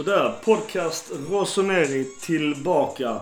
[0.00, 3.20] Sådär, podcast Rossoneri tillbaka.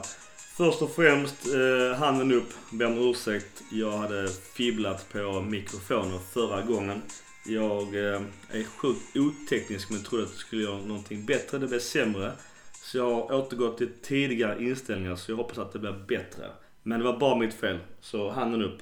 [0.57, 3.63] Först och främst, eh, handen upp, ber om ursäkt.
[3.71, 7.03] Jag hade fibblat på mikrofonen förra gången.
[7.47, 11.59] Jag eh, är sjukt oteknisk men trodde att jag skulle göra någonting bättre.
[11.59, 12.33] Det blev sämre.
[12.73, 16.47] Så jag har återgått till tidigare inställningar så jag hoppas att det blir bättre.
[16.83, 18.79] Men det var bara mitt fel, så handen upp.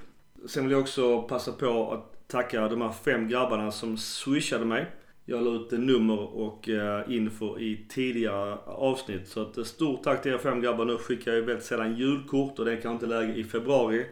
[0.48, 4.86] Sen vill jag också passa på att tacka de här fem grabbarna som swishade mig.
[5.28, 9.28] Jag la ut nummer och eh, info i tidigare avsnitt.
[9.28, 10.84] Så att, eh, stort tack till er fem grabbar.
[10.84, 14.06] Nu skickar jag ju väldigt sällan julkort och det är kanske inte läge i februari.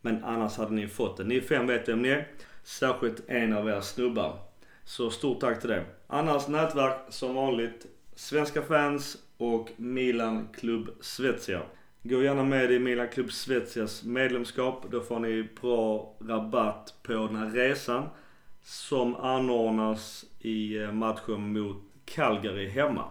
[0.00, 1.24] Men annars hade ni fått det.
[1.24, 2.28] Ni fem vet vem ni är.
[2.62, 4.38] Särskilt en av era snubbar.
[4.84, 5.84] Så stort tack till det.
[6.06, 7.86] Annars nätverk som vanligt.
[8.14, 11.62] Svenska fans och Milan Club Svezia.
[12.02, 14.86] Gå gärna med i Milan Club Svezias medlemskap.
[14.90, 18.08] Då får ni bra rabatt på den här resan.
[18.66, 23.04] Som anordnas i eh, matchen mot Calgary hemma.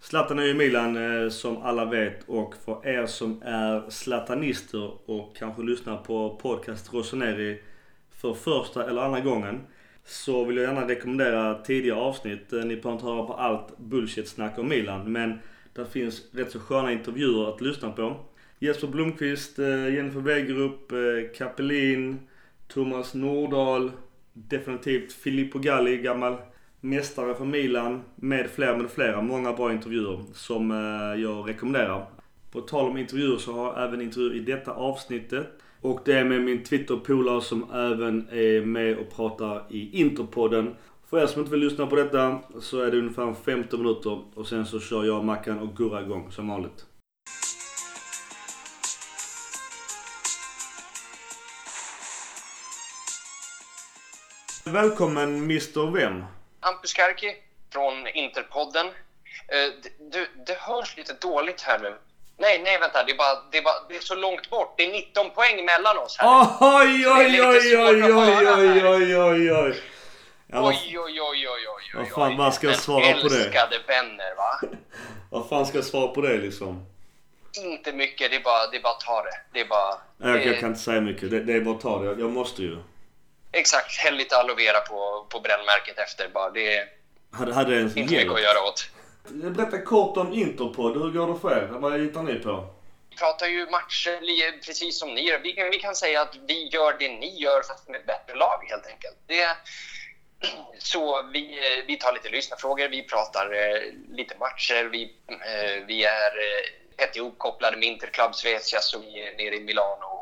[0.00, 5.36] Zlatan är ju Milan eh, som alla vet och för er som är zlatanister och
[5.36, 7.62] kanske lyssnar på podcast Rossoneri
[8.10, 9.60] för första eller andra gången.
[10.04, 12.52] Så vill jag gärna rekommendera tidigare avsnitt.
[12.52, 15.12] Eh, ni behöver inte höra på allt bullshit-snack om Milan.
[15.12, 15.38] Men
[15.74, 18.16] det finns rätt så sköna intervjuer att lyssna på.
[18.58, 20.92] Jesper Blomqvist, Jennifer Wegerup,
[21.36, 22.18] Kapelin,
[22.68, 23.90] Thomas Nordahl.
[24.48, 26.36] Definitivt Filippo Galli, gammal
[26.80, 28.02] mästare för Milan.
[28.16, 29.22] Med flera, med flera.
[29.22, 32.06] Många bra intervjuer som eh, jag rekommenderar.
[32.52, 35.46] På tal om intervjuer så har jag även intervjuer i detta avsnittet.
[35.80, 40.74] Och det är med min Twitter-polare som även är med och pratar i Interpodden.
[41.06, 44.46] För er som inte vill lyssna på detta så är det ungefär 15 minuter och
[44.46, 46.86] sen så kör jag, Mackan och Gurra igång som vanligt.
[54.72, 56.24] Välkommen Mr Vem?
[56.60, 57.36] Hampus Kärki
[57.72, 58.86] från Interpodden.
[60.12, 61.94] Du, det hörs lite dåligt här nu.
[62.38, 64.74] Nej, nej vänta, det är, bara, det, är bara, det är så långt bort.
[64.76, 66.46] Det är 19 poäng mellan oss här.
[66.60, 69.76] Oj, oj, oj, oj, oj, oj, oj, oj, oj.
[70.46, 73.36] Ja, oj, oj, oj, oj, oj, Vad fan, vad ska jag svara på det?
[73.36, 74.60] Älskade vänner, va?
[75.30, 76.86] Vad fan ska jag svara på det liksom?
[77.64, 79.40] Inte mycket, det är bara, det är bara att ta det.
[79.52, 79.94] Det är bara...
[80.16, 81.30] Nej, jag, kan inte säga mycket.
[81.30, 82.20] Det, det är bara att ta det.
[82.20, 82.76] Jag måste ju.
[83.52, 86.50] Exakt, häll lite aloe vera på, på brännmärket efter bara.
[86.50, 86.88] Det är
[87.32, 88.90] Hade, hade det inte mycket att göra åt.
[89.28, 90.96] Berätta kort om Interpod.
[90.96, 91.66] Hur går det för er?
[91.70, 92.66] Vad hittar ni på?
[93.10, 95.38] Vi pratar ju matcher precis som ni gör.
[95.38, 98.34] Vi kan, vi kan säga att vi gör det ni gör fast med ett bättre
[98.34, 99.16] lag helt enkelt.
[99.26, 99.56] Det,
[100.78, 106.38] så vi, vi tar lite lyssnarfrågor, vi pratar eh, lite matcher, vi, eh, vi är
[106.38, 110.19] eh, tätt ihopkopplade med Interclub Svezia som vi är nere i Milano och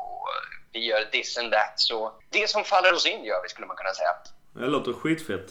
[0.73, 1.73] vi gör this and that.
[1.75, 4.09] Så det som faller oss in gör vi skulle man kunna säga.
[4.53, 5.47] Det låter skitfett.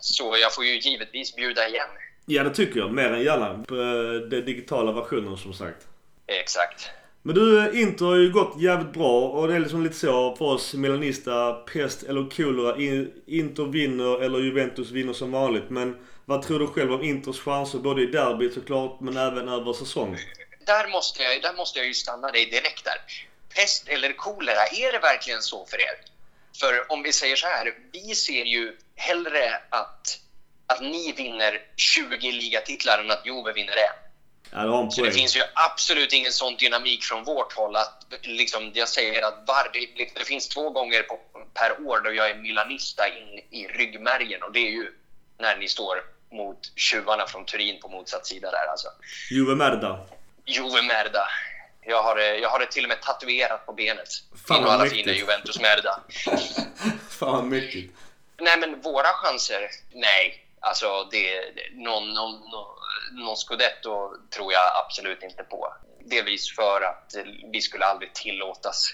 [0.00, 1.88] Så jag får ju givetvis bjuda igen.
[2.26, 2.92] Ja, det tycker jag.
[2.92, 3.50] Mer än gärna.
[3.50, 5.86] Eh, den digitala versionen som sagt.
[6.26, 6.90] Exakt.
[7.22, 10.44] Men du, Inter har ju gått jävligt bra och det är liksom lite så för
[10.44, 12.76] oss Milanista, pest eller kolera.
[12.76, 15.70] In- Inter vinner eller Juventus vinner som vanligt.
[15.70, 19.72] Men vad tror du själv om Inters chanser både i derbyt såklart men även över
[19.72, 20.18] säsongen?
[20.66, 22.94] Där måste, jag, där måste jag ju stanna dig direkt där.
[23.56, 25.94] Pest eller kolera, är det verkligen så för er?
[26.60, 30.18] För om vi säger så här, vi ser ju hellre att,
[30.66, 34.06] att ni vinner 20 ligatitlar än att Juve vinner en.
[34.50, 38.88] Ja, Så det finns ju absolut ingen sån dynamik från vårt håll att liksom, jag
[38.88, 41.18] säger att varje, det finns två gånger på,
[41.54, 44.92] per år då jag är milanista in i ryggmärgen och det är ju
[45.38, 45.96] när ni står
[46.32, 48.88] mot tjuvarna från Turin på motsatt sida där alltså.
[49.30, 50.00] Juve Merda.
[50.46, 51.28] Juve Merda.
[51.88, 54.08] Jag har, det- jag har det till och med tatuerat på benet.
[54.48, 56.00] Fan, vad alla fina Juventus Merda.
[57.20, 57.94] Fan mäktigt.
[58.40, 59.70] Nej, men våra chanser?
[59.92, 60.42] Nej.
[60.60, 61.40] Alltså, det,
[61.72, 62.40] någon, någon,
[63.12, 65.74] någon, scudetto tror jag absolut inte på.
[66.00, 68.90] Delvis för att eh, vi skulle aldrig tillåtas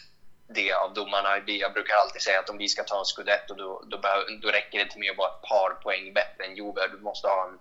[0.54, 1.38] det av domarna.
[1.46, 4.48] Jag brukar alltid säga att om vi ska ta en scudetto då, då, behöver, då
[4.48, 6.86] räcker det inte med att vara ett par poäng bättre än Juve.
[6.92, 7.58] Du måste ha en,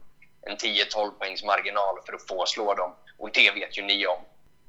[0.52, 2.96] en 10-12 poängs marginal för att få slå dem.
[3.18, 4.20] Och det vet ju ni om.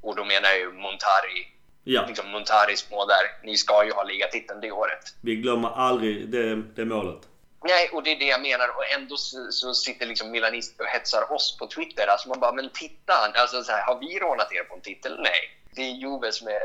[0.03, 1.49] Och då menar jag ju Montari,
[1.85, 3.47] Ja, liksom Montaris små där.
[3.47, 5.15] Ni ska ju ha ligatiteln det året.
[5.21, 7.19] vi glömmer aldrig det, det målet.
[7.65, 8.69] Nej, och det är det jag menar.
[8.77, 12.07] Och ändå så, så sitter liksom milanister och hetsar oss på Twitter.
[12.07, 13.13] Alltså man bara, men titta!
[13.35, 15.21] Alltså så här, har vi rånat er på en titel?
[15.21, 15.59] Nej.
[15.75, 16.61] Det är Juve som är,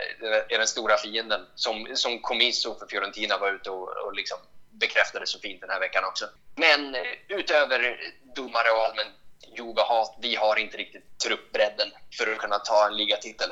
[0.54, 1.42] är den stora fienden.
[1.56, 4.38] Som, som Comiso för Fiorentina var ute och, och liksom
[4.72, 6.26] bekräftade så fint den här veckan också.
[6.56, 8.00] Men eh, utöver
[8.36, 9.08] domare och allmän
[9.58, 11.88] Juve-hat, vi har inte riktigt truppbredden
[12.18, 13.50] för att kunna ta en ligatitel.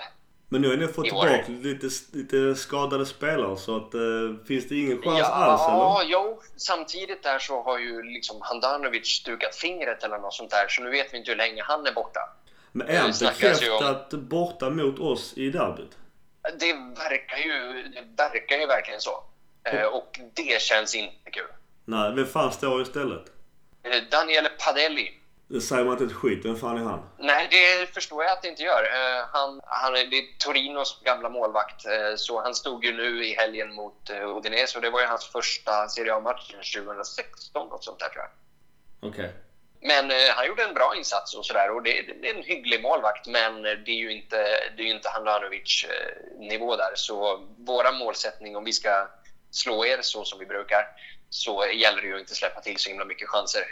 [0.49, 4.75] Men nu har ni fått tillbaka lite, lite skadade spelare så att, uh, finns det
[4.75, 5.77] ingen chans ja, alls eller?
[5.77, 6.41] Ja, jo.
[6.55, 10.89] Samtidigt där så har ju liksom Handanovic stukat fingret eller något sånt där så nu
[10.89, 12.19] vet vi inte hur länge han är borta.
[12.71, 14.27] Men är han bekräftat om...
[14.27, 15.97] borta mot oss i derbyt?
[16.59, 19.23] Det verkar ju, det verkar ju verkligen så.
[19.73, 21.47] Uh, och det känns inte kul.
[21.85, 23.25] Nej, vem fan står istället?
[23.87, 25.21] Uh, Daniele Padelli.
[25.47, 26.45] Det säger man inte ett skit.
[26.45, 27.09] Vem fan är han?
[27.17, 28.83] Nej, det förstår jag att det inte gör.
[28.83, 33.25] Uh, han, han är, det är Torinos gamla målvakt, uh, så han stod ju nu
[33.25, 37.83] i helgen mot uh, Udinese och det var ju hans första Serie A-match 2016, något
[37.83, 38.31] sånt där tror jag.
[39.09, 39.25] Okej.
[39.25, 39.31] Okay.
[39.81, 43.27] Men han gjorde en bra insats och sådär och det, det, är en hygglig målvakt
[43.27, 44.37] men det är ju inte,
[44.77, 45.85] det är inte Handanovic
[46.39, 46.91] nivå där.
[46.95, 49.07] Så våra målsättning, om vi ska
[49.51, 50.87] slå er så som vi brukar,
[51.29, 53.63] så gäller det ju att inte släppa till så himla mycket chanser.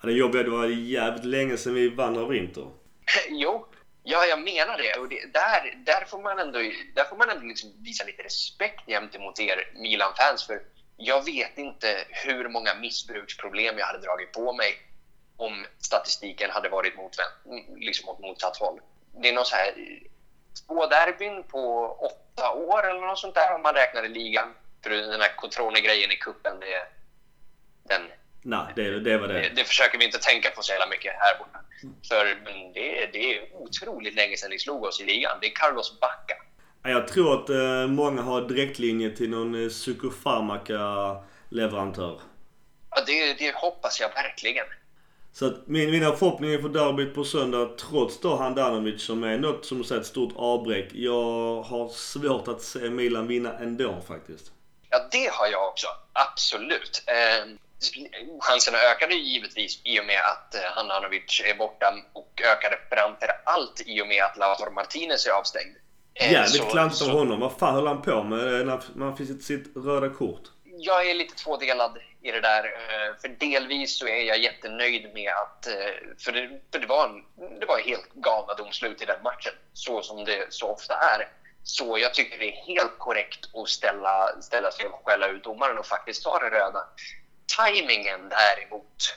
[0.00, 2.70] Ja, det jobbiga det var jävligt länge sedan vi vann av Inter.
[3.28, 3.66] jo,
[4.02, 5.00] ja jag menar det.
[5.00, 6.58] Och det, där, där får man ändå,
[6.94, 10.46] där får man ändå liksom visa lite respekt gentemot er Milan-fans.
[10.46, 10.62] För
[10.96, 14.72] jag vet inte hur många missbruksproblem jag hade dragit på mig
[15.36, 17.16] om statistiken hade varit mot,
[17.76, 18.80] liksom åt motsatt håll.
[19.22, 19.74] Det är någon så här
[20.66, 24.54] två derbyn på åtta år eller något sånt där om man räknar i ligan.
[24.82, 26.86] För den här Cotrone-grejen i kuppen det,
[27.82, 28.02] den
[28.42, 29.34] Nej, det, det var det.
[29.34, 29.52] det.
[29.56, 29.64] det.
[29.64, 31.58] försöker vi inte tänka på så jävla mycket här borta.
[32.08, 32.24] För
[32.74, 35.38] det, det är otroligt länge sedan ni slog oss i ligan.
[35.40, 36.34] Det är Carlos Bacca.
[36.82, 42.20] Jag tror att eh, många har direktlinje till någon eh, psykofarmaka-leverantör.
[42.90, 44.66] Ja, det, det hoppas jag verkligen.
[45.32, 49.66] Så att min, mina förhoppningar för derbyt på söndag, trots då Handanovic som är något
[49.66, 50.88] som ett stort avbräck.
[50.92, 54.52] Jag har svårt att se Milan vinna ändå faktiskt.
[54.90, 55.86] Ja, det har jag också.
[56.12, 57.02] Absolut.
[57.06, 57.44] Eh,
[58.40, 63.82] chanserna ökade givetvis i och med att eh, Handanovic är borta och ökade framför allt
[63.86, 65.76] i och med att Lautaro Martinez är avstängd.
[66.14, 67.40] Eh, Jävligt klantigt av honom.
[67.40, 70.42] Vad fan höll han på med när man fick sitt röda kort?
[70.80, 72.64] Jag är lite tvådelad i det där.
[72.64, 75.68] Eh, för delvis så är jag jättenöjd med att...
[76.18, 77.24] För det, för det, var, en,
[77.60, 81.28] det var helt galna domslut i den matchen, så som det så ofta är.
[81.62, 85.78] Så jag tycker det är helt korrekt att ställa, ställa sig och skälla ut domaren
[85.78, 86.84] och faktiskt ta det röda.
[87.56, 89.14] Timingen däremot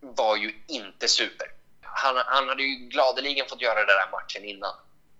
[0.00, 1.46] var ju inte super.
[1.82, 4.74] Han, han hade ju gladeligen fått göra den där matchen innan.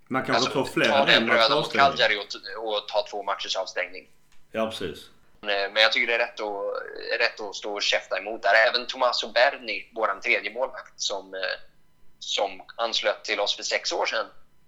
[0.08, 3.56] Man kanske alltså, får fler Ta den röda mot Cagliari och, och, ta två matchers
[3.56, 4.08] avstängning.
[4.52, 5.11] Ja, precis.
[5.40, 8.55] Men jag tycker det är rätt att, rätt att stå och käfta emot där.
[8.69, 11.34] Även Tommaso Berni, vår tredje målvakt, som,
[12.19, 14.26] som anslöt till oss för sex år sedan,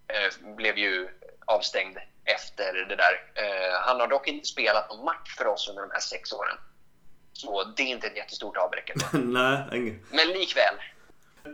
[0.08, 1.08] eh, blev ju
[1.44, 3.30] avstängd efter det där.
[3.34, 6.56] Eh, han har dock inte spelat någon match för oss under de här sex åren.
[7.40, 8.90] Så det är inte ett jättestort avbräck.
[9.12, 10.02] Nej, inget.
[10.10, 10.74] Men likväl.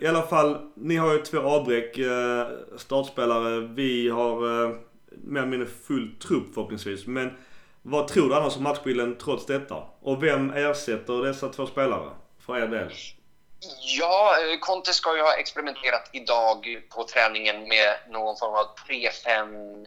[0.00, 1.99] I alla fall, ni har ju två avbräck.
[1.99, 3.61] Eh, startspelare.
[3.61, 4.76] Vi har eh,
[5.11, 7.06] mer eller mindre full trupp förhoppningsvis.
[7.06, 7.38] Men
[7.82, 9.84] vad tror du annars om matchbilden trots detta?
[10.00, 12.11] Och vem ersätter dessa två spelare
[12.46, 12.93] för er del?
[13.99, 19.87] Ja, eh, Conte ska ju ha experimenterat idag på träningen med någon form av 3-5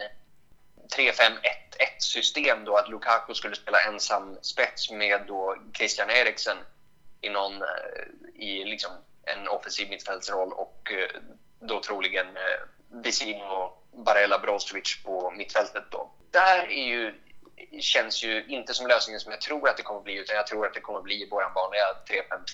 [0.88, 6.56] 3-5-1-1 system då att Lukaku skulle spela ensam spets med då Christian Eriksen
[7.20, 7.68] i, någon, eh,
[8.34, 8.90] i liksom
[9.22, 11.20] en offensiv mittfältsroll och eh,
[11.60, 16.10] då troligen eh, Vesino och Barella Brozovic på mittfältet då.
[16.30, 17.14] Där är ju
[17.80, 20.46] känns ju inte som lösningen som jag tror att det kommer att bli utan jag
[20.46, 21.84] tror att det kommer att bli vår vanliga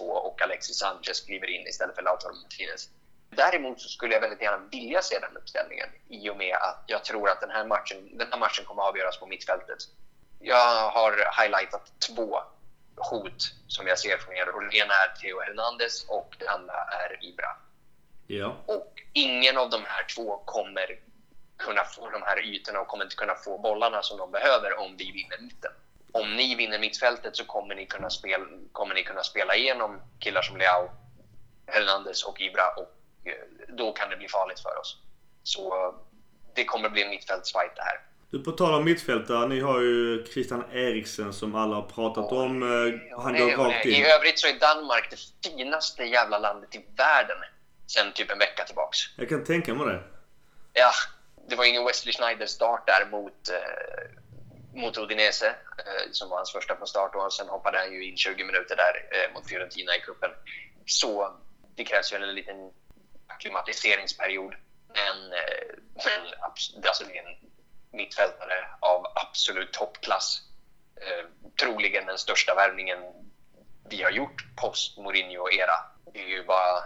[0.00, 2.88] 3-5-2 och Alexis Sanchez kliver in istället för Lautaro Martinez.
[3.36, 7.04] Däremot så skulle jag väldigt gärna vilja se den uppställningen i och med att jag
[7.04, 9.78] tror att den här matchen, den här matchen kommer att avgöras på mittfältet.
[10.38, 12.42] Jag har highlightat två
[12.96, 16.74] hot som jag ser från er och det ena är Theo Hernandez och det andra
[16.74, 17.56] är Ibra.
[18.26, 18.56] Ja.
[18.66, 20.98] Och ingen av de här två kommer
[21.56, 24.96] kunna få de här ytorna och kommer inte kunna få bollarna som de behöver om
[24.96, 25.72] vi vinner mitten.
[26.12, 30.42] Om ni vinner mittfältet så kommer ni kunna spela, kommer ni kunna spela igenom killar
[30.42, 30.90] som Leao,
[31.66, 33.01] Hernandez och Ibra och
[33.68, 34.96] då kan det bli farligt för oss.
[35.42, 35.94] Så
[36.54, 38.00] det kommer bli en mittfältsfight det här.
[38.30, 42.42] Du, på tal om mittfältare, ni har ju Christian Eriksen som alla har pratat oh,
[42.44, 42.62] om.
[42.62, 43.92] Eh, han går rakt in.
[43.92, 47.36] I övrigt så är Danmark det finaste jävla landet i världen
[47.86, 48.98] sen typ en vecka tillbaks.
[49.16, 50.02] Jag kan tänka mig det.
[50.72, 50.90] Ja,
[51.48, 56.76] det var ingen Wesley Schneider-start där mot, eh, mot Udinese eh, som var hans första
[56.76, 60.00] från start och sen hoppade han ju in 20 minuter där eh, mot Fiorentina i
[60.00, 60.30] kuppen.
[60.86, 61.36] Så
[61.76, 62.70] det krävs ju en liten
[63.42, 64.54] akklimatiseringsperiod.
[64.88, 66.50] Men, eh, men
[66.86, 67.36] alltså det är en
[67.92, 70.42] mittfältare av absolut toppklass.
[70.96, 71.26] Eh,
[71.60, 72.98] troligen den största värvningen
[73.88, 75.78] vi har gjort post Mourinho-era.
[76.12, 76.82] Det är ju bara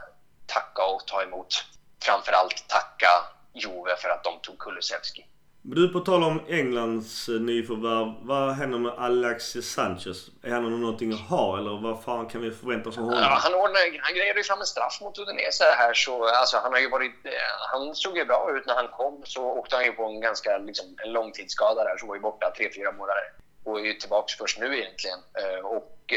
[0.46, 1.64] tacka och ta emot.
[2.02, 3.08] Framförallt tacka
[3.52, 5.26] Jove för att de tog Kulusevski.
[5.68, 8.14] Du, på tal om Englands eh, nyförvärv.
[8.22, 10.30] Vad händer med Alexis Sanchez?
[10.42, 13.18] Är han någonting att ha eller vad fan kan vi förvänta oss av honom?
[13.22, 16.72] Ja, han, ordnade, han grejade ju fram en straff mot Udinese här så alltså, han
[16.72, 17.16] har ju varit...
[17.24, 17.32] Eh,
[17.72, 20.58] han såg ju bra ut när han kom så åkte han ju på en ganska
[20.58, 23.26] liksom, en långtidsskada där så var ju borta tre fyra månader
[23.64, 25.18] och är ju tillbaka först nu egentligen.
[25.38, 26.14] Eh, och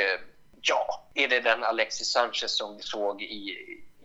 [0.61, 3.43] ja, är det den Alexis Sanchez som vi såg i,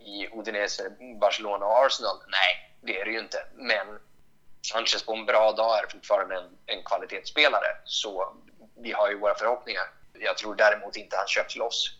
[0.05, 0.83] i Udinese,
[1.21, 2.17] Barcelona och Arsenal?
[2.29, 3.39] Nej, det är det ju inte.
[3.55, 3.87] Men
[4.65, 7.67] Sanchez på en bra dag är fortfarande en, en kvalitetsspelare.
[7.85, 8.37] Så
[8.77, 9.91] vi har ju våra förhoppningar.
[10.13, 11.91] Jag tror däremot inte han köps loss.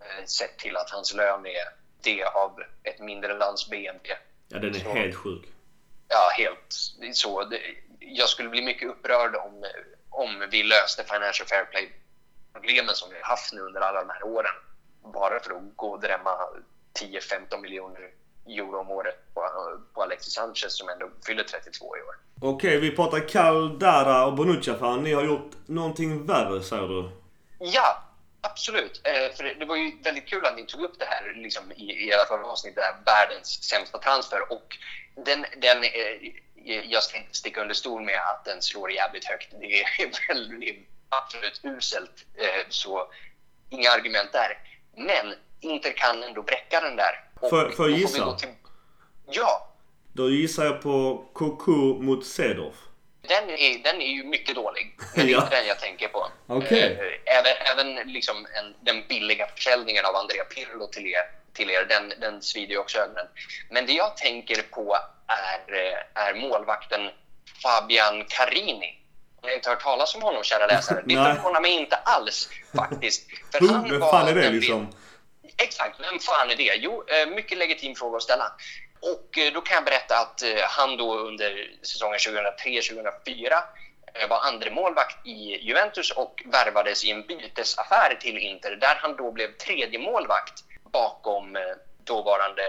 [0.00, 1.64] Eh, Sett till att hans lön är
[2.02, 4.08] det av ett mindre lands BNP.
[4.48, 5.42] Ja, den är Så- helt sjuk.
[6.08, 6.66] Ja, helt
[7.16, 7.44] så.
[7.44, 7.60] Det,
[8.00, 9.64] jag skulle bli mycket upprörd om,
[10.10, 14.22] om vi löste Financial Fair Play-problemen som vi har haft nu under alla de här
[14.22, 14.52] åren.
[15.02, 16.38] Bara för att gå och drämma
[17.00, 18.10] 10-15 miljoner
[18.48, 19.40] euro om året på,
[19.94, 22.14] på Alexis Sanchez som ändå fyller 32 i år.
[22.40, 25.02] Okej, vi pratar Caldara och Bonucci-affären.
[25.02, 27.10] Ni har gjort någonting värre, säger du?
[27.58, 28.02] Ja,
[28.40, 29.00] absolut.
[29.04, 31.92] Eh, för det, var ju väldigt kul att ni tog upp det här liksom, i,
[31.92, 34.52] i era förra avsnitt, det här världens sämsta transfer.
[34.52, 34.76] Och
[35.14, 36.32] den, den, eh,
[36.64, 39.54] jag ska inte sticka under stol med att den slår jävligt högt.
[39.60, 42.26] Det är väldigt, absolut uselt.
[42.34, 43.06] Eh, så
[43.70, 44.58] inga argument där.
[44.96, 47.24] Men Inter kan ändå bräcka den där.
[47.40, 48.36] Då vi gissa?
[48.36, 48.48] till-
[49.30, 49.68] Ja,
[50.12, 52.74] Då gissar jag på Koku mot Cedorf.
[53.28, 54.98] Den är, den är ju mycket dålig.
[55.16, 55.42] Men det är Ja.
[55.42, 56.26] inte den jag tänker på.
[56.46, 56.98] Okej.
[57.26, 57.52] Eh, Även,
[57.94, 62.42] även liksom en, den billiga försäljningen av Andrea Pirlo till er, till er den, den
[62.42, 63.26] svider ju också ögonen.
[63.70, 67.00] Men det jag tänker på är, eh, är målvakten
[67.62, 68.94] Fabian Carini.
[69.42, 71.02] Har ni inte hört talas om honom, kära läsare?
[71.06, 73.26] Det förvånar mig inte alls, faktiskt.
[73.52, 74.88] För han Vem fan är det liksom?
[75.62, 76.74] Exakt, vem fan är det?
[76.74, 78.52] Jo, eh, mycket legitim fråga att ställa.
[79.00, 83.62] Och eh, då kan jag berätta att eh, han då under säsongen 2003-2004
[84.28, 89.32] var andre målvakt i Juventus och värvades i en bytesaffär till Inter där han då
[89.32, 91.58] blev tredje målvakt bakom
[92.04, 92.62] dåvarande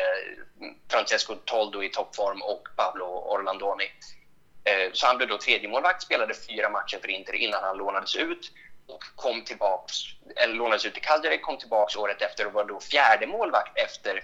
[0.61, 3.91] mm, Francesco Toldo i toppform och Pablo Orlandoni.
[4.93, 8.51] Så han blev då tredje målvakt, spelade fyra matcher för Inter innan han lånades ut
[8.89, 9.93] och kom tillbaks,
[10.35, 14.23] eller lånades ut till Cagliari, kom tillbaks året efter och var då fjärde målvakt efter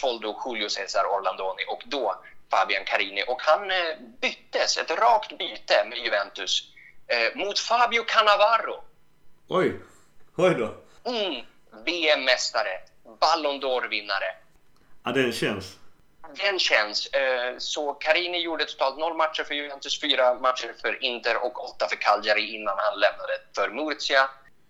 [0.00, 2.14] Toldo, Julio Cesar, Orlandoni och då
[2.50, 3.24] Fabian Carini.
[3.28, 3.76] Och han eh,
[4.20, 6.72] byttes, ett rakt byte med Juventus
[7.06, 8.84] eh, mot Fabio Cannavaro.
[9.48, 9.80] Oj.
[10.36, 10.74] Oj då.
[11.10, 11.44] Mm,
[11.84, 12.80] VM-mästare,
[13.20, 14.34] Ballon d'Or-vinnare.
[15.04, 15.79] Ja, den känns.
[16.36, 17.06] Den känns.
[17.06, 21.88] Eh, Så Carini gjorde totalt noll matcher för Juventus, fyra matcher för Inter och åtta
[21.88, 24.28] för Cagliari innan han lämnade för Murcia.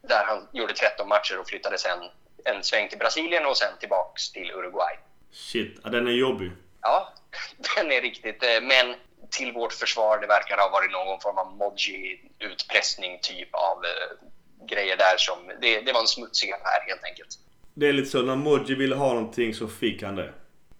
[0.09, 1.99] Där han gjorde 13 matcher och flyttade sen
[2.45, 4.95] en sväng till Brasilien och sen tillbaks till Uruguay.
[5.33, 5.81] Shit.
[5.85, 6.52] Ja, den är jobbig.
[6.83, 7.12] Ja,
[7.76, 8.43] den är riktigt.
[8.43, 8.95] eh, Men
[9.31, 14.97] till vårt försvar, det verkar ha varit någon form av Moji-utpressning typ av eh, grejer
[14.97, 15.38] där som...
[15.61, 17.29] Det, det var en smutsig affär helt enkelt.
[17.75, 20.33] Det är lite så, när Moji ville ha någonting så fick han det.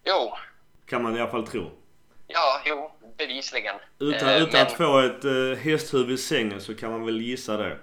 [0.05, 0.33] Jo,
[0.91, 1.71] Kan man i alla fall tro.
[2.27, 3.75] ja, jo, bevisligen.
[3.99, 7.21] Utan, Eh, utan men- att få ett uh, hästhuvud i sängen så kan man väl
[7.21, 7.79] gissa det.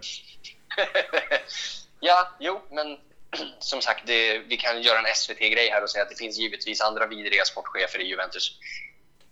[2.00, 2.98] ja, jo, men
[3.60, 6.82] som sagt, det, vi kan göra en SVT-grej här och säga att det finns givetvis
[6.82, 8.60] andra vidriga sportchefer i Juventus.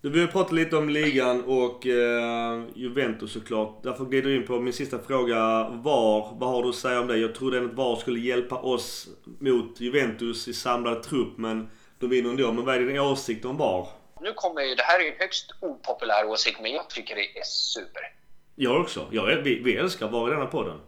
[0.01, 3.84] Du vill prata lite om ligan och eh, Juventus såklart.
[3.84, 5.38] Därför glider jag in på min sista fråga.
[5.70, 7.17] VAR, vad har du att säga om det?
[7.17, 9.08] Jag trodde att VAR skulle hjälpa oss
[9.39, 12.52] mot Juventus i samlad trupp men de vinner ändå.
[12.52, 13.88] Men vad är din åsikt om VAR?
[14.22, 17.40] Nu kommer ju, det här är ju en högst opopulär åsikt, men jag tycker det
[17.40, 18.14] är super.
[18.56, 19.08] Jag också.
[19.12, 20.82] Jag, vi, vi älskar VAR i denna podden.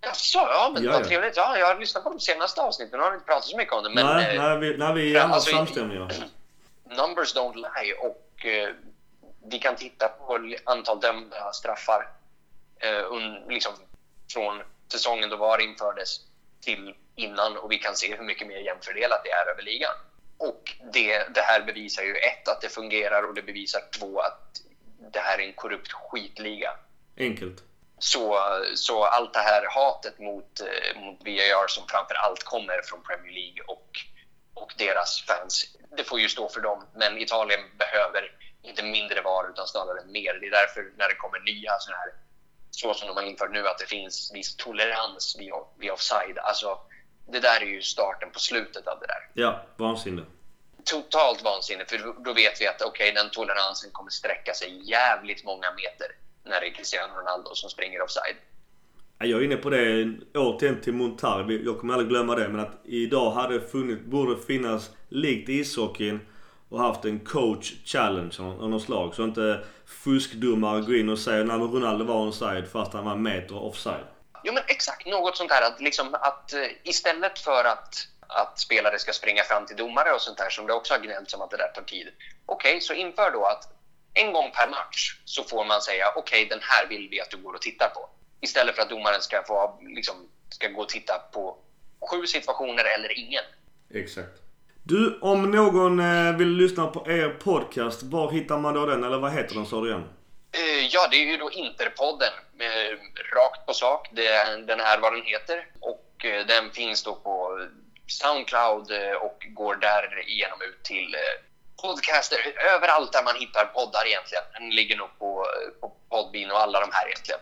[0.00, 1.04] Jaså, ja men Ja, vad ja.
[1.04, 1.36] trevligt.
[1.36, 3.84] Ja, jag har lyssnat på de senaste avsnitten och har inte pratat så mycket om
[3.84, 3.90] det.
[3.90, 6.08] Men nej, eh, nej, vi, nej, vi är alltså, samstämmiga.
[6.84, 8.68] numbers don't lie och eh,
[9.50, 12.08] vi kan titta på antal dömda straffar
[12.80, 13.72] eh, un, liksom,
[14.32, 14.62] från
[14.92, 16.20] säsongen då VAR infördes
[16.60, 19.94] till innan och vi kan se hur mycket mer jämfördelat det är över ligan.
[20.38, 24.60] Och det, det här bevisar ju ett, att det fungerar och det bevisar två, att
[25.12, 26.70] det här är en korrupt skitliga.
[27.16, 27.62] Enkelt.
[27.98, 28.38] Så,
[28.74, 33.32] så allt det här hatet mot, eh, mot VAR som framför allt kommer från Premier
[33.32, 33.88] League och,
[34.54, 36.86] och deras fans, det får ju stå för dem.
[36.94, 40.34] Men Italien behöver inte mindre VAR utan snarare mer.
[40.40, 42.12] Det är därför när det kommer nya sådana här,
[42.70, 46.38] så som de har infört nu, att det finns viss tolerans vid, vid offside.
[46.38, 46.78] Alltså,
[47.32, 49.28] det där är ju starten på slutet av det där.
[49.42, 50.22] Ja, vansinne.
[50.84, 55.66] Totalt vansinne, för då- vet vi att okej, den toleransen kommer sträcka sig jävligt många
[55.76, 56.06] meter
[56.44, 58.36] när det är Cristiano Ronaldo som springer offside.
[59.18, 61.50] Ja, Jag är inne på det återigen till Montar.
[61.64, 62.48] Jag kommer aldrig glömma det.
[62.48, 66.20] Men att idag hade funnits, borde finnas, likt ishockeyn,
[66.68, 69.14] och haft en coach challenge av något slag.
[69.14, 73.22] Så inte fuskdomare går in och säger när Ronaldo var onside fast han var en
[73.22, 74.04] meter offside.
[74.44, 77.94] Jo men exakt, något sånt här att, liksom, att eh, istället för att,
[78.26, 81.34] att spelare ska springa fram till domare och sånt här som det också har gnällts
[81.34, 82.08] om att det där tar tid.
[82.46, 83.72] Okej, okay, så inför då att
[84.14, 87.30] en gång per match så får man säga okej okay, den här vill vi att
[87.30, 88.08] du går och tittar på.
[88.40, 91.58] Istället för att domaren ska, få, liksom, ska gå och titta på
[92.10, 93.44] sju situationer eller ingen.
[93.94, 94.42] Exakt.
[94.82, 99.04] Du, om någon eh, vill lyssna på er podcast, var hittar man då den?
[99.04, 100.04] Eller vad heter den sa du igen?
[100.56, 102.32] Uh, ja, det är ju då Interpodden.
[102.60, 102.98] Uh,
[103.34, 104.08] rakt på sak.
[104.12, 105.66] Det, den är vad den heter.
[105.80, 107.66] Och uh, den finns då på
[108.06, 111.16] Soundcloud och går därigenom ut till
[111.82, 112.38] podcaster
[112.74, 114.44] överallt där man hittar poddar egentligen.
[114.52, 115.46] Den ligger nog på,
[115.80, 117.40] på Podbean och alla de här egentligen.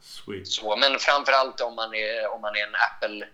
[0.00, 0.48] Sweet.
[0.48, 3.28] Så, men framförallt om man är, om man är en Apple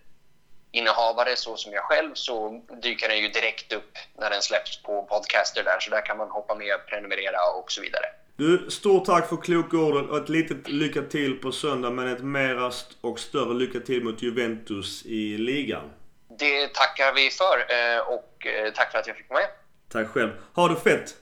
[0.71, 5.03] innehavare så som jag själv så dyker den ju direkt upp när den släpps på
[5.03, 5.81] podcaster där.
[5.81, 8.07] Så där kan man hoppa med, prenumerera och så vidare.
[8.39, 12.23] Du, stort tack för kloka orden och ett litet lycka till på söndag men ett
[12.23, 15.91] mera och större lycka till mot Juventus i ligan.
[16.39, 19.49] Det tackar vi för eh, och eh, tack för att jag fick vara med.
[19.89, 20.31] Tack själv.
[20.55, 21.17] Ha det fett!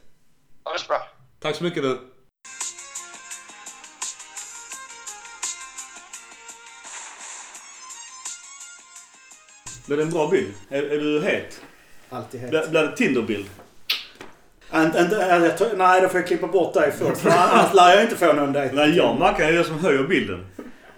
[0.64, 1.08] Ha det så bra.
[1.40, 1.98] Tack så mycket du.
[9.86, 10.54] Blir det en bra bild?
[10.68, 11.62] Är, är du het?
[12.08, 12.50] Alltid het.
[12.50, 13.50] Blir det Tinderbild?
[15.76, 17.26] Nej, då får jag klippa bort dig först.
[17.26, 18.74] annars lär jag inte få någon dejt.
[18.74, 20.46] Nej, jag och Mackan är den som höjer bilden.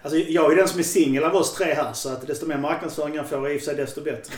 [0.01, 1.93] Alltså, jag är den som är singel av oss tre här.
[1.93, 4.35] Så att desto mer marknadsföring jag får i och för sig desto bättre.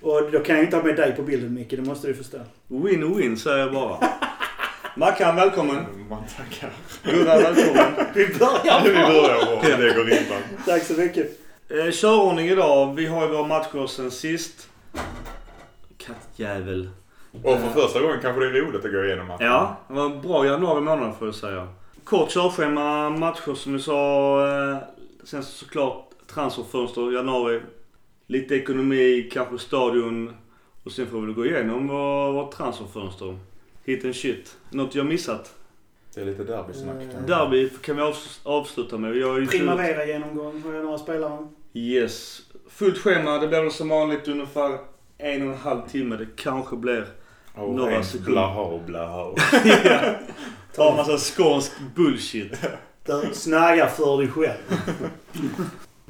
[0.00, 2.38] Och då kan jag inte ha med dig på bilden Micke, det måste du förstå.
[2.68, 3.98] Win-win säger jag bara.
[4.96, 5.76] Mackan, välkommen.
[6.08, 6.70] Man tackar.
[7.02, 7.92] Gurra, välkommen.
[8.14, 10.42] Vi börjar Vi börjar och lägger ribban.
[10.66, 11.40] Tack så mycket.
[11.68, 12.94] Eh, körordning idag.
[12.94, 14.68] Vi har ju våra matcher sen sist.
[15.96, 16.90] Kattjävel.
[17.32, 19.46] Och för första gången kanske det är roligt att gå igenom matchen.
[19.46, 21.68] Ja, det var en bra januari månad får jag säga.
[22.04, 24.40] Kort körschema, matcher som vi sa.
[24.48, 24.76] Eh,
[25.24, 27.60] sen såklart transferfönster januari.
[28.26, 30.34] Lite ekonomi, kanske stadion.
[30.84, 31.88] Och sen får vi gå igenom
[32.34, 33.38] vårt transferfönster.
[33.84, 34.56] Hit and shit.
[34.70, 35.54] Något jag missat?
[36.14, 37.02] Det är lite derbysnack.
[37.02, 37.26] Mm.
[37.26, 38.02] Derby kan vi
[38.42, 39.16] avsluta med.
[39.16, 41.48] Jag Primavera-genomgång har jag några spelare.
[41.72, 42.40] Yes.
[42.68, 43.38] Fullt schema.
[43.38, 44.78] Det blir väl som vanligt ungefär
[45.18, 46.16] en och en halv timme.
[46.16, 47.06] Det kanske blir
[47.56, 48.32] oh, några sekunder.
[48.32, 49.34] Blaha, blaha.
[49.84, 50.00] ja.
[50.74, 52.52] Ta en massa skånsk bullshit.
[53.04, 54.58] Du snaggar för dig själv.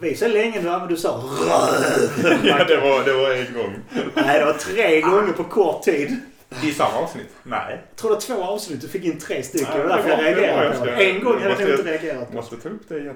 [0.00, 1.24] Vi så länge nu, men du sa
[2.44, 3.76] Ja, det var, det var en gång.
[4.14, 6.16] Nej, det var tre gånger på kort tid.
[6.64, 7.28] I samma avsnitt?
[7.42, 7.80] Nej.
[7.90, 8.80] Jag tror det var två avsnitt.
[8.80, 9.68] Du fick in tre stycken.
[9.70, 12.88] Nej, det var därför jag reagerade En gång hade jag inte reagerat Måste ta upp
[12.88, 13.14] det igen.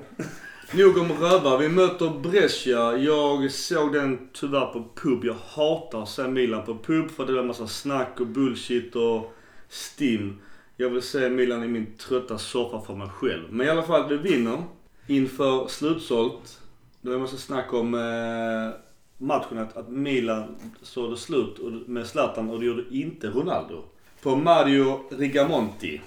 [0.72, 1.58] Nog om rövar.
[1.58, 2.96] Vi möter Brescia.
[2.96, 5.24] Jag såg den tyvärr på pub.
[5.24, 8.96] Jag hatar att se Milan på pub för det är en massa snack och bullshit
[8.96, 9.34] och
[9.68, 10.38] stim.
[10.76, 13.42] Jag vill se Milan i min trötta soffa för mig själv.
[13.50, 14.62] Men i alla fall, vi vinner
[15.06, 16.60] inför slutsålt.
[17.00, 18.80] Det var en massa snack om eh,
[19.18, 23.82] matchen att, att Milan såg det slut med Zlatan och det gjorde inte Ronaldo.
[24.22, 26.00] På Mario Rigamonti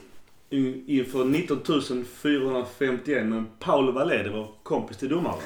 [0.50, 5.38] in- Inför 19 451 men Paolo Valede var kompis till domaren.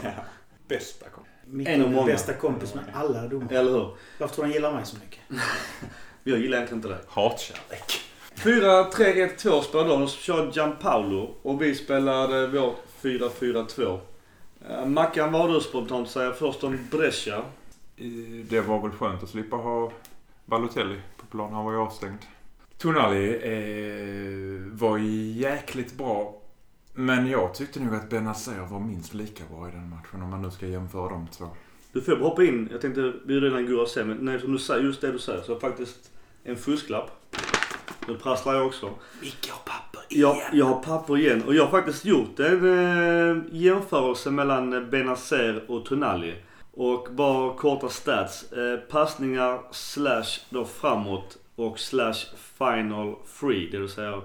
[0.67, 1.23] Bästa kom.
[1.45, 3.57] Micke En av bästa kompis med alla domare.
[3.59, 3.95] Eller hur?
[4.17, 5.19] Varför tror du han gillar mig så mycket?
[6.23, 6.99] Jag gillar egentligen inte det.
[7.07, 8.01] Hatkärlek.
[8.35, 10.07] 4-3-1-2 spelade de.
[10.07, 13.99] Körde Gianpaolo och vi spelade vårt 4-4-2.
[14.69, 17.41] Eh, Mackan, vad har du spontant att säga först om Brescia?
[18.49, 19.91] Det var väl skönt att slippa ha
[20.45, 21.53] Balotelli på plan.
[21.53, 22.17] Han var ju avstängd.
[22.81, 26.41] Tonali eh, var jäkligt bra.
[26.93, 30.41] Men jag tyckte nog att Benazer var minst lika bra i den matchen om man
[30.41, 31.45] nu ska jämföra de två.
[31.93, 32.69] Du får hoppa in.
[32.71, 35.19] Jag tänkte, vi är redan Gurra sen, men nej, som du säger, just det du
[35.19, 36.11] säger, så faktiskt
[36.43, 37.11] en fusklapp.
[38.07, 38.89] Nu prasslar jag också.
[39.21, 42.79] Micke har papper Jag, jag har papper igen och jag har faktiskt gjort en
[43.29, 46.35] eh, jämförelse mellan Benazer och Tonali.
[46.73, 48.51] Och bara korta stats.
[48.51, 52.13] Eh, passningar slash då framåt och slash
[52.57, 53.69] final free.
[53.71, 54.21] Det vill säga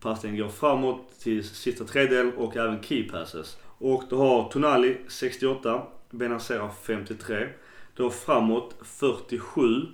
[0.00, 3.58] passningen går framåt till sista tredjedel och även key passes.
[3.78, 7.48] Och då har Tonali 68, Benazer har 53.
[7.96, 9.86] Då framåt 47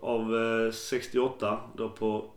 [0.00, 2.30] av eh, 68 då på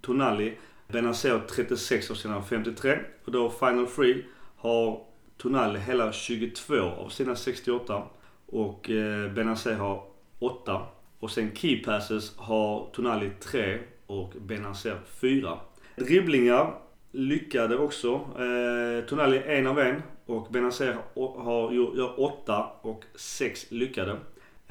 [0.00, 0.56] Tonali.
[0.88, 2.98] Benazera 36 av sina 53.
[3.24, 4.24] Och då Final Free
[4.56, 5.04] har
[5.36, 8.02] Tonali hela 22 av sina 68.
[8.46, 10.04] Och eh, Benazera har
[10.38, 10.82] 8.
[11.20, 15.58] Och sen Key Passes har Tonali 3 och Benazer 4.
[15.96, 16.74] Dribblingar
[17.12, 18.14] lyckade också.
[18.14, 24.16] Eh, Tonali en av en och Benazer har, har, gör 8 och 6 lyckade.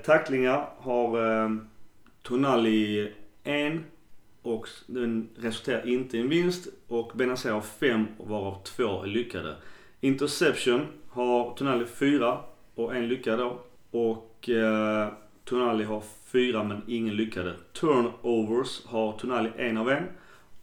[0.06, 1.50] Tacklingar har eh,
[2.24, 3.74] Tonali 1
[4.42, 6.68] och den resulterar inte i en vinst.
[6.88, 9.56] Och Benazer har 5 varav 2 är lyckade.
[10.02, 12.38] Interception har Tonali 4
[12.76, 13.60] och en lyckad då.
[13.92, 15.08] Och eh,
[15.50, 17.54] Tonali har fyra men ingen lyckade.
[17.74, 20.04] Turnovers har Tonali en av en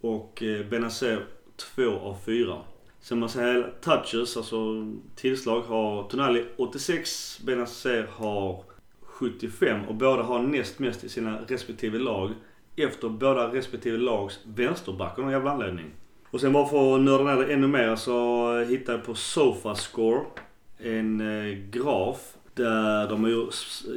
[0.00, 1.24] och eh, Benazer
[1.56, 2.56] två av fyra.
[3.00, 8.64] Sen man säger touches, alltså tillslag, har Tonali 86, Benazer har
[9.00, 12.30] 75 och båda har näst mest i sina respektive lag
[12.76, 15.90] efter båda respektive lags vänsterback av någon jävla anledning.
[16.30, 20.20] Och sen bara för att nörda ner det ännu mer så hittade jag på Sofascore
[20.78, 23.30] en eh, graf Eh, de har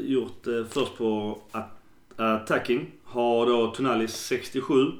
[0.01, 1.37] gjort, eh, först på
[2.15, 4.91] attacking har då Tonali 67,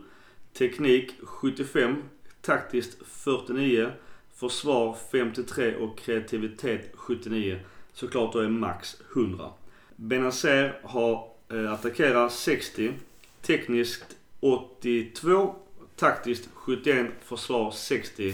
[0.54, 2.04] teknik 75,
[2.42, 3.92] taktiskt 49,
[4.36, 7.60] försvar 53 och kreativitet 79.
[7.94, 9.50] Såklart då är max 100.
[9.96, 12.94] Benazer har eh, attackerar 60,
[13.42, 15.56] tekniskt 82,
[15.96, 18.34] taktiskt 71, försvar 60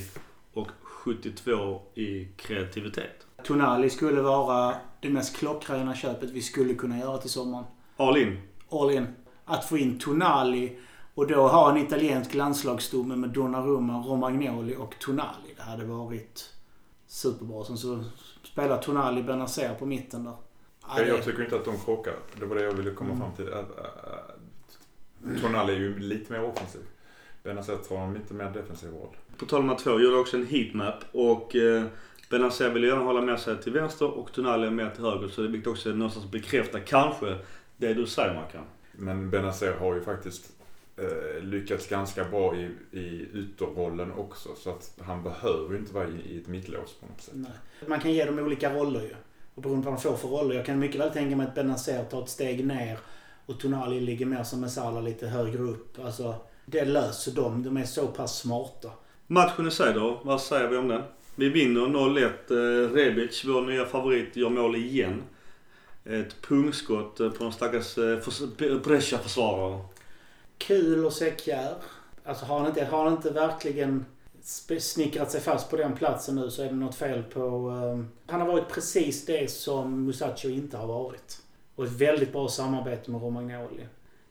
[0.53, 3.24] och 72 i kreativitet.
[3.47, 7.65] Tonali skulle vara det mest klockrena köpet vi skulle kunna göra till sommaren.
[7.97, 8.37] All in.
[8.69, 9.07] All in.
[9.45, 10.77] Att få in Tonali
[11.13, 15.53] och då ha en italiensk landslagsstomme med Donnarumma, Romagnoli och Tonali.
[15.57, 16.49] Det hade varit
[17.07, 17.63] superbra.
[17.65, 18.03] Sen så
[18.43, 20.33] spelar Tonali Benazer på mitten där.
[20.87, 22.13] Ja, Jag, jag tycker inte att de krockar.
[22.39, 23.21] Det var det jag ville komma Mm.
[23.21, 23.53] fram till.
[23.53, 26.81] Att, äh, Tonali är ju lite mer offensiv.
[27.43, 29.15] Benazer tar en lite mer defensiv roll.
[29.37, 31.83] På tal om att två gjorde också en heatmap och eh,
[32.29, 35.27] Benazer vill gärna hålla med sig till vänster och Tonali är mer till höger.
[35.27, 37.37] Så det vilket också någonstans bekräftar kanske
[37.77, 38.63] det du säger Mackan.
[38.91, 40.51] Men Benazer har ju faktiskt
[40.97, 44.49] eh, lyckats ganska bra i, i ytterrollen också.
[44.55, 47.33] Så att han behöver ju inte vara i, i ett mittlås på något sätt.
[47.37, 47.87] Nej.
[47.87, 49.15] Man kan ge dem olika roller ju.
[49.55, 50.55] Och beroende på vad de får för roller.
[50.55, 52.97] Jag kan mycket väl tänka mig att Benazer tar ett steg ner
[53.45, 55.99] och Tonali ligger mer som Messala lite högre upp.
[56.05, 56.35] Alltså,
[56.65, 57.63] det löser de.
[57.63, 58.89] De är så pass smarta.
[59.27, 61.01] Matchen i sig då, vad säger vi om den?
[61.37, 62.25] Vi vinner 0-1.
[62.49, 65.23] Eh, Rebic, vår nya favorit, gör mål igen.
[66.05, 69.79] Ett pungskott eh, på en stackars eh, Brescia-försvarare.
[70.57, 71.75] Kul att se Kjär.
[72.25, 74.05] Alltså har han inte, har han inte verkligen
[74.79, 77.69] snickrat sig fast på den platsen nu så är det något fel på...
[77.69, 81.41] Uh, han har varit precis det som Musacho inte har varit.
[81.75, 83.87] Och ett väldigt bra samarbete med Romagnoli.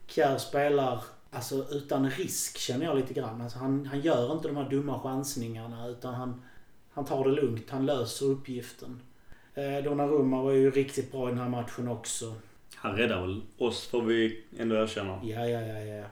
[0.07, 3.41] Kjär spelar alltså utan risk känner jag lite grann.
[3.41, 6.43] Alltså, han, han gör inte de här dumma chansningarna utan han,
[6.95, 7.71] han tar det lugnt.
[7.71, 9.01] Han löser uppgiften.
[9.55, 12.35] Eh, Donnarumma var ju riktigt bra i den här matchen också.
[12.75, 15.21] Han räddar väl oss får vi ändå erkänna.
[15.23, 16.05] Ja, ja, ja, ja.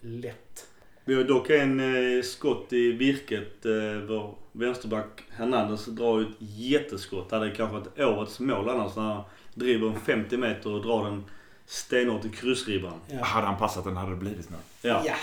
[0.00, 0.66] Lätt.
[1.04, 3.66] Vi har dock en eh, skott i virket.
[3.66, 3.72] Eh,
[4.08, 7.30] vår vänsterback Hernandez drar ju ett jätteskott.
[7.30, 9.22] Det hade kanske varit årets mål annars när han
[9.54, 11.24] driver en 50 meter och drar den
[11.66, 13.00] stenhårt i kryssribban.
[13.10, 13.24] Ja.
[13.24, 14.60] Hade han passat den hade det blivit mål.
[14.82, 15.02] Ja.
[15.06, 15.14] ja.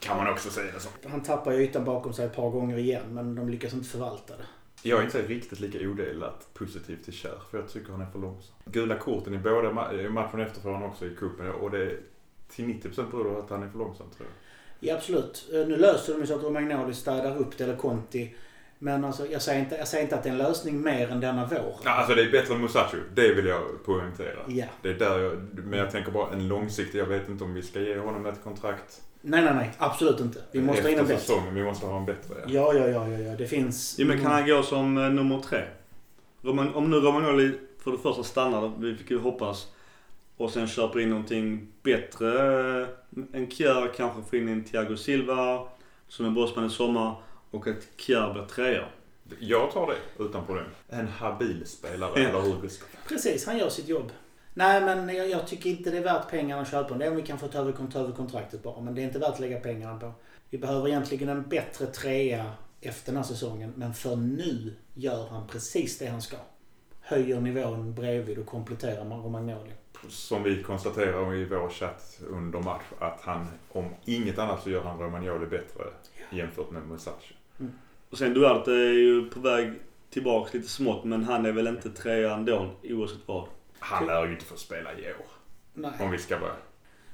[0.00, 0.88] Kan man också säga det så.
[1.08, 4.36] Han tappar ju ytan bakom sig ett par gånger igen men de lyckas inte förvalta
[4.36, 4.44] det.
[4.82, 8.18] Jag är inte riktigt lika odelat positiv till Kjär, för jag tycker han är för
[8.18, 8.54] långsam.
[8.64, 11.78] Gula korten i båda ma- i matchen efter får han också i cupen och det
[11.78, 11.98] är
[12.50, 14.90] till 90% beror på att han är för långsam tror jag.
[14.90, 15.48] Ja absolut.
[15.52, 18.34] Eh, Nu löser de ju så att Romagnoli städar upp det eller Conti.
[18.78, 21.20] Men alltså, jag, säger inte, jag säger inte att det är en lösning mer än
[21.20, 21.74] denna vår.
[21.84, 24.38] Ja, alltså det är bättre än Musacho, det vill jag poängtera.
[24.48, 24.66] Ja.
[24.82, 27.62] Det är där jag, men jag tänker bara en långsiktig, jag vet inte om vi
[27.62, 29.02] ska ge honom ett kontrakt.
[29.22, 29.70] Nej, nej, nej.
[29.78, 30.42] Absolut inte.
[30.52, 31.20] Vi måste ha in en bättre.
[31.20, 31.54] säsongen.
[31.54, 32.34] Vi måste ha en bättre.
[32.46, 32.74] Ja.
[32.74, 33.36] Ja, ja, ja, ja.
[33.36, 33.96] Det finns...
[33.98, 35.62] Jo, men kan han gå som eh, nummer tre?
[36.42, 39.66] Roman, om nu Romagnoli för det första stannar, vi hoppas,
[40.36, 42.28] och sen köper in någonting bättre
[42.82, 42.88] eh,
[43.32, 45.68] än Kjär, kanske får in en Thiago Silva
[46.08, 47.14] som är bossman i sommar
[47.50, 48.84] och att Kjär blir trea.
[49.38, 50.64] Jag tar det utan problem.
[50.88, 52.70] En habil spelare, eller hur.
[53.08, 54.12] Precis, han gör sitt jobb.
[54.54, 56.94] Nej, men jag, jag tycker inte det är värt pengarna att köpa.
[56.94, 58.80] Det är om vi kan få ta över, ta över kontraktet bara.
[58.80, 60.12] Men det är inte värt att lägga pengarna på.
[60.50, 63.72] Vi behöver egentligen en bättre trea efter den här säsongen.
[63.76, 66.36] Men för nu gör han precis det han ska.
[67.00, 69.70] Höjer nivån bredvid och kompletterar med Romagnoli.
[70.08, 74.82] Som vi konstaterar i vår chatt under match, att han, om inget annat så gör
[74.82, 75.84] han Romagnoli bättre
[76.30, 77.34] jämfört med Musacho.
[78.10, 79.72] Och sen Duarte är ju på väg
[80.10, 83.48] tillbaks lite smått, men han är väl inte trea ändå oavsett vad.
[83.80, 85.26] Han lär ju inte få spela i år.
[85.74, 85.90] Nej.
[86.00, 86.52] Om vi ska vara,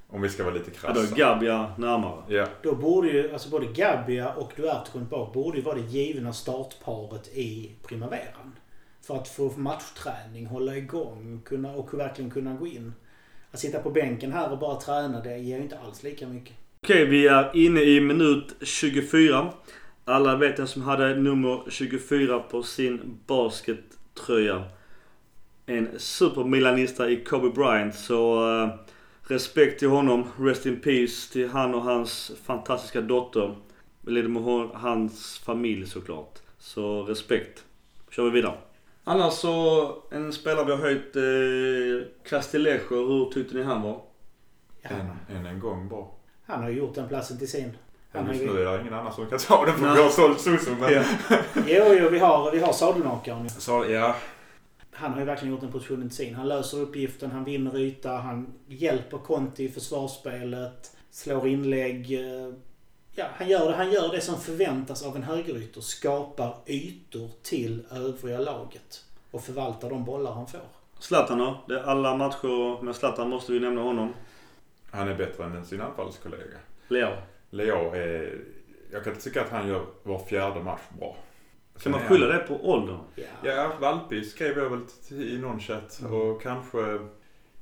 [0.08, 1.16] om vi ska vara lite Ja, då är krassa.
[1.16, 2.22] Gabia närmare.
[2.28, 5.80] Ja, Då borde ju, alltså både Gabbia och Duarte kommit bak, borde ju vara det
[5.80, 8.56] givna startparet i primaveran.
[9.02, 12.92] För att få matchträning, hålla igång kunna, och verkligen kunna gå in.
[13.50, 16.56] Att sitta på bänken här och bara träna, det ger ju inte alls lika mycket.
[16.82, 19.52] Okej, vi är inne i minut 24.
[20.04, 24.64] Alla vet vem som hade nummer 24 på sin baskettröja.
[25.66, 27.94] En supermilanista i Kobe Bryant.
[27.94, 28.68] Så uh,
[29.28, 30.24] Respekt till honom.
[30.38, 33.56] Rest in peace till han och hans fantastiska dotter.
[34.06, 34.42] Eller med
[34.74, 36.38] hans familj såklart.
[36.58, 37.64] Så respekt.
[38.10, 38.54] Kör vi vidare.
[39.04, 43.06] Annars så, en spelare vi har höjt, eh, Castillejo.
[43.08, 44.00] Hur tyckte ni han var?
[44.82, 46.14] Ja, En, en, en gång bra.
[46.46, 47.72] han har gjort den platsen till sin.
[48.12, 50.08] Han Just ju- nu är det ingen annan som kan ta den för vi har
[50.08, 50.70] sålt Suso.
[50.80, 50.92] Men...
[50.92, 51.02] Ja.
[51.66, 53.50] Jo, jo, vi har, vi har sadelmakaren.
[53.50, 54.16] Så, ja,
[54.96, 56.34] Han har ju verkligen gjort den positionen till sin.
[56.34, 62.12] Han löser uppgiften, han vinner yta, han hjälper Conti i försvarsspelet, slår inlägg.
[62.12, 62.52] eh,
[63.18, 65.80] Ja, han gör, det, han gör det som förväntas av en högerytter.
[65.80, 69.04] Skapar ytor till övriga laget.
[69.30, 70.60] Och förvaltar de bollar han får.
[70.98, 71.60] Zlatan då?
[71.68, 74.14] Det är alla matcher med Zlatan måste vi nämna honom.
[74.90, 76.58] han är bättre än sin anfallskollega.
[76.88, 77.10] Leo.
[77.50, 78.38] Leo är...
[78.92, 81.16] Jag kan tycka att han gör var fjärde match bra.
[81.82, 82.98] Kan man skylla det på åldern?
[83.14, 83.24] Ja.
[83.44, 86.12] Ja, Valpi skrev jag väl i någon chatt Mm.
[86.14, 86.98] och kanske...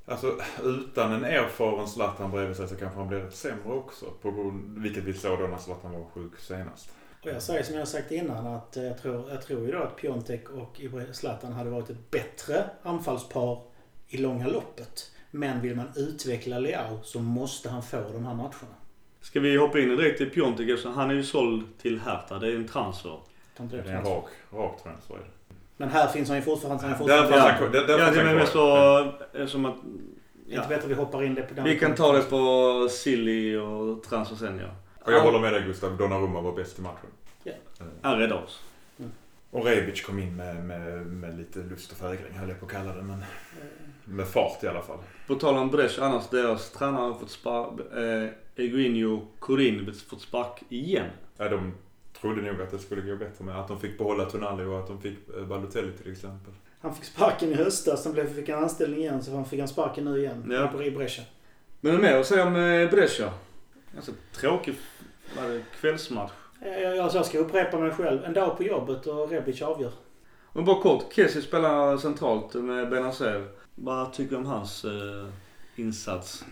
[0.07, 4.07] Alltså utan en erfaren Zlatan bredvid sig så kanske han blir rätt sämre också.
[4.23, 6.91] På grund, vilket vi såg då när Zlatan var sjuk senast.
[7.23, 9.79] Och jag säger som jag har sagt innan att jag tror, jag tror ju då
[9.79, 10.81] att Piontek och
[11.13, 13.63] Zlatan hade varit ett bättre anfallspar
[14.09, 15.11] i långa loppet.
[15.31, 18.75] Men vill man utveckla Leao så måste han få de här matcherna.
[19.21, 22.39] Ska vi hoppa in direkt till Piontek eftersom han är ju såld till Hertha.
[22.39, 23.19] Det är en transfer.
[23.57, 25.17] Kan inte Det det är en rak, rak transfer.
[25.77, 26.83] Men här finns han ju fortfarande.
[26.83, 28.99] Han är fortfarande han- där- Ja, det är mest så
[29.33, 29.75] eh, som att...
[30.47, 30.69] Inte Ja.
[30.69, 31.65] bättre vi hoppar in det på den.
[31.65, 34.67] Vi kan ta det på Silly och transfer sen ja.
[35.05, 37.11] Och jag håller med dig Gustav, Donnarumma var bäst i matchen.
[37.45, 37.53] Ja.
[37.81, 38.61] Eh, Han räddade oss.
[39.51, 42.73] Och Rebic kom in med, med, med lite lust och fägring höll jag på att
[42.73, 43.03] kalla det.
[43.03, 43.25] Men
[44.05, 44.99] med fart i alla fall.
[45.27, 47.81] På tal om Brescia, annars deras tränare har fått spark...
[47.97, 51.07] Eh, Eguinho Corin fått spark igen.
[51.37, 51.75] Ja, de
[52.25, 54.87] trodde nog att det skulle gå bättre med att de fick behålla Tonali och att
[54.87, 56.53] de fick eh, Balotelli till exempel.
[56.81, 58.03] Han fick sparken i höstas.
[58.03, 59.23] Sen blev, fick han anställning igen.
[59.23, 60.51] Så han fick han sparken nu igen.
[60.51, 60.69] Ja.
[60.69, 61.25] På Brescia.
[61.81, 63.33] Men mer att säga om eh, Brescia?
[63.95, 64.75] Ganska tråkig
[65.37, 66.33] var det, kvällsmatch.
[66.63, 68.25] Jag, jag, jag ska upprepa mig själv.
[68.25, 69.93] En dag på jobbet och Rebic avgör.
[70.53, 73.49] Men bara kort, Kessie spelar centralt med Benazer.
[73.75, 75.29] Vad tycker du om hans eh,
[75.77, 76.45] insats?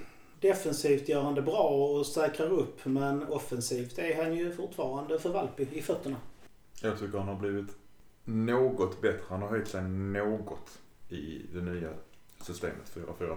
[0.43, 2.85] Defensivt gör han det bra och säkrar upp.
[2.85, 6.17] Men offensivt är han ju fortfarande för valpig i fötterna.
[6.83, 7.77] Jag tycker han har blivit
[8.25, 9.21] något bättre.
[9.29, 10.79] Han har höjt sig något
[11.09, 11.91] i det nya
[12.41, 13.37] systemet 4-4-2.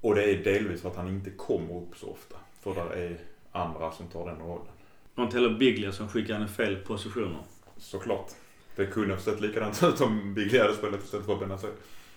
[0.00, 2.36] Och det är delvis för att han inte kommer upp så ofta.
[2.60, 3.18] För där är
[3.52, 5.32] andra som tar den rollen.
[5.32, 7.40] Heller Biglia som skickar i fel positioner.
[7.76, 8.30] Såklart.
[8.76, 11.70] Det kunde ha sett likadant ut om Biglia hade spelat istället för Benazer.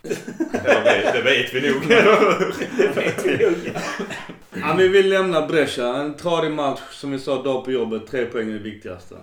[0.06, 1.88] Det, vet, det vet vi nog.
[2.78, 3.56] Det vet vi nog.
[4.54, 5.96] Ja, vi vill lämna Brescia.
[5.96, 8.08] En tradig match, som vi sa, dag på jobbet.
[8.08, 9.16] Tre poäng är det viktigaste.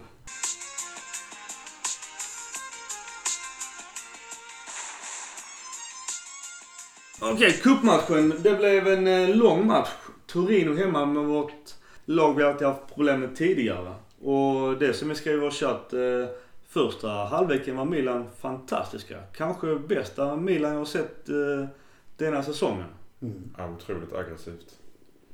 [7.20, 8.34] Okej, cupmatchen.
[8.38, 9.88] Det blev en eh, lång match.
[10.26, 13.94] Torino hemma med vårt lag vi alltid haft problem med tidigare.
[14.20, 15.92] Och det som vi skrev i vår chatt.
[15.92, 16.00] Eh,
[16.72, 19.22] första halvleken var Milan fantastiska.
[19.36, 21.66] Kanske bästa Milan jag har sett eh,
[22.16, 22.86] denna säsongen.
[23.22, 23.54] Mm.
[23.58, 24.78] Ja, otroligt aggressivt.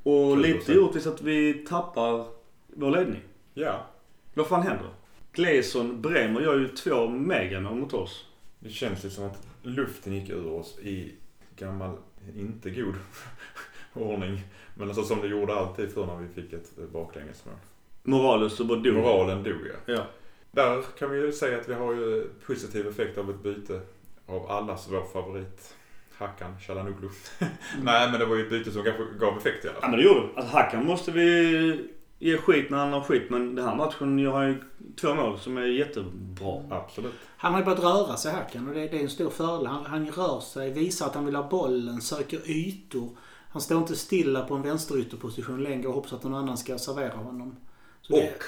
[0.03, 2.25] Och lite givetvis att vi tappar
[2.67, 3.21] vår ledning.
[3.53, 3.85] Ja,
[4.33, 4.89] Vad fan händer?
[5.31, 8.25] Gleison, Bremer gör ju två megamål mot oss.
[8.59, 11.15] det känns ju som att luften gick ur oss i
[11.55, 11.97] gammal,
[12.35, 12.95] inte god
[13.93, 14.41] ordning.
[14.75, 17.55] Men alltså som det gjorde alltid för när vi fick ett eh, baklängesmål.
[18.03, 18.93] Morales så bara dog.
[18.93, 19.93] Moralen dog ja.
[19.93, 20.05] Ja.
[20.51, 23.81] Där kan vi ju säga att vi har ju positiv effekt av ett byte
[24.25, 25.75] av allas vår favorit.
[26.17, 27.09] Hakan Chalanoglu.
[27.81, 29.89] Nej men det var ju ett byte som kanske gav effekt i alla Ja fall.
[29.89, 30.27] men det gjorde det.
[30.35, 33.29] Alltså Hackan måste vi ge skit när han har skit.
[33.29, 34.63] Men den här matchen han ju
[35.01, 36.61] två mål som är jättebra.
[36.69, 37.13] Absolut.
[37.37, 39.67] Han har ju börjat röra sig Hakan och det, det är en stor fördel.
[39.67, 43.09] Han, han rör sig, visar att han vill ha bollen, söker ytor.
[43.51, 47.15] Han står inte stilla på en vänsterytterposition längre och hoppas att någon annan ska servera
[47.15, 47.55] honom.
[48.01, 48.43] Så det, Och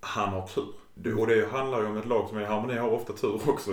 [0.00, 0.64] han har tur.
[1.18, 3.70] Och det handlar ju om ett lag som är i harmoni har ofta tur också.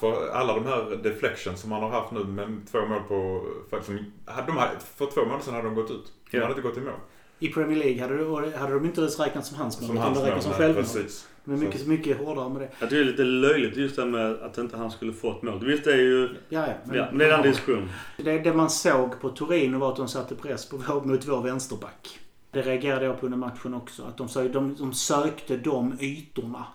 [0.00, 3.42] För alla de här deflections som han har haft nu med två mål på...
[3.70, 6.12] För, som, hade de, här- för två månader sedan hade de gått ut.
[6.30, 6.42] De Ja.
[6.44, 6.92] hade inte gått i mål.
[7.38, 8.16] I Premier League hade,
[8.50, 9.88] det- hade de inte ens räknat som hans mål.
[9.88, 10.40] Som hans mål.
[10.42, 10.82] som självmål.
[10.84, 11.28] Precis.
[11.44, 12.68] De är mycket, mycket hårdare med det.
[12.80, 15.42] Jag tycker det är lite löjligt just det med att inte han skulle få ett
[15.42, 15.64] mål.
[15.66, 16.28] Visst det är ju...
[16.48, 17.88] Ja, ja, Ja, men det är en annan diskussion.
[18.16, 21.42] Det, det man såg på Torino var att de satte press på vår, mot vår
[21.42, 22.20] vänsterback.
[22.50, 24.02] Det reagerade jag på under matchen också.
[24.04, 26.66] Att de, sö- de, de sökte de ytorna.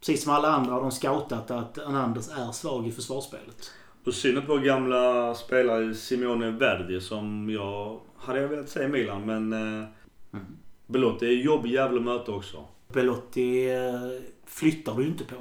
[0.00, 3.70] Precis som alla andra har de scoutat att Hernandez är svag i försvarsspelet.
[4.04, 9.52] Och att vår gamla spelare Simeone Verdi som jag hade jag velat säga Milan men...
[9.52, 9.88] Eh,
[10.86, 12.64] Belotti är jobbig jävla möte också.
[12.92, 15.36] Belotti eh, flyttar du inte på.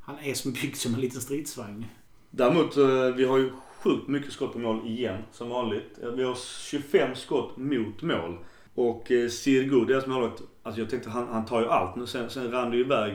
[0.00, 1.86] Han är som byggd som en liten stridsvagn.
[2.30, 5.98] Däremot, eh, vi har ju sjukt mycket skott på mål igen, som vanligt.
[6.16, 6.34] Vi har
[6.70, 8.38] 25 skott mot mål.
[8.76, 12.06] Och eh, Sirgu, deras målvakt, alltså jag tänkte han, han tar ju allt nu.
[12.06, 13.12] Sen, sen rann det ju iväg.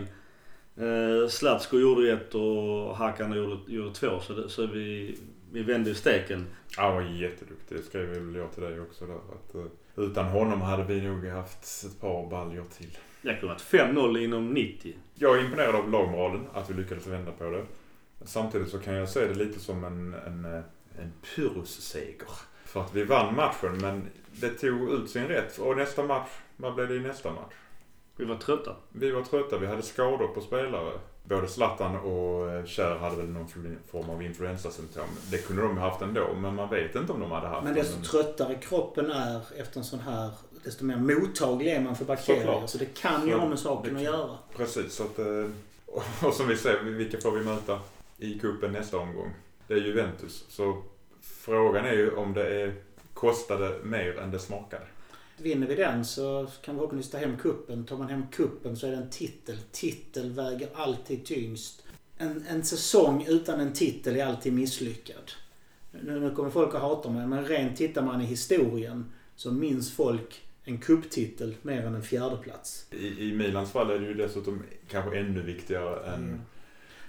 [0.76, 4.20] Eh, Zlatko gjorde ett och Hakan gjorde, gjorde två.
[4.20, 5.18] Så, det, så vi,
[5.52, 6.46] vi vände ju steken.
[6.78, 7.78] Han var jätteduktig.
[7.78, 9.16] Det skrev väl jag till dig också där.
[9.16, 12.98] Att, eh, utan honom hade vi nog haft ett par baljor till.
[13.22, 14.96] Det kunde varit 5-0 inom 90.
[15.16, 17.66] Jag är imponerad av lagmoralen, att vi lyckades vända på det.
[18.26, 20.62] Samtidigt så kan jag se det lite som en, en, eh,
[21.00, 22.30] en pyrrhusseger.
[22.66, 24.08] För att vi vann matchen, men
[24.40, 25.58] det tog ut sin rätt.
[25.58, 27.54] Och nästa match, vad blev det i nästa match?
[28.16, 28.76] Vi var trötta.
[28.90, 30.92] Vi var trötta, vi hade skador på spelare.
[31.24, 33.48] Både Zlatan och eh, Kjär hade väl någon
[33.92, 35.04] form av influensasymptom.
[35.32, 37.74] Det kunde de ha haft ändå, men man vet inte om de hade haft Men
[37.74, 37.82] det.
[37.82, 40.30] desto tröttare kroppen är efter en sån här,
[40.64, 42.40] desto mer mottaglig är man för bakterier.
[42.46, 42.70] Såklart.
[42.70, 44.38] Så det kan ju ha med saken att göra.
[44.56, 45.26] Precis, så att, eh,
[46.28, 47.80] och- som vi ser, vilka får vi möta
[48.18, 49.34] i kuppen nästa omgång?
[49.68, 50.46] Det är Juventus.
[50.50, 50.84] Så
[51.22, 52.74] frågan är ju om det är,
[53.22, 54.86] kostade mer än det smakade.
[55.38, 57.86] Vinner vi den så kan vi förhoppningsvis ta hem kuppen.
[57.86, 59.58] Tar man hem kuppen så är det en titel.
[59.72, 61.84] Titel väger alltid tyngst.
[62.18, 65.32] En, en säsong utan en titel är alltid misslyckad.
[65.92, 69.92] Nu, nu kommer folk att hata mig, men rent tittar man i historien så minns
[69.96, 72.86] folk en kupptitel mer än en fjärdeplats.
[72.92, 76.42] I, I Milans fall är det ju dessutom kanske ännu viktigare än Mm.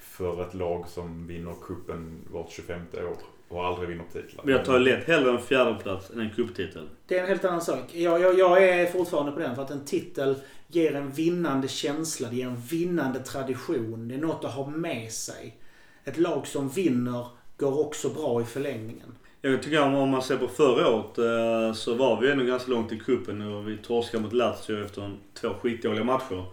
[0.01, 3.17] för ett lag som vinner kuppen vart 25 år
[3.53, 4.45] och aldrig vinner titlar.
[4.45, 6.89] Men jag tar lätt hellre en fjärdeplats än en cuptitel.
[7.07, 7.95] Det är en helt annan sak.
[7.95, 10.35] Jag, jag, jag är fortfarande på den för att en titel
[10.69, 12.29] ger en vinnande känsla.
[12.29, 14.09] Det ger en vinnande tradition.
[14.09, 15.57] Det är något att ha med sig.
[16.05, 19.15] Ett lag som vinner går också bra i förlängningen.
[19.41, 22.71] Jag tycker om om man ser på förra året eh, så var vi ändå ganska
[22.71, 26.45] långt i cupen och vi torskade mot Lazio efter en, två skitdåliga matcher.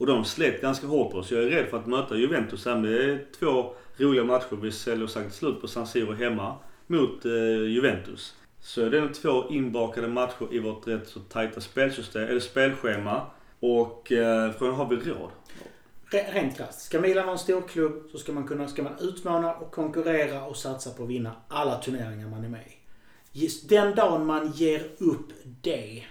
[0.00, 1.30] Och de slet ganska hårt på oss.
[1.30, 2.76] Jag är rädd för att möta Juventus här.
[2.76, 4.56] Det är två roliga matcher.
[4.62, 7.32] Vi säljer sagt slut på San Siro hemma mot eh,
[7.68, 8.34] Juventus.
[8.60, 13.26] Så det är två inbakade matcher i vårt rätt så tajta spelsystem, eller spelschema.
[13.60, 15.30] Och eh, frågan har vi råd?
[16.10, 16.80] Rent krasst.
[16.80, 20.56] Ska Milan vara en storklubb så ska man, kunna, ska man utmana och konkurrera och
[20.56, 22.76] satsa på att vinna alla turneringar man är med i.
[23.32, 25.32] Just den dagen man ger upp
[25.62, 26.04] det,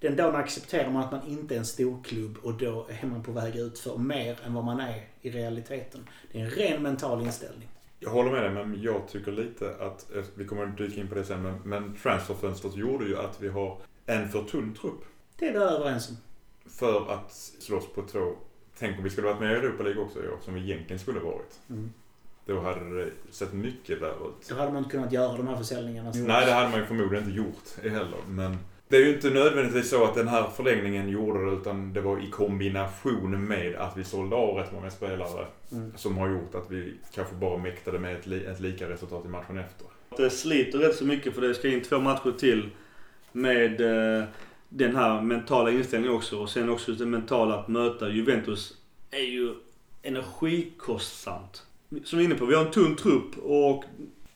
[0.00, 3.32] den dagen accepterar man att man inte är en storklubb och då är man på
[3.32, 6.08] väg ut för mer än vad man är i realiteten.
[6.32, 7.68] Det är en ren mental inställning.
[8.00, 11.08] Jag håller med dig, men jag tycker lite att, eh, vi kommer att dyka in
[11.08, 15.04] på det sen, men, men transferfönstret gjorde ju att vi har en för tunn trupp
[15.38, 16.16] Det är vi överens om.
[16.70, 18.32] för att slåss på två.
[18.78, 20.98] Tänk om vi skulle varit med i Europa League också i år, som vi egentligen
[20.98, 21.60] skulle varit.
[21.70, 21.92] Mm.
[22.46, 24.48] Då hade det sett mycket värre ut.
[24.48, 26.12] Då hade man inte kunnat göra de här försäljningarna.
[26.14, 28.18] Nej, det hade man ju förmodligen inte gjort heller.
[28.28, 32.00] Men det är ju inte nödvändigtvis så att den här förlängningen gjorde det, utan det
[32.00, 35.92] var i kombination med att vi sålde av rätt många spelare Mm.
[35.96, 39.28] som har gjort att vi kanske bara mäktade med ett, li- ett lika resultat i
[39.28, 39.86] matchen efter.
[40.16, 42.68] Det sliter rätt så mycket för det ska in två matcher till
[43.32, 44.24] med eh,
[44.68, 46.38] den här mentala inställningen också.
[46.38, 48.76] Och sen också det mentala att möta Juventus
[49.10, 49.54] är ju
[50.02, 51.62] energikostsamt.
[52.04, 53.84] Som vi är inne på, vi har en tunn trupp och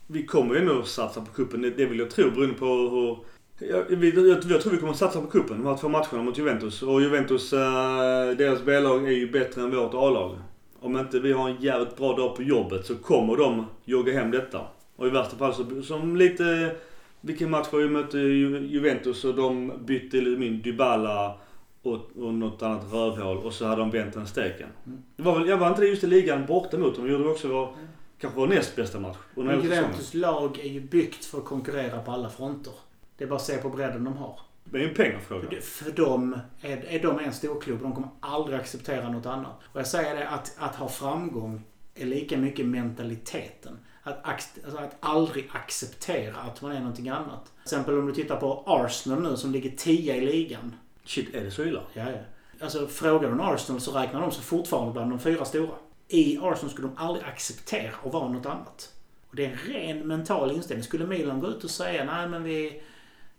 [0.07, 1.63] vi kommer ju ändå satsa på kuppen.
[1.63, 3.19] Det, det vill jag tro beroende på hur...
[3.69, 4.05] Jag, jag,
[4.51, 6.83] jag tror vi kommer att satsa på kuppen de här två matcherna mot Juventus.
[6.83, 10.37] Och Juventus, eh, deras B-lag är ju bättre än vårt A-lag.
[10.81, 14.31] Om inte vi har en jävligt bra dag på jobbet så kommer de jogga hem
[14.31, 14.61] detta.
[14.97, 16.77] Och i värsta fall så, som lite,
[17.21, 21.39] vilken match var vi mötte Ju- Juventus och de bytte min Dybala
[21.83, 24.69] och, och något annat rövhål och så hade de vänt den steken.
[24.87, 24.99] Mm.
[25.17, 27.11] Det var väl, jag var inte det just i ligan borta mot dem.
[27.11, 27.75] gjorde vi också vår,
[28.21, 29.63] kanske vår näst bästa match Men.
[29.63, 32.73] Juventus lag är ju byggt för att konkurrera på alla fronter.
[33.21, 34.41] Det är bara att se på bredden de har.
[34.65, 35.49] Det är ju en pengafråga.
[35.49, 37.83] För, för dem är, är de en storklubb.
[37.83, 39.61] De kommer aldrig acceptera något annat.
[39.73, 41.63] Och jag säger det att, att ha framgång
[41.95, 43.79] är lika mycket mentaliteten.
[44.03, 47.45] Att, alltså att aldrig acceptera att man är någonting annat.
[47.45, 50.75] Till exempel om du tittar på Arsenal nu som ligger 10 i ligan.
[51.05, 51.83] Shit, är det så illa?
[51.93, 52.19] Ja, ja.
[52.61, 55.75] Alltså frågar du en Arsenal så räknar de sig fortfarande bland de fyra stora.
[56.09, 58.93] I Arsenal skulle de aldrig acceptera att vara något annat.
[59.31, 60.85] Och det är en ren mental inställning.
[60.85, 62.83] Skulle Milan gå ut och säga nej men vi...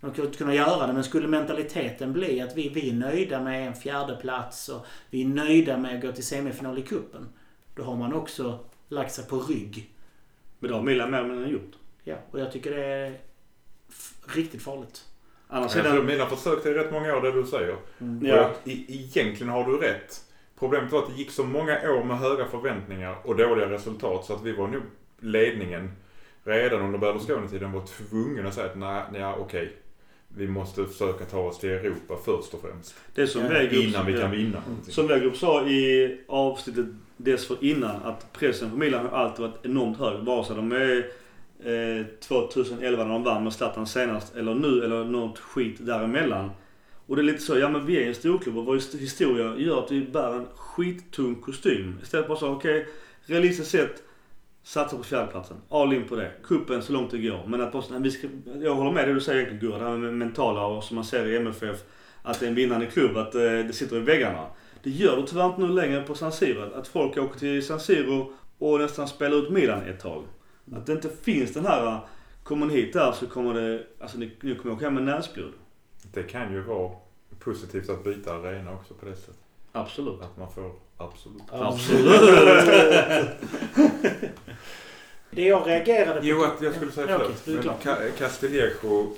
[0.02, 3.68] De skulle kunna göra det men skulle mentaliteten bli att vi, vi är nöjda med
[3.68, 7.30] en fjärde plats och vi är nöjda med att gå till semifinal i kuppen
[7.76, 9.90] Då har man också lagt sig på rygg.
[10.60, 11.72] Men det har Milan mer än gjort.
[12.04, 13.20] Ja, och jag tycker det är
[14.36, 15.06] riktigt farligt.
[15.48, 16.08] Annars Jag är tror den...
[16.08, 17.76] mina försök till rätt många år, det du säger.
[18.00, 18.26] Mm.
[18.26, 18.46] Ja.
[18.46, 20.22] Och e- egentligen har du rätt.
[20.60, 24.34] Problemet var att det gick så många år med höga förväntningar och dåliga resultat så
[24.34, 24.82] att vi var nog
[25.20, 25.92] ledningen
[26.44, 29.78] redan under Berlusconi-tiden var tvungen att säga att nej, nej okej.
[30.38, 32.96] Vi måste försöka ta oss till Europa först och främst.
[33.16, 34.20] Det som Ja, Wegerup- Innan vi ja.
[34.22, 34.94] kan vinna någonting.
[34.94, 36.86] Som Wegerup sa i avsnittet
[37.18, 40.20] dessförinnan att pressen på Milan har alltid varit enormt hög.
[40.26, 40.98] Vare sig de är
[42.00, 46.50] eh, 2011 när de vann med Zlatan senast eller nu eller något skit däremellan.
[47.08, 49.56] Och det är lite så, ja men vi är en storklubb och vår his- historia
[49.58, 52.00] gör att vi bär en skittung kostym.
[52.04, 52.88] Istället för att säga okej,
[53.26, 54.04] realistiskt sett
[54.64, 55.58] satsa på fjärdeplatsen.
[55.70, 56.32] All in på det.
[56.44, 57.44] Kuppen så långt det går.
[57.48, 58.28] Men att bara, säga, vi ska,
[58.62, 61.06] jag håller med det du säger egentligen Gurra, det här med mentala och som man
[61.06, 61.84] ser i MFF.
[62.24, 64.48] Att det är en vinnande klubb, att eh, det sitter i väggarna.
[64.84, 66.74] Det gör det tyvärr inte nu längre på San Siro.
[66.76, 70.24] Att folk åker till San Siro och nästan spelar ut Milan ett tag.
[70.76, 72.00] Att det inte finns den här,
[72.44, 75.54] kommer ni hit där så kommer det, alltså ni, ni kommer åka hem med näsblod.
[76.14, 76.92] Det kan ju vara
[77.40, 79.38] positivt att byta arena också på det sättet.
[79.72, 80.22] Absolut.
[80.22, 81.42] Att man får absolut.
[81.52, 82.22] Absolut.
[85.34, 86.26] Det jag reagerade på...
[86.26, 87.66] Jo, att jag skulle säga förlåt.
[87.66, 87.76] Men.
[87.96, 89.16] Ca- Castillejo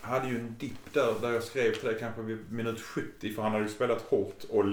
[0.00, 3.32] hade ju en dipp där, där jag skrev till dig kanske vid minut 70.
[3.34, 4.64] För han hade ju spelat hårt och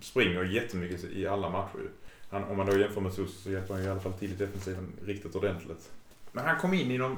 [0.00, 1.90] springer jättemycket i alla matcher
[2.30, 4.30] han, Om man då jämför med Susi så hjälper han ju i alla fall till
[4.32, 5.90] i defensiven riktigt ordentligt.
[6.32, 7.16] Men han kom in i någon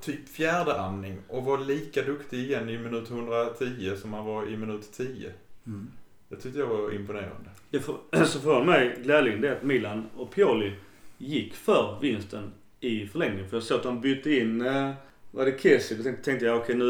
[0.00, 4.56] typ fjärde andning och var lika duktig igen i minut 110 som han var i
[4.56, 5.32] minut 10.
[5.66, 5.90] Mm.
[6.32, 7.50] Det tyckte jag var imponerande.
[7.70, 10.72] Det för, så för mig glädjande det är att Milan och Pioli
[11.18, 13.48] gick för vinsten i förlängningen.
[13.50, 14.90] För jag såg att de bytte in, eh,
[15.30, 15.96] var det Kessie?
[15.96, 16.84] Då tänkte, tänkte jag okej nu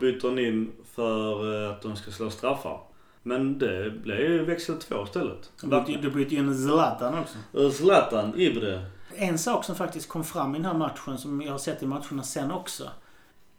[0.00, 2.80] byter de in för eh, att de ska slå straffar.
[3.22, 5.52] Men det blev ju växel två istället.
[5.62, 7.70] Du bytte- bytte in Zlatan också.
[7.72, 8.84] Zlatan, Ibre.
[9.16, 11.86] En sak som faktiskt kom fram i den här matchen, som jag har sett i
[11.86, 12.90] matcherna sen också.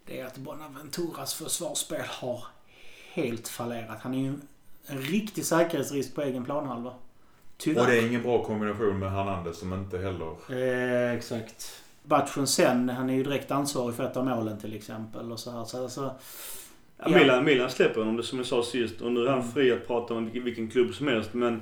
[0.06, 2.44] Det är att Bonaventuras försvarsspel har
[3.14, 3.98] helt fallerat.
[4.02, 4.42] Han är ju en,
[4.88, 6.94] en riktig säkerhetsrisk på egen planhalva.
[7.58, 7.82] Tyvärr.
[7.82, 10.36] Och det är ingen bra kombination med Hernandez som inte heller...
[10.50, 11.84] Eh, exakt.
[12.04, 15.32] Matchen sen, han är ju direkt ansvarig för ett av målen till exempel.
[15.32, 15.66] Och så här.
[15.66, 16.16] Så alltså,
[17.04, 17.18] Ja, Ja.
[17.18, 19.02] Milan, Milan släpper honom, det som jag sa sist.
[19.02, 21.34] Och nu är han fri att prata om vilken, vilken klubb som helst.
[21.34, 21.54] Men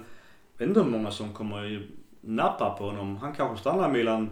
[0.57, 1.87] jag vet inte hur många som kommer ju
[2.21, 3.17] nappa på honom.
[3.17, 4.29] Han kanske stannar i Milan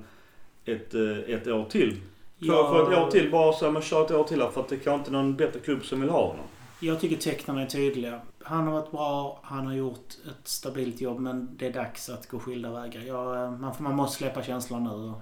[0.65, 1.91] ett, eh, ett år till.
[2.39, 4.49] För, jag, för ett år till bara så här, man kör ett år till här,
[4.49, 6.45] för att det kanske inte någon bättre klubb som vill ha honom.
[6.79, 8.21] Jag tycker tecknen är tydliga.
[8.43, 12.27] Han har varit bra, han har gjort ett stabilt jobb men det är dags att
[12.27, 13.01] gå skilda vägar.
[13.01, 15.21] Jag, eh, man, man måste släppa känslan nu och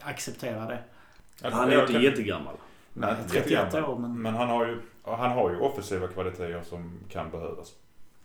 [0.00, 0.78] acceptera det.
[1.42, 2.54] Han är inte jättegammal.
[2.94, 3.90] Nej, Nej, inte 31 jättegammal.
[3.90, 7.72] år, men- Men han har, ju, han har ju offensiva kvaliteter som kan behövas.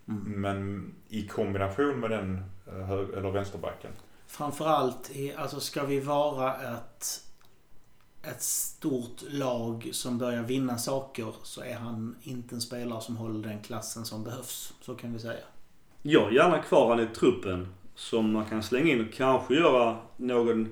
[0.08, 0.42] Mm.
[0.42, 3.92] Men i kombination med den eh, hög, eller vänsterbacken.
[4.28, 7.22] Framförallt, i, alltså ska vi vara ett,
[8.24, 13.48] ett stort lag som börjar vinna saker så är han inte en spelare som håller
[13.50, 14.74] den klassen som behövs.
[14.82, 15.44] Så kan vi säga.
[16.02, 19.98] Jag har gärna kvar han i truppen som man kan slänga in och kanske göra
[20.18, 20.70] någon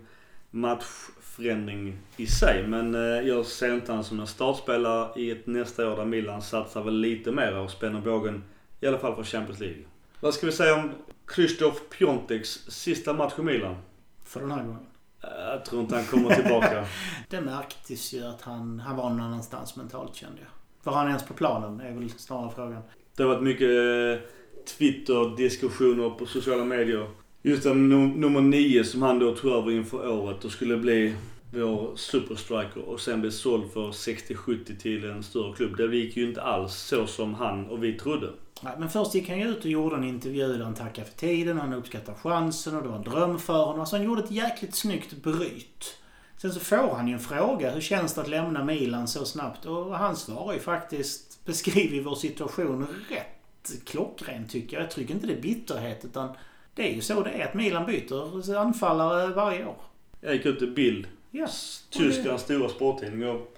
[0.51, 2.67] matchförändring i sig.
[2.67, 6.41] Men eh, jag ser inte han som en startspelare i ett nästa år där Milan
[6.41, 8.43] satsar väl lite mer och spänner bågen.
[8.81, 9.83] I alla fall för Champions League.
[10.19, 10.91] Vad ska vi säga om
[11.25, 13.75] Krzysztof Pionteks sista match i Milan?
[14.23, 14.88] För den här gången.
[15.21, 16.85] Jag tror inte han kommer tillbaka.
[17.29, 20.49] Det märktes ju att han, han var någon annanstans mentalt kände jag.
[20.91, 22.81] Var han ens på planen är väl snarare frågan.
[23.15, 24.29] Det har varit mycket eh,
[24.77, 27.09] Twitter-diskussioner på sociala medier.
[27.41, 31.15] Just den num- nummer nio som han då tog över inför året och skulle bli
[31.51, 35.77] vår superstriker och sen bli såld för 60-70 till en större klubb.
[35.77, 38.29] Det gick ju inte alls så som han och vi trodde.
[38.61, 41.17] Nej, men först gick han ju ut och gjorde en intervju där han tackade för
[41.17, 43.79] tiden, han uppskattade chansen och det var en dröm för honom.
[43.79, 45.97] Alltså han gjorde ett jäkligt snyggt bryt.
[46.37, 47.71] Sen så får han ju en fråga.
[47.71, 49.65] Hur känns det att lämna Milan så snabbt?
[49.65, 54.83] Och han svarar ju faktiskt, beskriver vår situation rätt klockrent tycker jag.
[54.83, 56.29] Jag tycker inte det är bitterhet utan
[56.75, 59.81] det är ju så det är att Milan byter anfallare varje år.
[60.21, 61.07] Jag gick ut i bild.
[61.31, 61.47] Ja.
[61.89, 63.29] Tysklands stora sporttidning.
[63.29, 63.55] Och,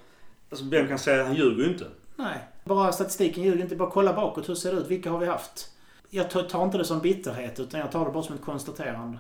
[0.50, 1.86] alltså vem kan säga att han ljuger ju inte?
[2.16, 3.76] Nej, bara statistiken ljuger inte.
[3.76, 4.50] Bara kolla bakåt.
[4.50, 4.88] Hur ser det ut?
[4.88, 5.68] Vilka har vi haft?
[6.10, 9.18] Jag tar tar inte det som bitterhet utan jag tar det bara som ett konstaterande.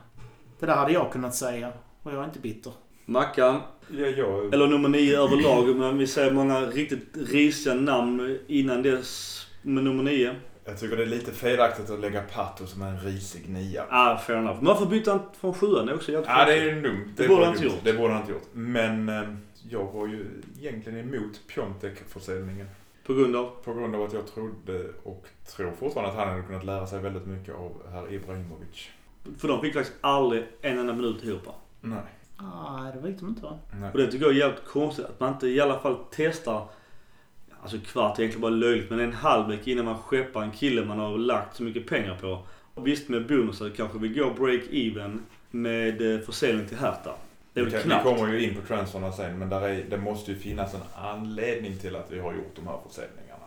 [0.59, 1.71] Det där hade jag kunnat säga
[2.03, 2.73] och jag är inte bitter.
[3.05, 3.61] Mackan,
[3.97, 5.75] Ja, jag, eller nummer nio överlag.
[5.75, 10.35] Men vi ser många riktigt risiga namn innan dess med nummer nio.
[10.71, 13.85] Jag tycker det är lite felaktigt att lägga Pato som en risig nia.
[13.89, 14.55] Ah, fair enough.
[14.55, 15.85] Men varför bytte han från sjuan?
[15.85, 17.13] Det är också Ja, det är dumt.
[17.17, 17.73] Det borde var han inte dumt.
[17.73, 17.83] gjort.
[17.83, 18.47] Det borde han inte gjort.
[18.53, 19.23] Men eh,
[19.69, 20.25] jag var ju
[20.59, 22.67] egentligen emot Piontek-försäljningen.
[23.05, 23.51] På grund av?
[23.63, 26.99] På grund av att jag trodde och tror fortfarande att han hade kunnat lära sig
[26.99, 28.89] väldigt mycket av herr Ibrahimovic.
[29.37, 31.41] För de fick faktiskt aldrig en enda minut ihop.
[31.81, 31.99] Nej.
[32.39, 33.59] Nej, det vet de inte va?
[33.79, 33.91] Nej.
[33.91, 36.67] Och det tycker jag är jävligt konstigt att man inte i alla fall testar
[37.61, 40.99] Alltså kvart är egentligen bara löjligt men en halvlek innan man skeppar en kille man
[40.99, 42.39] har lagt så mycket pengar på.
[42.73, 45.19] Och visst med bonusar kanske vi går break-even
[45.51, 47.15] med eh, försäljning till Hertha.
[47.53, 48.03] Det är Vi, väl vi knappt.
[48.03, 51.77] kommer ju in på transferna sen men där är, det måste ju finnas en anledning
[51.77, 53.45] till att vi har gjort de här försäljningarna.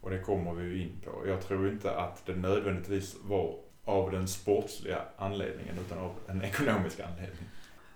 [0.00, 1.28] Och det kommer vi ju in på.
[1.28, 7.00] Jag tror inte att det nödvändigtvis var av den sportsliga anledningen utan av en ekonomisk
[7.00, 7.44] anledning.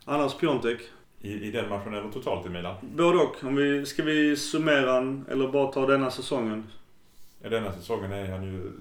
[0.05, 0.81] Annars Piontek.
[1.21, 2.75] I, I den matchen eller totalt i Milan?
[2.83, 3.45] Både och.
[3.45, 6.67] Om vi, ska vi summera han eller bara ta denna säsongen?
[7.43, 8.73] Ja, denna säsongen är han ju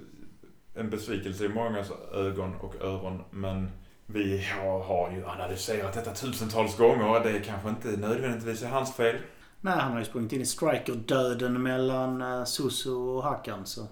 [0.76, 3.24] en besvikelse i mångas ögon och öron.
[3.32, 3.72] Men
[4.06, 7.24] vi har, har ju analyserat detta tusentals gånger.
[7.24, 9.16] Det är kanske inte nödvändigtvis är hans fel.
[9.62, 13.66] Nej, han har ju sprungit in i striker-döden mellan uh, Susu och Hakan.
[13.66, 13.88] Så.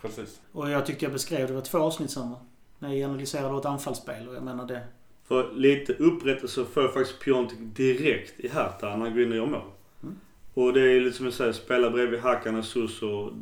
[0.00, 0.40] Precis.
[0.52, 2.36] Och jag tyckte jag beskrev det var två avsnitt samma.
[2.78, 4.82] När jag analyserade ett anfallsspel och jag menar det.
[5.30, 9.46] För lite upprättelse får faktiskt Piontek direkt i Hertha när han går in och gör
[9.46, 9.60] mål.
[10.02, 10.14] Mm.
[10.54, 13.32] Och det är lite som jag säger, spela bredvid Hakan och Suso.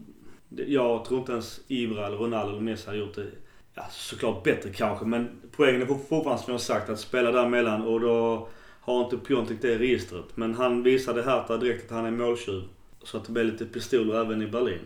[0.48, 3.26] Jag tror inte ens Ibra eller Ronaldo eller Messi hade gjort det.
[3.74, 7.82] Ja, såklart bättre kanske, men poängen är fortfarande som jag har sagt att spela däremellan
[7.82, 8.48] och då
[8.80, 10.24] har inte Piontek det registret.
[10.34, 12.62] Men han visade Hertha direkt att han är måltjuv.
[13.02, 14.80] Så att det blev lite pistoler även i Berlin.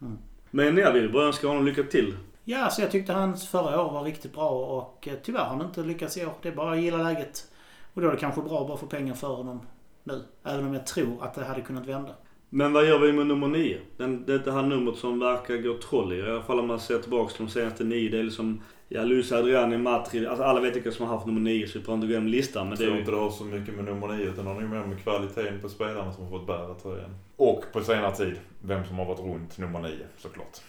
[0.00, 0.18] Mm.
[0.50, 2.14] Men jag vill bara önska honom lycka till.
[2.44, 5.66] Ja, så jag tyckte hans förra år var riktigt bra och eh, tyvärr har han
[5.66, 6.32] inte lyckats i år.
[6.42, 7.50] Det är bara att gilla läget.
[7.94, 9.60] Och då är det kanske bra att bara få pengar för honom
[10.04, 10.22] nu.
[10.44, 12.14] Även om jag tror att det hade kunnat vända.
[12.50, 13.80] Men vad gör vi med nummer nio?
[13.96, 16.16] Den, det är det här numret som verkar gå troll i.
[16.16, 18.10] I alla fall om man ser tillbaka till de senaste nio.
[18.10, 18.60] Det är liksom...
[18.88, 20.26] Ja, Luis Adriani, Matri.
[20.26, 22.28] Alltså alla vet vilka som har haft nummer nio så vi behöver inte gå igenom
[22.28, 22.68] listan.
[22.68, 23.00] Men Jag det är tror ju...
[23.00, 25.60] inte det har så mycket med nummer nio utan det har nog mer med kvaliteten
[25.60, 27.10] på spelarna som har fått bära tröjan.
[27.36, 30.60] Och på senare tid, vem som har varit runt nummer nio såklart.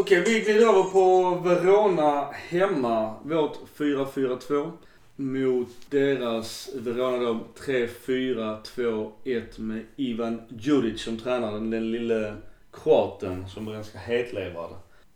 [0.00, 3.14] Okej, vi glider över på Verona hemma.
[3.22, 4.72] Vårt 4-4-2.
[5.16, 11.52] Mot deras Verona då 3-4-2-1 med Ivan Djuric som tränare.
[11.52, 12.36] Den lille
[12.72, 14.70] kroaten som är ganska hetlevrad.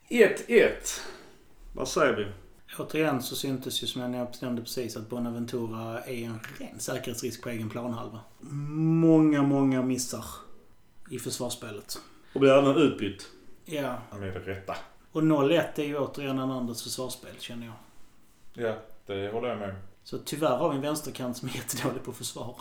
[0.09, 0.71] 1-1.
[1.75, 2.27] Vad säger vi?
[2.79, 7.49] Återigen så syntes ju som jag nämnde precis att Bonaventura är en ren säkerhetsrisk på
[7.49, 8.21] egen planhalva.
[9.01, 10.25] Många, många missar
[11.11, 11.99] i försvarsspelet.
[12.33, 13.29] Och blir även utbytt.
[13.73, 14.77] Ja, Han är det rätta.
[15.13, 17.75] och 0-1 är ju återigen en andras försvarsspel känner jag.
[18.67, 18.75] Ja,
[19.07, 19.75] det håller jag med.
[20.05, 22.55] Så tyvärr har vi en vänsterkant som är jättedålig på att försvara.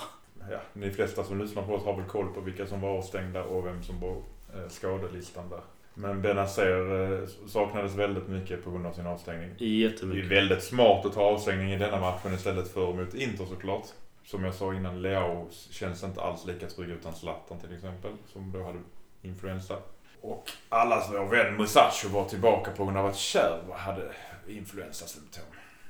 [0.49, 3.43] Ja, de flesta som lyssnar på oss har väl koll på vilka som var avstängda
[3.43, 4.11] och vem som var
[4.55, 5.61] eh, skadelistan där.
[5.93, 9.55] Men Benazer eh, saknades väldigt mycket på grund av sin avstängning.
[9.59, 10.31] Det är Jättemycket.
[10.31, 13.85] väldigt smart att ta avstängning i denna matchen istället för mot Inter såklart.
[14.25, 18.11] Som jag sa innan, Leao känns inte alls lika trygg utan Zlatan till exempel.
[18.33, 18.79] Som då hade
[19.21, 19.77] influensa.
[20.21, 24.11] Och allas vår vän Musacho var tillbaka på grund av att Kjär hade
[24.47, 25.43] influensasymptom.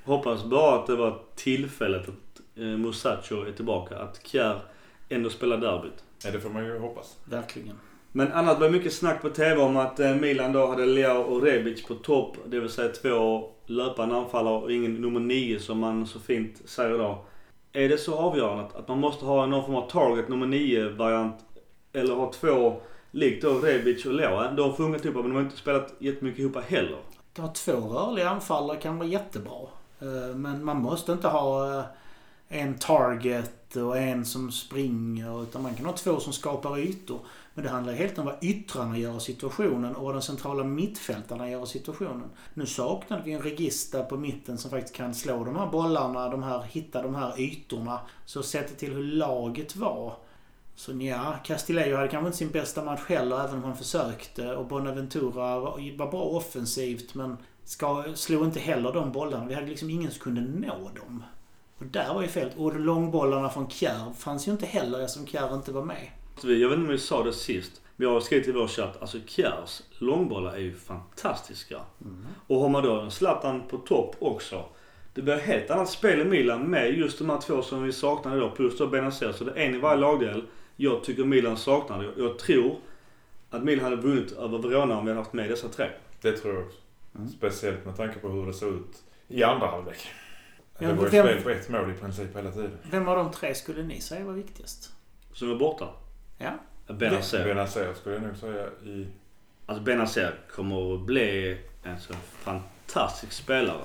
[0.06, 3.98] Hoppas bara att det var tillfället att eh, Musacho är tillbaka.
[4.00, 4.60] Att Kjär
[5.10, 6.04] ändå spelar derbyt.
[6.26, 7.18] Ja, det får man ju hoppas.
[7.26, 7.80] Verkligen.
[8.12, 11.42] Men annat var mycket snack på TV om att eh, Milan då hade Leao och
[11.44, 12.38] Rebic på topp.
[12.46, 16.98] Det vill säga två löpande anfallare och ingen nummer nio som man så fint säger
[16.98, 17.26] då.
[17.74, 20.90] Är det så avgörande att- att man måste ha någon form av target nummer nio
[20.90, 21.36] variant
[21.94, 24.56] Eller ha två likt då Rebic och Leao.
[24.56, 26.98] De har funkat ihop men de har inte spelat jättemycket ihop heller.
[27.34, 29.68] Att ha två rörliga anfallare kan vara jättebra.
[30.00, 31.86] Eh, men man måste inte ha eh,
[32.48, 35.44] en target och en som springer.
[35.44, 37.20] Utan man kan ha två som skapar ytor.
[37.54, 41.50] Men det handlar helt om vad yttrarna gör i situationen och vad de centrala mittfältarna
[41.50, 42.30] gör i situationen.
[42.54, 46.44] Nu saknade vi en regista på mitten som faktiskt kan slå de här bollarna, de
[46.44, 48.00] här, hitta de här ytorna.
[48.26, 50.14] Så sett till hur laget var.
[50.82, 54.56] Så ja, Castillejo hade kanske inte sin bästa match heller, även om han försökte.
[54.56, 59.46] Och Bonaventura var, var bra offensivt, men ska, slog inte heller de bollarna.
[59.46, 61.24] Vi hade liksom ingen som kunde nå dem.
[61.78, 62.50] Och där var ju fel.
[62.58, 66.08] Och långbollarna från Kjär fanns ju inte heller eftersom Kjär inte var med.
[66.42, 67.82] Jag vet inte om vi sa det sist.
[67.96, 69.02] Vi har skrivit i vår chatt.
[69.02, 71.80] Alltså Kjärs långbollar är ju fantastiska.
[72.48, 74.66] Och har man då en Zlatan på topp också.
[75.14, 77.92] Det blir ett helt annat spel i Milan med just de här två som vi
[77.92, 78.50] saknade då.
[78.50, 79.32] Plus då Benazer.
[79.32, 80.44] Så det är en i varje lagdel.
[80.82, 82.04] Jag tycker Milan saknade.
[82.06, 82.76] Jag- Jag tror
[83.50, 85.90] att Milan hade vunnit över Verona om vi hade haft med dessa tre.
[86.22, 86.78] Det tror jag också.
[87.16, 87.30] Mm.
[87.30, 90.12] Speciellt med tanke på hur det såg ut i andra halvlek.
[90.80, 92.78] Ja, det var ju vem- spel på ett mål i princip hela tiden.
[92.92, 94.92] Vem av de tre skulle ni säga var viktigast?
[95.34, 95.88] Som är borta.
[96.38, 96.52] Ja.
[96.94, 97.44] Benazer.
[97.46, 99.08] Benazer skulle jag nog säga i...
[99.66, 103.82] Alltså Benazer kommer att bli en så fantastisk spelare.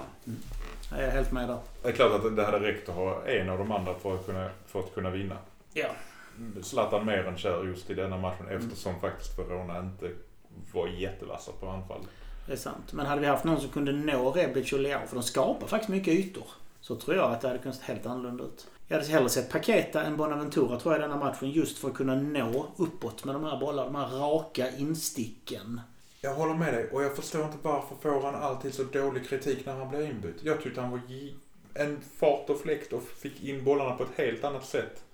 [0.91, 1.59] Jag är helt med där.
[1.83, 4.27] Det är klart att det hade räckt att ha en av de andra för att
[4.27, 5.37] kunna, för att kunna vinna.
[5.73, 5.89] Ja.
[6.63, 10.11] Zlatan mer än Kjär just i denna matchen eftersom faktiskt Verona inte
[10.73, 12.01] var jättevassa på anfall.
[12.47, 12.93] Det är sant.
[12.93, 15.89] Men hade vi haft någon som kunde nå Rebic och Leao, för de skapar faktiskt
[15.89, 16.47] mycket ytor.
[16.81, 18.67] Så tror jag att det hade kunnat se helt annorlunda ut.
[18.89, 21.95] Jag hade hellre sett Paketa än Bonaventura tror jag i denna matchen just för att
[21.95, 23.85] kunna nå uppåt med de här bollarna.
[23.85, 25.81] De här raka insticken.
[26.21, 29.67] Jag håller med dig och jag förstår inte varför får han alltid så dålig kritik
[29.67, 30.37] när han blir inbytt.
[30.43, 31.01] Jag tyckte han var
[31.75, 35.05] en fart och fläkt och fick in bollarna på ett helt annat sätt.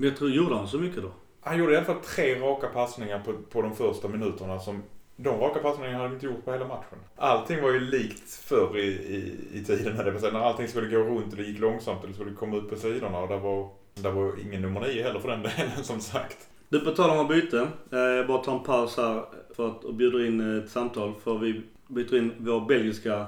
[0.00, 1.10] Men jag tror, gjorde han så mycket då?
[1.40, 4.82] Han gjorde i alla fall tre raka passningar på, på de första minuterna som
[5.16, 6.98] de raka passningarna hade de inte gjort på hela matchen.
[7.16, 9.96] Allting var ju likt förr i, i, i tiden.
[9.96, 12.56] Det vill säga när allting skulle gå runt och det gick långsamt det skulle komma
[12.56, 13.18] ut på sidorna.
[13.18, 16.48] Och det var, det var ingen nummer nio heller för den delen som sagt.
[16.68, 17.62] Du, på tal om att byta.
[17.92, 19.24] Eh, jag bara tar en paus här
[19.56, 21.14] för att och bjuder in ett samtal.
[21.24, 23.26] För vi byter in vår belgiska,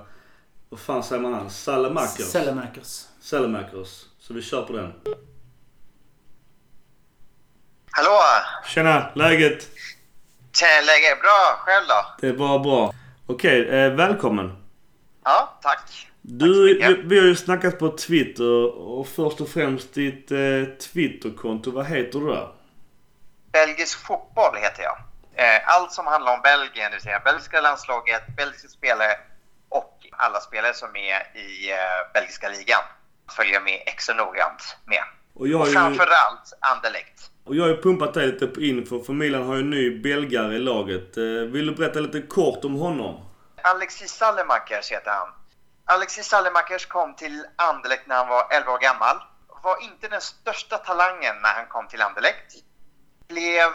[0.68, 1.50] vad fan säger man han?
[1.50, 2.26] Salamakers.
[2.26, 3.06] Sellemakers.
[3.20, 4.04] Salamakers.
[4.18, 4.92] Så vi kör på den.
[7.92, 8.20] Hallå!
[8.66, 9.68] Tjena, läget?
[10.52, 11.56] Tjena, läget är bra.
[11.58, 12.04] Själv då?
[12.20, 12.94] Det är bara bra.
[13.26, 14.56] Okej, eh, välkommen.
[15.24, 16.08] Ja, tack.
[16.22, 20.38] Du, Tack vi, vi har ju snackat på Twitter och först och främst ditt eh,
[20.92, 21.70] Twitterkonto.
[21.70, 22.48] Vad heter du där?
[23.52, 24.96] Belgisk fotboll heter jag.
[25.34, 29.16] Eh, Allt som handlar om Belgien, det vill säga belgiska landslaget, belgiska spelare
[29.68, 32.82] och alla spelare som är i eh, belgiska ligan
[33.36, 35.02] följer jag med extra noggrant med.
[35.34, 37.30] Och jag ju, framförallt Anderlecht.
[37.44, 40.54] och jag har ju pumpat dig lite info för Milan har ju en ny belgare
[40.54, 41.16] i laget.
[41.16, 43.24] Eh, vill du berätta lite kort om honom?
[43.62, 45.28] Alexis Sallemakers heter han.
[45.84, 49.16] Alexis Sallemakers kom till Anderlecht när han var 11 år gammal.
[49.62, 52.64] Var inte den största talangen när han kom till Anderlecht.
[53.28, 53.70] Blev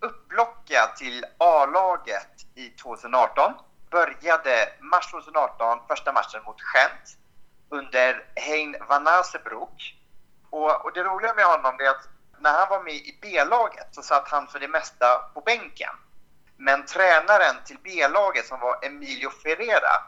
[0.00, 3.52] upplockad till A-laget i 2018.
[3.90, 7.18] Började mars 2018, första matchen mot Gent
[7.70, 9.97] under Hein van Azenbroek.
[10.50, 14.02] Och, och det roliga med honom är att när han var med i B-laget så
[14.02, 15.94] satt han för det mesta på bänken.
[16.56, 20.02] Men tränaren till B-laget som var Emilio Ferreira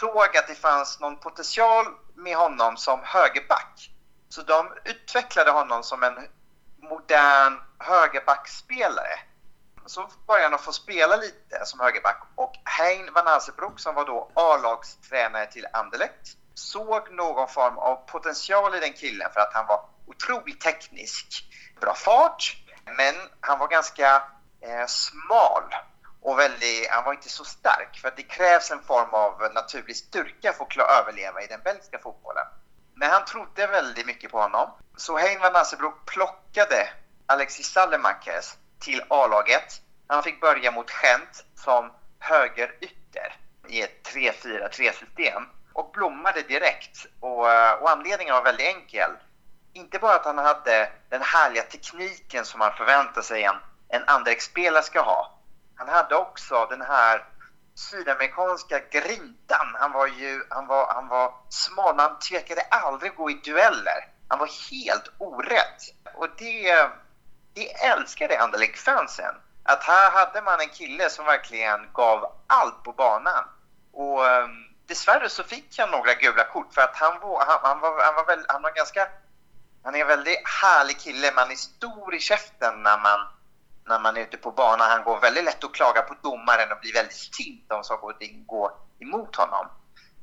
[0.00, 3.90] såg att det fanns någon potential med honom som högerback.
[4.28, 6.28] Så de utvecklade honom som en
[6.76, 9.18] modern högerbackspelare.
[9.86, 14.04] Så började han att få spela lite som högerback och Hein van Azenbroek som var
[14.04, 19.66] då A-lagstränare till Anderlecht såg någon form av potential i den killen för att han
[19.66, 21.26] var otroligt teknisk.
[21.80, 24.22] Bra fart, men han var ganska
[24.60, 25.74] eh, smal
[26.22, 29.96] och väldigt, han var inte så stark för att det krävs en form av naturlig
[29.96, 32.46] styrka för att klara överleva i den belgiska fotbollen.
[32.94, 34.70] Men han trodde väldigt mycket på honom.
[34.96, 36.88] Så Hein van plockade
[37.26, 39.80] Alexis Sallemakers till A-laget.
[40.06, 43.36] Han fick börja mot Gent som högerytter
[43.68, 45.42] i ett 3-4-3-system
[45.74, 47.06] och blommade direkt.
[47.20, 49.10] Och, eh, och anledningen var väldigt enkel.
[49.72, 53.56] Inte bara att han hade den härliga tekniken som man förväntar sig en,
[53.88, 55.38] en Anderlecht-spelare ska ha.
[55.76, 57.24] Han hade också den här
[57.74, 59.66] sydamerikanska grintan.
[59.74, 64.08] Han var ju han var, han var smal, men han tvekade aldrig gå i dueller.
[64.28, 65.80] Han var helt orädd.
[66.14, 66.88] Och det,
[67.54, 69.34] det älskade Anderlecht-fansen.
[69.62, 73.44] Att här hade man en kille som verkligen gav allt på banan.
[73.92, 77.80] Och um, dessvärre så fick han några gula kort för att han var, han, han
[77.80, 79.08] var, han var, väl, han var ganska...
[79.82, 81.32] Han är en väldigt härlig kille.
[81.36, 83.20] Man är stor i käften när man,
[83.88, 84.90] när man är ute på banan.
[84.90, 88.18] Han går väldigt lätt att klaga på domaren och blir väldigt stint om saker och
[88.18, 89.66] ting går emot honom.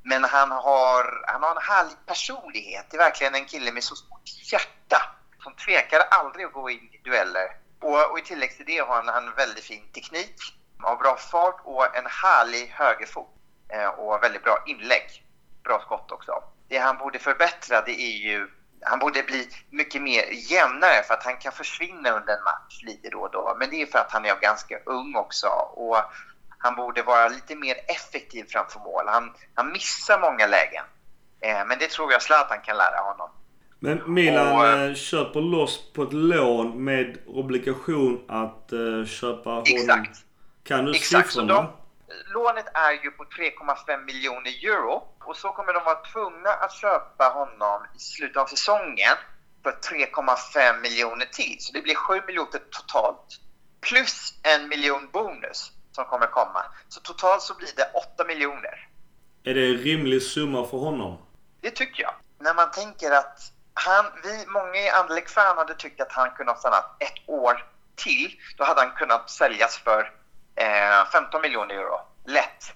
[0.03, 2.86] Men han har, han har en härlig personlighet.
[2.89, 6.89] Det är verkligen en kille med så stort hjärta som tvekar aldrig att gå in
[6.93, 7.47] i dueller.
[7.82, 10.36] Och, och i tillägg till det har han en väldigt fin teknik,
[10.80, 13.41] har bra fart och en härlig högerfot
[13.98, 15.26] och väldigt bra inlägg.
[15.64, 16.44] Bra skott också.
[16.70, 18.48] Det han borde förbättra det är ju
[18.82, 23.10] han borde bli mycket mer jämnare för att han kan försvinna under en match lite
[23.10, 23.56] då och då.
[23.60, 25.98] Men det är för att han är ganska ung också och
[26.58, 29.04] han borde vara lite mer effektiv framför mål.
[29.08, 30.86] Han, han missar många lägen.
[31.42, 33.30] Eh, men det tror jag Zlatan kan lära honom.
[33.80, 39.64] Men Milan Och, eh, köper loss på ett lån med obligation att eh, köpa honom.
[39.68, 40.18] Exakt.
[40.64, 41.68] Kan du Exakt, siffrorna?
[42.34, 47.26] Lånet är ju på 3,5 miljoner euro och så kommer de vara tvungna att köpa
[47.26, 49.18] honom i slutet av säsongen
[49.64, 51.55] för 3,5 miljoner till.
[51.59, 53.39] Så det blir 7 miljoner totalt
[53.82, 56.64] plus en miljon bonus som kommer komma.
[56.89, 58.88] Så totalt så blir det 8 miljoner.
[59.43, 61.18] Är det en rimlig summa för honom?
[61.62, 62.14] Det tycker jag.
[62.39, 63.39] När man tänker att
[63.74, 68.39] han, vi, många i Anderlecht-fan hade tyckt att han kunde ha stannat ett år till.
[68.57, 70.12] Då hade han kunnat säljas för
[71.12, 71.99] 15 miljoner euro.
[72.26, 72.74] Lätt.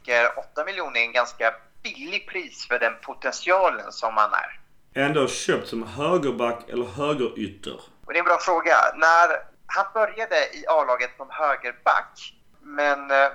[0.53, 4.59] 8 miljoner är en ganska billig pris för den potentialen som han är.
[4.93, 7.79] Ändå köpt som högerback eller högerytter?
[8.05, 8.75] Och det är en bra fråga.
[8.95, 9.27] När
[9.67, 13.27] han började i A-laget som högerback, men eh,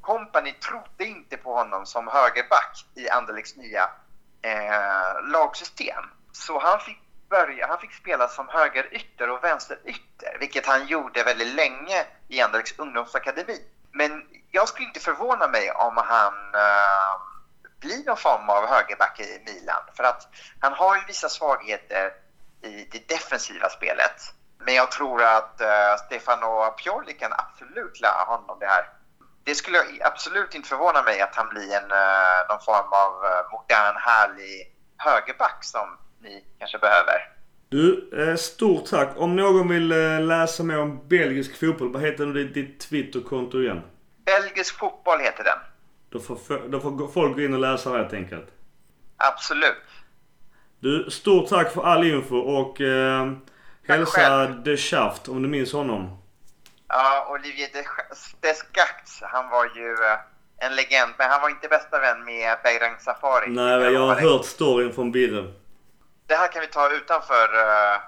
[0.00, 3.90] Company trodde inte på honom som högerback i Anderlechts nya
[4.42, 6.04] eh, lagsystem.
[6.32, 6.98] Så han fick,
[7.30, 12.78] börja, han fick spela som högerytter och vänsterytter, vilket han gjorde väldigt länge i Anderlechts
[12.78, 13.58] ungdomsakademi.
[13.92, 17.22] Men jag skulle inte förvåna mig om han uh,
[17.80, 19.82] blir någon form av högerback i Milan.
[19.96, 20.28] För att
[20.60, 22.12] han har ju vissa svagheter
[22.62, 24.34] i det defensiva spelet.
[24.58, 28.88] Men jag tror att uh, Stefano Pioli kan absolut lära honom det här.
[29.44, 33.12] Det skulle absolut inte förvåna mig att han blir en, uh, någon form av
[33.52, 37.32] modern, härlig högerback som ni kanske behöver.
[37.72, 39.08] Du, eh, stort tack.
[39.16, 43.82] Om någon vill eh, läsa mer om belgisk fotboll, vad heter ditt, ditt Twitterkonto igen?
[44.24, 45.58] Belgisk fotboll heter den.
[46.10, 48.46] Då får, då får folk gå in och läsa det helt enkelt.
[49.16, 49.84] Absolut.
[50.80, 53.32] Du, stort tack för all info och eh,
[53.88, 56.18] hälsa De Schaft om du minns honom.
[56.88, 57.68] Ja, Olivier
[58.40, 59.96] Descartes, han var ju
[60.56, 63.50] en legend, men han var inte bästa vän med Beirang Safari.
[63.50, 65.61] Nej, jag har hört storyn från Birre
[66.32, 67.44] det här kan vi ta utanför...
[67.54, 68.00] Uh...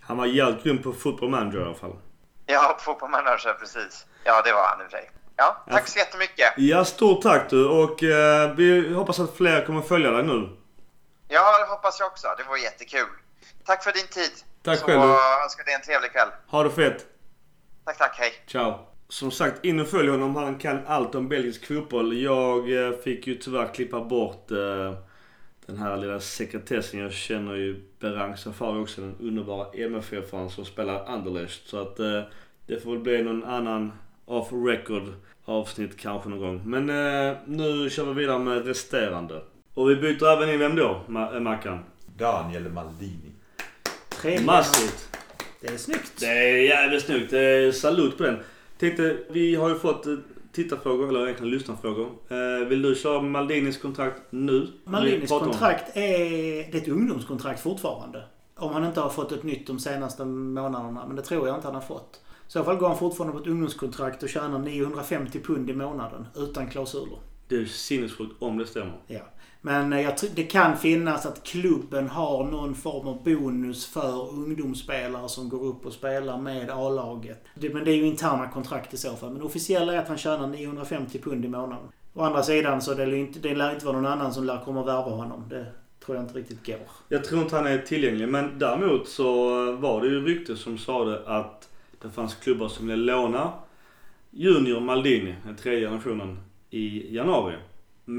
[0.00, 1.96] Han var jävligt grym på Football Manager i alla fall.
[2.46, 4.06] Ja, Football Manager precis.
[4.24, 5.10] Ja, det var han i och för sig.
[5.36, 6.52] Ja, tack så jättemycket.
[6.56, 7.68] Ja, stort tack du.
[7.68, 10.48] Och uh, vi hoppas att fler kommer följa dig nu.
[11.28, 12.26] Ja, det hoppas jag också.
[12.38, 13.08] Det var jättekul.
[13.66, 14.32] Tack för din tid.
[14.64, 15.00] Tack så själv.
[15.00, 16.28] Så önskar dig en trevlig kväll.
[16.50, 17.06] Ha det fett.
[17.84, 18.16] Tack, tack.
[18.18, 18.32] Hej.
[18.46, 18.78] Ciao.
[19.08, 20.36] Som sagt, in och följ honom.
[20.36, 22.18] Han kan allt om belgisk fotboll.
[22.22, 24.50] Jag uh, fick ju tyvärr klippa bort
[25.66, 27.00] den här lilla sekretessen.
[27.00, 31.68] Jag känner ju Berang Safari också, den underbara MFF-aren som spelar Anderlecht.
[31.68, 32.22] Så att eh,
[32.66, 33.92] det får väl bli någon annan
[34.24, 35.02] off record
[35.44, 36.62] avsnitt kanske någon gång.
[36.64, 39.42] Men eh, nu kör vi vidare med resterande.
[39.74, 41.78] Och vi byter även in vem då, Ma Mackan?
[42.16, 43.32] Daniel Maldini.
[44.08, 44.46] Trevligt.
[44.46, 45.18] Massivt.
[45.60, 46.12] Det är snyggt.
[46.20, 47.30] Det är jävligt snyggt.
[47.30, 48.38] Det är salut på den.
[48.78, 50.14] Tänkte, vi har ju fått eh,
[50.52, 52.08] tittarfrågor, eller egentligen lyssnarfrågor.
[52.28, 54.68] Eh, vill du köra Maldinis kontrakt nu?
[54.84, 56.18] Maldinis kontrakt är,
[56.72, 58.24] det är ett ungdomskontrakt fortfarande.
[58.56, 61.06] Om han inte har fått ett nytt de senaste månaderna.
[61.06, 62.20] Men det tror jag inte han har fått.
[62.48, 66.26] I så fall går han fortfarande på ett ungdomskontrakt och tjänar 950 pund i månaden
[66.36, 67.18] utan klausuler.
[67.48, 69.00] Det är sinnessjukt om det stämmer.
[69.06, 69.20] Ja.
[69.64, 75.28] Men eh, jag det kan finnas att klubben har någon form av bonus för ungdomsspelare
[75.28, 77.44] som går upp och spelar med A-laget.
[77.54, 79.32] men det är ju interna kontrakt i så fall.
[79.32, 81.88] Men officiella är att han tjänar 950 pund i månaden.
[82.14, 84.64] Å andra sidan så det lär, inte, det lär inte vara någon annan som lär
[84.64, 85.44] komma och värva honom.
[85.48, 85.66] Det
[86.04, 86.76] tror jag inte riktigt går.
[87.08, 88.28] Jag tror inte han är tillgänglig.
[88.28, 89.26] Men däremot så
[89.72, 91.68] var det ju rykte som sa det att
[92.02, 93.52] det fanns klubbar som ville låna
[94.30, 96.38] Junior Maldini, den tredje generationen,
[96.70, 97.54] i januari.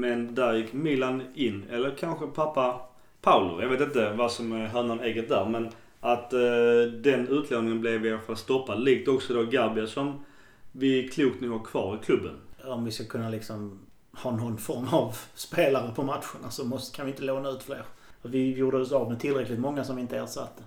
[0.00, 2.80] Men där gick Milan in, eller kanske pappa
[3.20, 3.62] Paolo.
[3.62, 5.46] Jag vet inte vad som är hönan ägget där.
[5.48, 5.68] Men
[6.00, 8.84] att eh, den utlåningen blev i alla fall stoppad.
[8.84, 10.24] Likt också då Gabia som
[10.72, 12.34] vi klokt nog har kvar i klubben.
[12.64, 13.78] Om vi ska kunna liksom
[14.12, 17.82] ha någon form av spelare på matcherna så måste, kan vi inte låna ut fler.
[18.22, 20.62] Vi gjorde oss av med tillräckligt många som vi inte ersatte.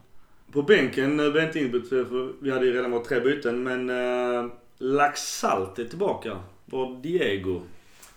[0.52, 3.64] På bänken blev inte inbytt för vi hade ju redan varit tre byten.
[3.64, 6.38] Men eh, Laxalt är tillbaka.
[6.66, 7.62] Var Diego.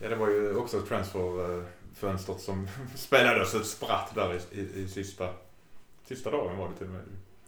[0.03, 5.29] Ja, det var ju också transferfönstret som spelades ett spratt där i, i, i sista,
[6.05, 7.03] sista dagen var det till och med.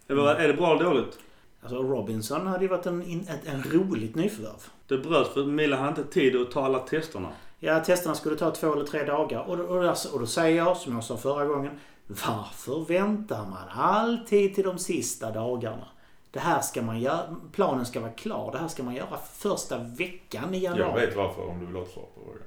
[0.09, 0.43] Mm.
[0.43, 1.19] Är det bra eller dåligt?
[1.63, 4.67] Alltså Robinson hade ju varit en, en, en roligt nyförvärv.
[4.87, 7.29] Det bröts för Milan hade inte tid att ta alla testerna.
[7.59, 9.41] Ja, testerna skulle ta två eller tre dagar.
[9.41, 11.73] Och, och, och då säger jag, som jag sa förra gången,
[12.07, 15.87] varför väntar man alltid till de sista dagarna?
[16.33, 18.53] Det här ska man göra, planen ska vara klar.
[18.53, 21.01] Det här ska man göra första veckan i januari.
[21.01, 22.43] Jag vet varför om du vill ha ett svar på frågan.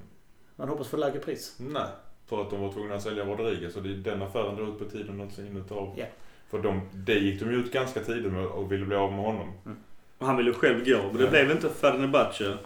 [0.56, 1.56] Man hoppas få lägre pris?
[1.58, 1.88] Nej,
[2.26, 4.80] för att de var tvungna att sälja Rodriguez och det är den affären drar ut
[4.80, 5.98] på tiden någonsin utav.
[5.98, 6.10] Yeah.
[6.50, 9.26] För de, det gick de ju ut ganska tidigt med och ville bli av med
[9.26, 9.54] honom.
[9.66, 9.78] Mm.
[10.18, 11.30] Och han ville själv gå, men det ja.
[11.30, 12.58] blev inte Fenerbahce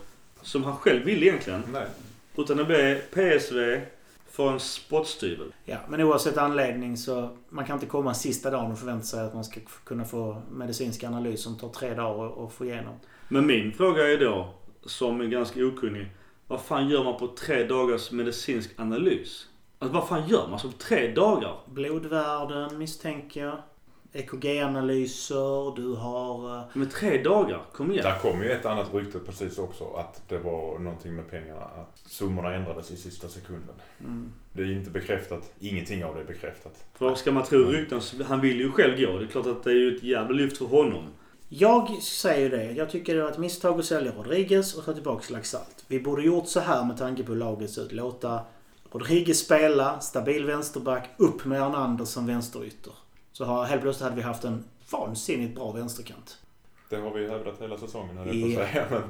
[0.42, 1.64] som han själv ville egentligen.
[1.74, 1.86] Nej.
[2.38, 3.82] Utan det blev PSV,
[4.40, 5.54] för en spottstyvel.
[5.66, 9.34] Ja, men oavsett anledning så man kan inte komma sista dagen och förvänta sig att
[9.34, 12.94] man ska kunna få medicinsk analys som tar tre dagar att få igenom.
[13.28, 14.54] Men min fråga är då,
[14.86, 16.12] som är ganska okunnig.
[16.48, 19.48] Vad fan gör man på tre dagars medicinsk analys?
[19.80, 21.56] Alltså vad fan gör man som tre dagar?
[21.66, 23.58] Blodvärden misstänker jag.
[24.14, 26.58] EKG-analyser, du har...
[26.58, 28.04] Eh, med tre dagar, kom igen.
[28.04, 29.94] Där kom ju ett annat rykte precis också.
[29.94, 31.62] Att det var någonting med pengarna.
[31.62, 33.76] Att summorna ändrades i sista sekunden.
[34.00, 34.32] Mm.
[34.54, 35.52] Det är inte bekräftat.
[35.60, 36.86] Ingenting av det är bekräftat.
[36.94, 39.18] För ska man tro rykten han vill ju själv gå.
[39.18, 41.04] Det är klart att det är ju ett jävla lyft för honom.
[41.50, 42.72] Jag säger det.
[42.72, 45.86] Jag tycker det var ett misstag att sälja Rodriguez och ta tillbaka Laxalt.
[45.88, 47.92] Vi borde gjort så här med tanke på hur laget ser ut.
[47.92, 48.42] Låta
[48.92, 52.94] Rodriguez spela, stabil vänsterback, upp med Arnander som vänsterytter.
[53.40, 56.38] Så har, helt plötsligt hade vi haft en vansinnigt bra vänsterkant.
[56.90, 58.86] Det har vi hävdat hela säsongen, höll jag på att säga.
[58.92, 59.02] Men,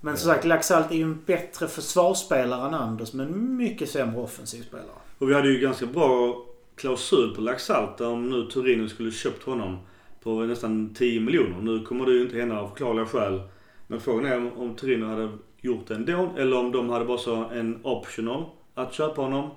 [0.00, 4.62] men som sagt, Laxalt är ju en bättre försvarsspelare än Anders, men mycket sämre offensiv
[4.62, 4.98] spelare.
[5.18, 6.44] Och vi hade ju ganska bra
[6.76, 9.78] klausul på Laxalt om nu Torino skulle köpt honom
[10.22, 11.62] på nästan 10 miljoner.
[11.62, 13.42] Nu kommer det ju inte hända av förklarliga skäl.
[13.86, 17.18] Men frågan är om, om Torino hade gjort det ändå eller om de hade bara
[17.18, 18.44] så en optional
[18.74, 19.50] att köpa honom.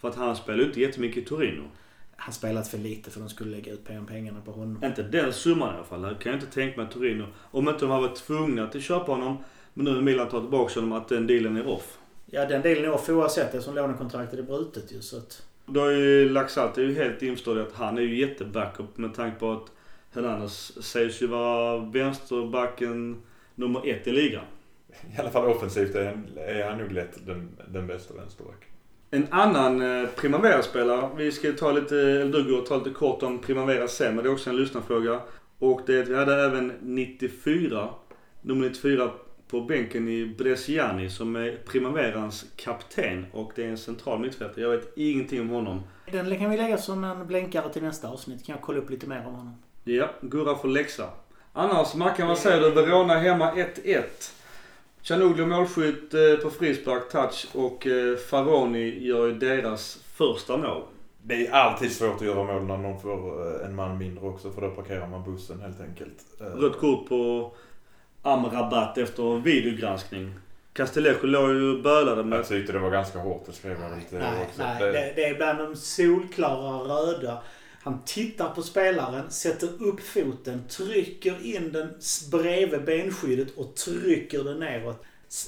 [0.00, 1.62] För att han spelar ju inte jättemycket i Torino.
[2.22, 4.84] Han spelat för lite för de skulle lägga ut pengarna på honom.
[4.84, 6.02] Inte den summan i alla fall.
[6.02, 7.26] Det kan jag inte tänka mig Torino.
[7.50, 9.36] Om inte de har varit tvungna att köpa honom.
[9.74, 11.98] Men nu när Milan tar tillbaka honom att den dealen är off.
[12.26, 15.00] Ja, den delen är off oavsett eftersom lånekontraktet är brutet ju.
[15.00, 15.46] Så att...
[15.66, 19.38] Då är ju Laxalt är ju helt införstådd att han är ju jättebackup med tanke
[19.38, 19.72] på att
[20.14, 23.22] Hernandez sägs ju vara vänsterbacken
[23.54, 24.44] nummer ett i ligan.
[25.16, 28.69] I alla fall offensivt är han, är han nog lätt den, den bästa vänsterbacken.
[29.12, 31.10] En annan eh, Primavera-spelare.
[31.16, 34.30] Vi ska ta lite, eller du går ta lite kort om Primavera sen, men det
[34.30, 35.20] är också en lyssnarfråga.
[35.58, 37.88] Och det är att vi hade även 94,
[38.42, 39.10] nummer 94
[39.48, 44.60] på bänken i Bresciani som är Primaverans kapten och det är en central mittfältare.
[44.60, 45.82] Jag vet ingenting om honom.
[46.10, 48.46] Den kan vi lägga som en blänkare till nästa avsnitt.
[48.46, 49.54] Kan jag kolla upp lite mer om honom.
[49.84, 51.08] Ja, Gurra får läxa.
[51.52, 52.70] Annars, Mackan, vad säger du?
[52.70, 54.02] Verona hemma 1-1.
[55.02, 60.82] Chanoglu målskytt eh, på frispark, touch och eh, Faroni gör ju deras första mål.
[61.22, 64.50] Det är alltid svårt att göra mål när någon får eh, en man mindre också
[64.50, 66.16] för då parkerar man bussen helt enkelt.
[66.38, 67.50] Rött kort på
[68.22, 70.34] Amrabat efter videogranskning.
[70.72, 72.38] Castellejo låg ju och bölade med...
[72.38, 74.62] Jag tyckte det var ganska hårt, det skrev jag lite Nej, också.
[74.62, 77.38] nej Det- det, det är bland de solklara röda.
[77.82, 81.94] Han tittar på spelaren, sätter upp foten, trycker in den
[82.30, 85.04] bredvid benskyddet och trycker den neråt.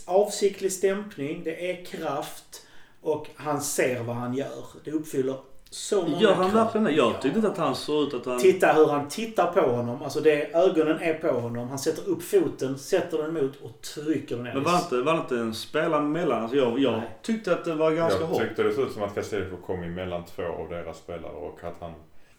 [0.06, 2.66] Avsiktlig stämpning, det är kraft
[3.00, 4.64] och han ser vad han gör.
[4.84, 5.36] Det uppfyller
[5.70, 6.90] så många Gör han verkligen det?
[6.92, 8.38] Jag tyckte inte att han såg ut att han...
[8.38, 10.02] Titta hur han tittar på honom.
[10.02, 11.68] Alltså det, ögonen är på honom.
[11.68, 14.54] Han sätter upp foten, sätter den emot och trycker den ner.
[14.54, 16.42] Men var det inte, var det inte en spelare mellan?
[16.42, 18.42] Alltså jag, jag tyckte att det var ganska jag hårt.
[18.42, 21.76] tyckte det såg ut som att Castello kom emellan två av deras spelare och att
[21.80, 21.92] han...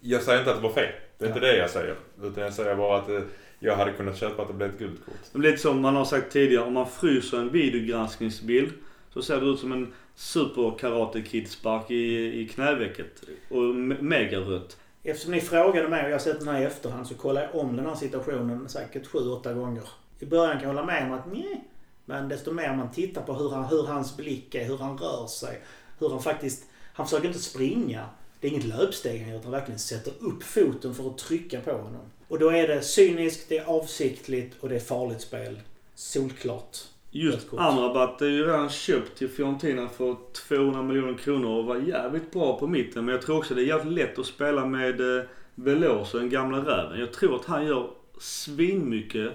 [0.06, 0.92] Jag säger inte att det var fel.
[1.18, 1.96] Det är inte det jag säger.
[2.22, 3.20] Utan jag säger bara att eh,
[3.58, 5.14] jag hade kunnat köpa att det blev ett gult kort.
[5.32, 6.64] Det blir lite som man har sagt tidigare.
[6.64, 8.72] Om man fryser en videogranskningsbild
[9.12, 13.22] så ser det ut som en super karate kid spark i, i knävecket.
[13.50, 14.76] Och me- megarött.
[15.02, 17.60] Eftersom ni frågade mig och jag har sett den här i efterhand så kollade jag
[17.60, 19.88] om den här situationen säkert sju, åtta gånger.
[20.20, 21.64] I början kan jag hålla med om att nej.
[22.04, 25.26] Men desto mer man tittar på hur, han, hur hans blick är, hur han rör
[25.26, 25.60] sig.
[25.98, 26.64] Hur han faktiskt...
[26.94, 28.04] Han försöker inte springa.
[28.44, 31.70] Det är inget löpsteg han gör utan verkligen sätter upp foten för att trycka på
[31.70, 32.00] honom.
[32.28, 35.60] Och då är det cyniskt, det är avsiktligt och det är farligt spel.
[35.94, 36.78] Solklart.
[37.10, 37.46] Just.
[37.56, 40.16] Amrabat är ju redan köpt till Fiorentina för
[40.48, 43.04] 200 miljoner kronor och var jävligt bra på mitten.
[43.04, 45.24] Men jag tror också det är jävligt lätt att spela med eh,
[45.54, 47.00] Veloso, den gamla räven.
[47.00, 49.32] Jag tror att han gör svinmycket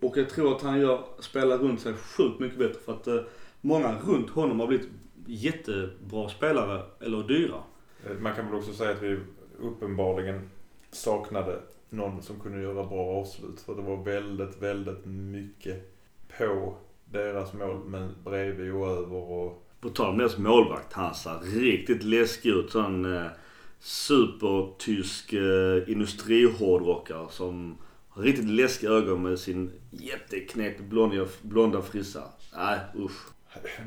[0.00, 3.20] och jag tror att han gör, spelar runt sig sjukt mycket bättre för att eh,
[3.60, 4.88] många runt honom har blivit
[5.26, 7.56] jättebra spelare eller dyra.
[8.06, 9.18] Eh, Man kan väl också säga att vi
[9.60, 10.50] uppenbarligen
[10.90, 11.58] saknade
[11.90, 13.60] någon som kunde göra bra avslut.
[13.60, 15.94] För det var väldigt, väldigt mycket
[16.38, 16.74] på
[17.04, 22.02] deras mål men bredvid och över och På tal om deras målvakt, han ser riktigt
[22.02, 22.70] läskig ut.
[22.70, 23.26] Sån eh,
[23.78, 27.76] supertysk eh, industrihårdrockare som
[28.08, 32.22] har riktigt läskiga ögon med sin jätteknepig blonda, blonda frissa.
[32.56, 33.28] Nej, usch.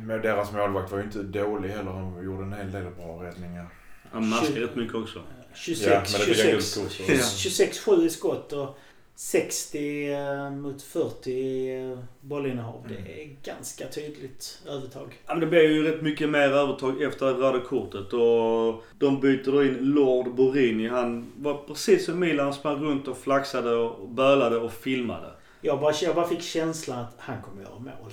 [0.06, 1.92] Men deras målvakt var ju inte dålig heller.
[1.92, 3.68] Han gjorde en hel del bra räddningar.
[4.16, 5.20] Han maskar rätt mycket också.
[5.54, 7.14] 26, Ja, men det fick jag 26, gult kort för.
[7.14, 8.78] 26-7 i skott och
[9.16, 12.86] 60 eh, mot 40 i eh, bollinnehav.
[12.88, 15.22] Det är ganska tydligt övertag.
[15.26, 19.52] Ja, men det blir ju rätt mycket mer övertag efter röda kortet och de byter
[19.52, 20.88] då in Lord Borini.
[20.88, 25.32] Han var precis som Milan, sprang runt och flaxade och bölade och filmade.
[25.62, 28.12] Jag bara, jag bara fick känslan att han kommer göra mål.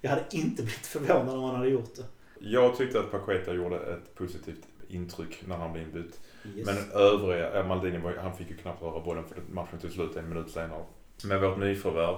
[0.00, 2.04] Jag hade inte blivit förvånad om han hade gjort det.
[2.40, 6.20] Jag tyckte att Paqueta gjorde ett positivt intryck när han blev inbytt.
[6.56, 6.66] Yes.
[6.66, 10.28] Men övriga, ja, Maldini han fick ju knappt röra bollen för matchen tog slut en
[10.28, 10.84] minut senare.
[11.24, 12.16] Med vårt nyförvärv,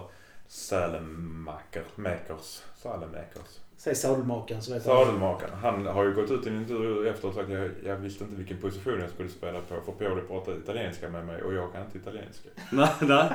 [0.48, 3.58] Salemaker, Makers, Salemakers.
[3.76, 4.96] Säg sadelmakaren så vet jag.
[5.06, 5.54] Sadelmakaren.
[5.62, 8.24] Han har ju gått ut i en intervju efter och sagt att jag, jag visste
[8.24, 9.80] inte vilken position jag skulle spela på.
[9.80, 12.48] För Pioli pratar italienska med mig och jag kan inte italienska.
[12.72, 13.30] Nej, nej.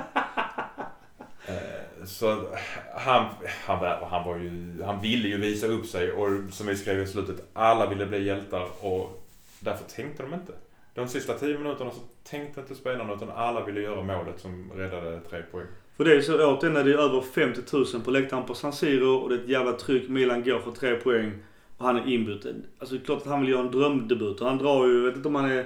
[1.48, 2.48] Eh, Så
[2.96, 3.26] han,
[3.66, 7.02] han, var, han, var ju, han ville ju visa upp sig och som vi skrev
[7.02, 9.25] i slutet, alla ville bli hjältar och
[9.60, 10.54] därför tänkte de inte.
[10.94, 15.22] De sista tio minuterna så tänkte inte spelarna utan alla ville göra målet som räddade
[15.30, 15.68] tre poäng.
[15.98, 19.16] För det är så återigen är det över 50 000 på läktaren på San Siro
[19.16, 20.10] och det är ett jävla tryck.
[20.10, 21.32] Milan går för tre poäng
[21.78, 22.46] och han är inbytt.
[22.80, 25.06] Alltså det är klart att han vill göra en drömdebut och han drar ju, jag
[25.06, 25.66] vet inte om han är,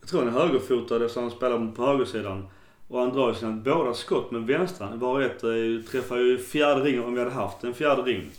[0.00, 2.48] jag tror han är högerfotad eftersom han spelar på högersidan.
[2.88, 4.98] Och han drar ju sina båda skott med vänstran.
[4.98, 8.30] Var och ett eh, träffar ju fjärde ringen om vi hade haft en fjärde ring.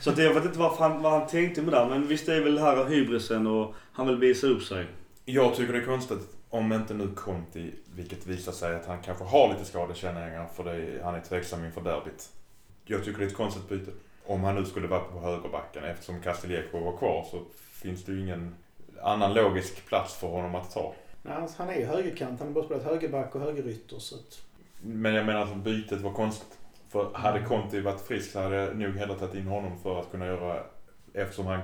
[0.00, 2.34] Så att jag vet inte vad han, vad han tänkte med det men visst det
[2.34, 4.86] är väl det här hybrisen och han vill visa upp sig.
[5.24, 6.18] Jag tycker det är konstigt
[6.50, 11.02] om inte nu Conti, vilket visar sig att han kanske har lite skadekänningar för det,
[11.04, 12.28] han är tveksam inför derbyt.
[12.84, 13.90] Jag tycker det är ett konstigt byte.
[14.26, 17.42] Om han nu skulle vara på högerbacken eftersom Castillejo var kvar så
[17.82, 18.54] finns det ju ingen...
[19.02, 20.94] annan logisk plats för honom att ta.
[21.22, 22.38] Nej, han- han är ju högerkant.
[22.38, 23.98] Han har både spelat högerback och högerytter.
[23.98, 24.40] Så att,
[24.82, 26.57] Men jag menar att bytet var konstigt.
[26.88, 30.10] För hade Conti varit frisk så hade jag nog hellre tagit in honom för att
[30.10, 30.62] kunna göra...
[31.12, 31.60] Eftersom han...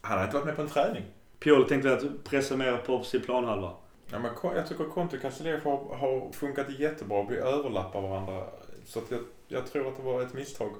[0.00, 1.02] Han hade inte varit med på en träning.
[1.40, 3.72] Pioli tänkte att pressa mer på sin planhalva.
[4.10, 8.44] Ja, men jag tycker Conti och Castelleff har, har funkat jättebra vi överlappar varandra.
[8.86, 10.70] Så att jag, jag tror att det var ett misstag.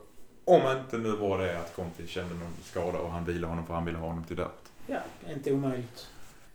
[0.45, 3.75] Om inte nu var det att Conti kände någon skada och han ville honom för
[3.75, 4.49] han ville ha honom till det.
[4.87, 4.99] ja,
[5.31, 6.09] inte omöjligt.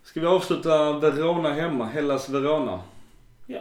[0.04, 1.86] Ska vi avsluta Verona hemma?
[1.86, 2.82] Hellas Verona.
[3.46, 3.60] Ja,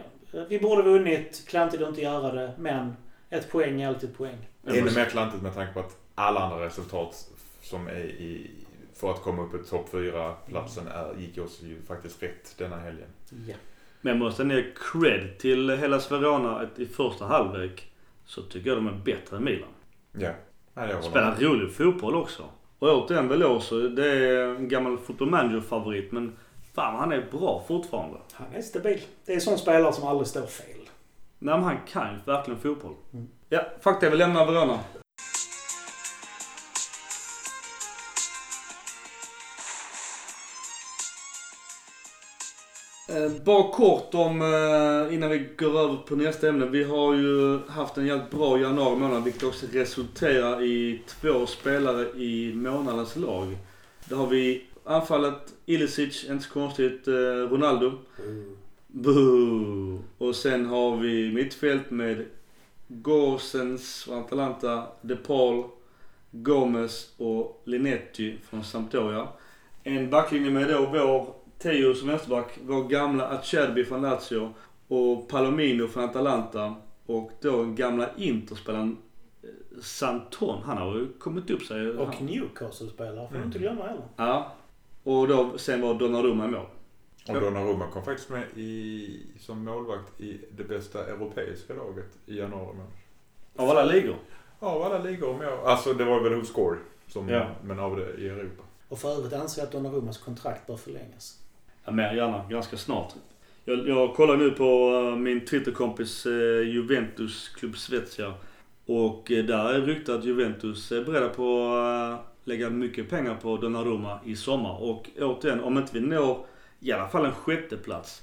[0.49, 1.43] vi borde vunnit.
[1.47, 2.53] Klantigt att inte göra det.
[2.57, 2.95] Men
[3.29, 4.37] ett poäng är alltid ett poäng.
[4.67, 7.29] Ännu mer klantigt med tanke på att alla andra resultat
[7.61, 8.51] som är i,
[8.93, 13.07] för att komma upp i topp 4-platsen är, gick oss ju faktiskt rätt denna helgen.
[13.47, 13.55] Ja.
[14.01, 17.91] Men jag måste ge cred till Hellas Verona att i första halvlek
[18.25, 19.69] så tycker jag de är bättre än Milan.
[20.11, 20.31] Ja.
[20.75, 22.43] Håller Spelar rolig fotboll också.
[22.79, 26.35] Och återigen Veloso, det är en gammal football manager-favorit men
[26.73, 28.17] fan han är bra fortfarande.
[28.33, 29.01] Han är stabil.
[29.25, 30.78] Det är en sån spelare som aldrig står fel.
[31.39, 32.95] Nej men han kan ju verkligen fotboll.
[33.13, 33.27] Mm.
[33.49, 34.79] Ja, fakta vi lämnar Verona.
[43.09, 46.65] Eh, Bara kort om, eh, innan vi går över på nästa ämne.
[46.65, 52.07] Vi har ju haft en jävligt bra januari månad vilket också resulterar i två spelare
[52.09, 53.57] i månadens lag.
[54.05, 57.13] Då har vi anfallet Ilicic, inte så konstigt, eh,
[57.51, 57.91] Ronaldo.
[58.91, 59.99] Boo!
[60.17, 62.25] Och sen har vi mittfält med
[62.87, 65.63] Gosens från Atalanta, De Paul,
[66.31, 69.27] Gomez och Linetti från Sampdoria.
[69.83, 74.53] En backlinje med då vår Teo som vänsterback, vår gamla Acerbi från Lazio
[74.87, 76.75] och Palomino från Atalanta
[77.05, 78.97] och då gamla Interspelaren
[79.43, 79.49] eh,
[79.81, 80.61] Santon.
[80.65, 81.89] Han har ju kommit upp sig.
[81.89, 83.47] Och Newcastle-spelare får du Mm.
[83.47, 84.03] inte glömma heller.
[84.15, 84.51] Ja.
[85.03, 86.65] Och då, sen var Donnarumma i mål.
[87.35, 92.65] Och Donnarumma kom faktiskt med i, som målvakt i det bästa europeiska laget i januari
[92.65, 92.91] månad.
[93.55, 94.15] Av alla ligor.
[94.59, 95.45] Ja, av alla ligor.
[95.65, 96.77] Alltså det var väl hos Score.
[97.07, 97.47] Som, Ja.
[97.63, 98.63] Men av det i Europa.
[98.89, 101.39] Och för övrigt anser jag att Donnarummas kontrakt bör förlängas.
[101.85, 102.45] Ja, mer gärna.
[102.49, 103.13] Ganska snart.
[103.65, 108.33] Jag, jag kollar nu på eh, min Twitterkompis uh, Juventus Club Svezia.
[108.85, 113.35] Och eh, där är ryktet att Juventus är beredda på att eh, lägga mycket pengar
[113.35, 114.83] på Donnarumma i sommar.
[114.83, 116.45] Och återigen, om inte vi når
[116.79, 118.21] i alla fall en sjätteplats.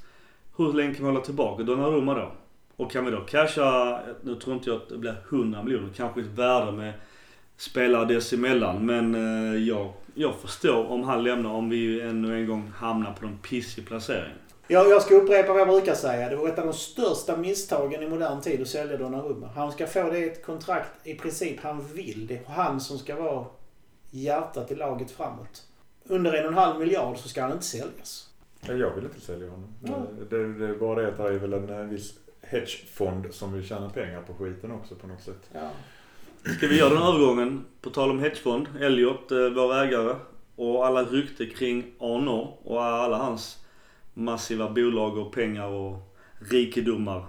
[0.57, 2.33] Hur länge kan vi hålla tillbaka Donnarumma då?
[2.77, 6.21] Och kan vi då casha, nu tror inte jag att det blir 100 miljoner, kanske
[6.21, 6.93] ett värde med
[7.57, 8.87] spelare dessemellan.
[8.87, 13.27] Men eh, jag, jag förstår om han lämnar om vi ännu en gång hamnar på
[13.27, 14.33] en pissig placering.
[14.69, 16.29] Jag, jag ska upprepa vad jag brukar säga.
[16.29, 19.49] Det var ett av de största misstagen i modern tid att sälja Donnarumma.
[19.55, 22.27] Han ska få det ett kontrakt i princip han vill.
[22.27, 23.47] Det är han som ska vara
[24.11, 25.63] hjärtat i laget framåt.
[26.05, 28.29] Under en och en halv miljard så ska han inte säljas.
[28.61, 29.69] Ja, Jag vill inte sälja honom.
[29.85, 30.07] Ja.
[30.31, 33.65] Det, det är bara det att det är väl en eh, viss hedgefond som vill
[33.67, 35.51] tjäna pengar på skiten också på något sätt.
[35.53, 35.71] Ja.
[36.57, 40.15] Ska vi göra den övergången, på tal om hedgefond, Elliot, eh, vår ägare
[40.57, 43.65] och alla rykte kring Arnault och alla hans
[44.15, 46.17] massiva bolag och pengar och
[46.51, 47.27] rikedomar.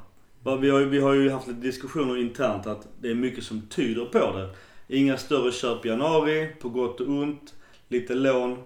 [0.62, 3.62] Vi har, ju- vi har ju haft lite diskussioner internt att det är mycket som
[3.62, 4.50] tyder på det.
[4.88, 7.54] Inga större köp i januari, på gott och ont,
[7.88, 8.58] lite lån.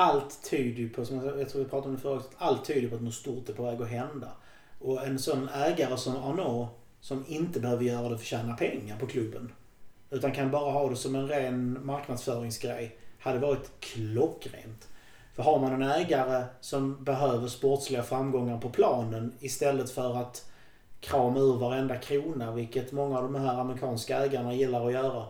[0.00, 2.94] Allt tyder ju på, som jag, tror vi pratade om det förut, allt tyder på
[2.94, 4.28] att något stort är på väg att hända.
[4.78, 6.68] Och en sån ägare som Arnault,
[7.00, 9.52] som inte behöver göra det för att tjäna pengar på klubben,
[10.10, 14.88] utan kan bara ha det som en ren marknadsföringsgrej, hade varit klockrent.
[15.34, 20.50] För har man en ägare som behöver sportsliga framgångar på planen istället för att
[21.00, 25.24] krama ur varenda krona, vilket många av de här amerikanska ägarna gillar att göra,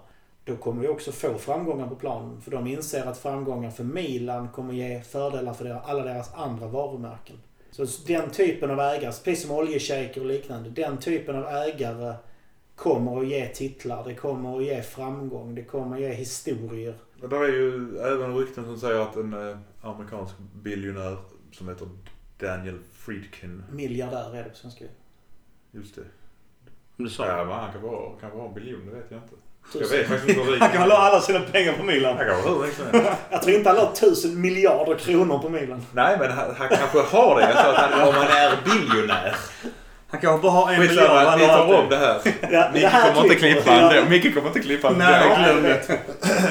[0.48, 2.40] då kommer vi också få framgångar på planen.
[2.40, 7.36] För de inser att framgångar för Milan kommer ge fördelar för alla deras andra varumärken.
[7.70, 12.14] Så den typen av ägare, precis som oljeshejker och liknande, den typen av ägare
[12.76, 16.94] kommer att ge titlar, det kommer att ge framgång, det kommer att ge historier.
[17.20, 21.16] Men där är ju även rykten som säger att en eh, amerikansk biljonär
[21.52, 21.88] som heter
[22.38, 23.62] Daniel Friedkin.
[23.72, 24.84] Miljardär är det på svenska.
[25.70, 26.04] Just det.
[26.96, 27.26] Du sa.
[27.26, 29.34] Ja, men han kan vara, kan vara en biljon, det vet jag inte.
[29.72, 32.16] Jag vet faktiskt inte hur Han kan ha alla sina pengar på Milan.
[32.16, 32.68] Han kan hur.
[33.30, 35.86] Jag tror inte han har tusen miljarder kronor på Milan.
[35.92, 37.42] Nej, men han, han kanske har det.
[37.42, 39.36] Jag sa att han, om han är biljonär.
[40.10, 41.08] Han kanske bara har en miljard.
[41.08, 42.20] Skitsamma, vi tar om det här.
[42.50, 43.92] Ja, Micke kommer inte klippa Ja.
[43.92, 44.10] ändå.
[44.10, 44.98] Micke kommer inte klippa ändå.
[45.04, 45.98] Nej, glöm det.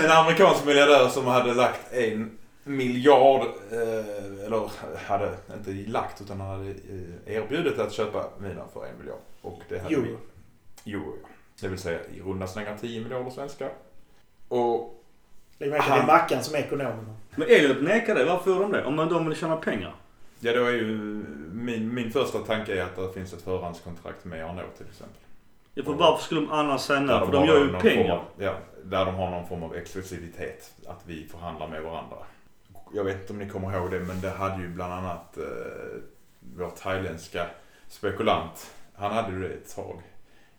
[0.05, 2.31] En amerikansk miljardär som hade lagt en
[2.63, 3.41] miljard,
[3.71, 4.69] eh, eller
[5.07, 9.19] hade inte lagt utan han hade eh, erbjudit att köpa Milan för en miljard.
[9.41, 10.17] Och det hade Euro.
[10.85, 11.29] Euro, ja.
[11.61, 13.69] Det vill säga i runda slängar 10 miljarder svenska.
[14.47, 15.03] Och
[15.57, 17.15] Lägg märke till att det är Mackan som är ekonomen.
[17.35, 18.25] Men Elliot nekar det.
[18.25, 18.85] Varför gör de det?
[18.85, 19.95] Om man de vill tjäna pengar?
[20.39, 20.85] Ja, då är ju
[21.51, 25.21] min, min första tanke är att det finns ett förhandskontrakt med Arnault till exempel.
[25.73, 26.87] Ja, för varför skulle de annars?
[26.87, 28.15] Där För de har gör ju pengar.
[28.15, 30.73] Av, ja, där de har någon form av exklusivitet.
[30.87, 32.17] Att vi förhandlar med varandra.
[32.93, 35.43] Jag vet inte om ni kommer ihåg det, men det hade ju bland annat eh,
[36.39, 37.45] vår thailändska
[37.87, 38.71] spekulant.
[38.95, 40.01] Han hade ju det ett tag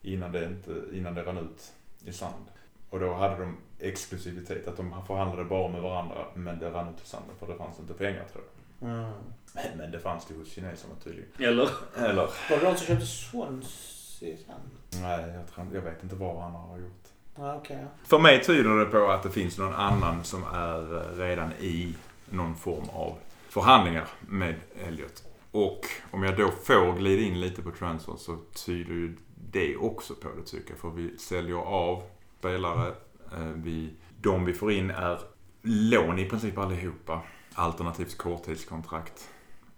[0.02, 1.72] innan det, inte, innan det rann ut
[2.04, 2.44] i sand.
[2.90, 7.04] Och då hade de exklusivitet, att de förhandlade bara med varandra men det rann ut
[7.04, 8.90] i sanden för det fanns inte pengar tror jag.
[8.90, 9.12] Mm.
[9.54, 11.30] Men, men det fanns det hos kineserna tydligen.
[11.38, 11.70] Eller?
[11.96, 12.30] Eller?
[12.50, 15.00] Var det de som köpte Swansea sen?
[15.02, 17.08] Nej, jag, tror, jag vet inte vad han har gjort.
[17.34, 17.86] Okej.
[18.04, 21.94] För mig tyder det på att det finns någon annan som är eh, redan i
[22.30, 23.14] någon form av
[23.48, 24.54] förhandlingar med
[24.86, 25.24] Elliot.
[25.50, 25.80] Och
[26.10, 28.36] om jag då får glida in lite på transfer så
[28.66, 29.16] tyder ju
[29.50, 30.78] det också på det tycker jag.
[30.78, 32.02] För vi säljer av
[32.38, 32.88] spelare.
[33.32, 33.90] Eh, vi,
[34.20, 35.18] de vi får in är
[35.62, 37.22] lån i princip allihopa.
[37.54, 39.28] Alternativt korttidskontrakt.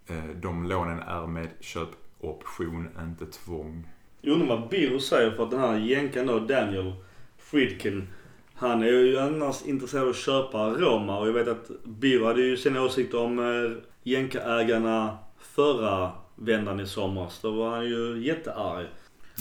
[0.06, 3.88] Eh, de lånen är med köpoption, inte tvång.
[4.20, 6.92] Jag undrar vad Birro säger för att den här jänkaren då, Daniel
[7.38, 8.08] Friedkin.
[8.54, 12.42] Han är ju annars intresserad av att köpa Roma och jag vet att Birro hade
[12.42, 17.40] ju sina åsikter om eh, jänkarägarna förra vändan i somras.
[17.42, 18.86] Då var han ju jättearg.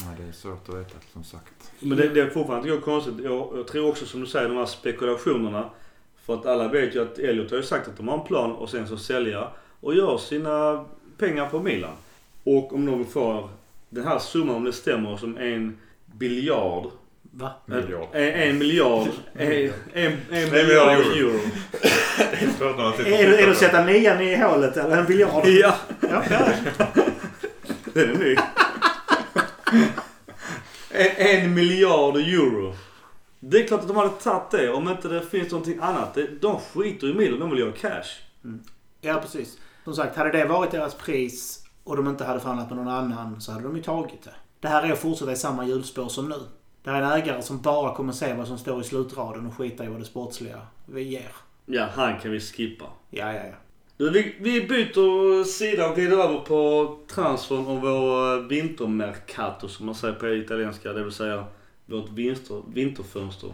[0.05, 1.71] Nej, det är svårt att veta som sagt.
[1.79, 3.13] Men det, det är fortfarande inte konstigt.
[3.23, 5.69] Jag, jag tror också som du säger, de här spekulationerna.
[6.25, 8.51] För att alla vet ju att Elliot har ju sagt att de har en plan
[8.51, 9.47] och sen så sälja
[9.79, 10.85] och gör sina
[11.17, 11.91] pengar på Milan.
[12.43, 13.49] Och om de får
[13.89, 16.85] den här summan, om det stämmer, som en biljard.
[17.31, 17.49] Va?
[17.65, 18.07] Miljard.
[18.11, 19.07] En, en miljard.
[19.33, 21.29] En, en, en miljard miljard euro.
[22.99, 25.47] är det- är det att sätta nian i hålet eller en biljard?
[25.47, 26.85] Ja, Ja, ja.
[27.93, 28.35] den är ny.
[30.91, 32.75] En, en miljard euro.
[33.39, 36.17] Det är klart att de hade tagit det om inte det finns någonting annat.
[36.41, 38.21] De skiter i Milan, de vill göra cash.
[39.01, 39.57] ja, precis.
[39.83, 43.41] Som sagt, hade det varit deras pris och de inte hade förhandlat med någon annan
[43.41, 44.33] så hade de ju tagit det.
[44.59, 46.35] Det här är att fortsätta i samma hjulspår som nu.
[46.83, 49.53] Det här är en ägare som bara kommer se vad som står i slutraden och
[49.53, 51.31] skita i vad det sportsliga vi ger.
[51.65, 52.85] Ja, han kan vi skippa.
[53.09, 53.53] Ja, ja, ja.
[53.99, 59.85] Du, vi, vi byter sida och glider över på transfern och vår eh, vintermercato som
[59.85, 60.93] man säger på italienska.
[60.93, 61.45] Det vill säga
[61.85, 63.51] vårt vinster, vinterfönster.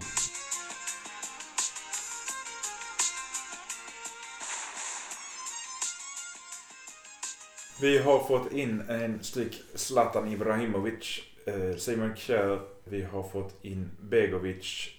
[7.82, 13.92] Vi har fått in en styck Zlatan Ibrahimovic, eh, Simon Kjär, vi har fått in
[14.02, 14.90] Begovic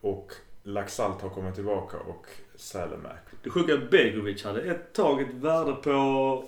[0.00, 2.26] och Laxalt har kommit tillbaka och
[2.58, 3.18] Sälemäk.
[3.42, 6.44] Det sjuka är att Begovic hade ett tag ett värde på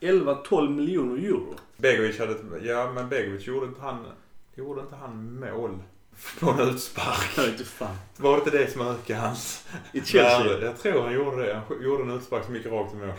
[0.00, 1.54] 11-12 miljoner euro.
[1.76, 4.06] Begovic hade, ja men Begovic gjorde inte han,
[4.54, 5.78] gjorde inte han mål
[6.40, 7.30] på en utspark?
[7.36, 7.96] Jag inte fan.
[8.16, 10.44] Var det inte det som ökade hans I Chelsea.
[10.44, 10.66] värde?
[10.66, 11.60] Jag tror han gjorde det.
[11.68, 13.12] Han gjorde en utspark som gick rakt i mål.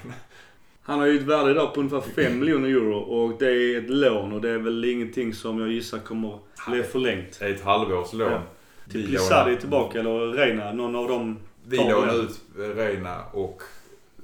[0.82, 3.90] Han har ju ett värde idag på ungefär 5 miljoner euro och det är ett
[3.90, 7.40] lån och det är väl ingenting som jag gissar kommer bli förlängt.
[7.40, 8.32] Det är ett halvårslån.
[8.32, 8.42] Ja.
[8.86, 11.38] Vi Till Plissadi är tillbaka eller Reina, någon av dem.
[11.68, 13.62] Vi lånade ut Reina och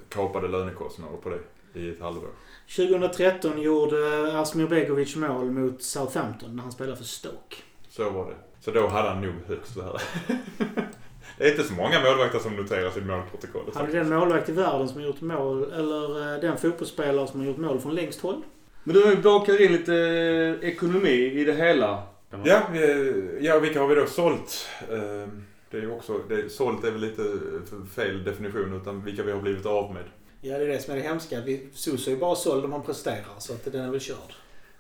[0.10, 1.40] kapade lönekostnader på det
[1.80, 2.30] i ett halvår.
[2.76, 7.56] 2013 gjorde Asmir Begovic mål mot Southampton när han spelade för Stoke.
[7.90, 8.36] Så var det.
[8.60, 10.00] Så då hade han nog högst värde.
[11.38, 13.76] det är inte så många målvakter som noteras i målprotokollet.
[13.76, 17.40] Han är den målvakt i världen som har gjort mål, eller eh, den fotbollsspelare som
[17.40, 18.42] har gjort mål från längst håll.
[18.84, 21.10] Men du bakar in lite eh, ekonomi
[21.42, 22.04] i det hela.
[22.44, 24.68] Ja, vi- ja, vilka har vi då sålt?
[25.72, 27.24] Eh, Det är också, det, sålt är väl lite
[27.96, 30.04] fel definition utan vilka vi har blivit av med.
[30.42, 31.42] Ja, det är det som är det hemska.
[31.74, 34.34] Sus är ju bara såld om han presterar, så att den är väl körd.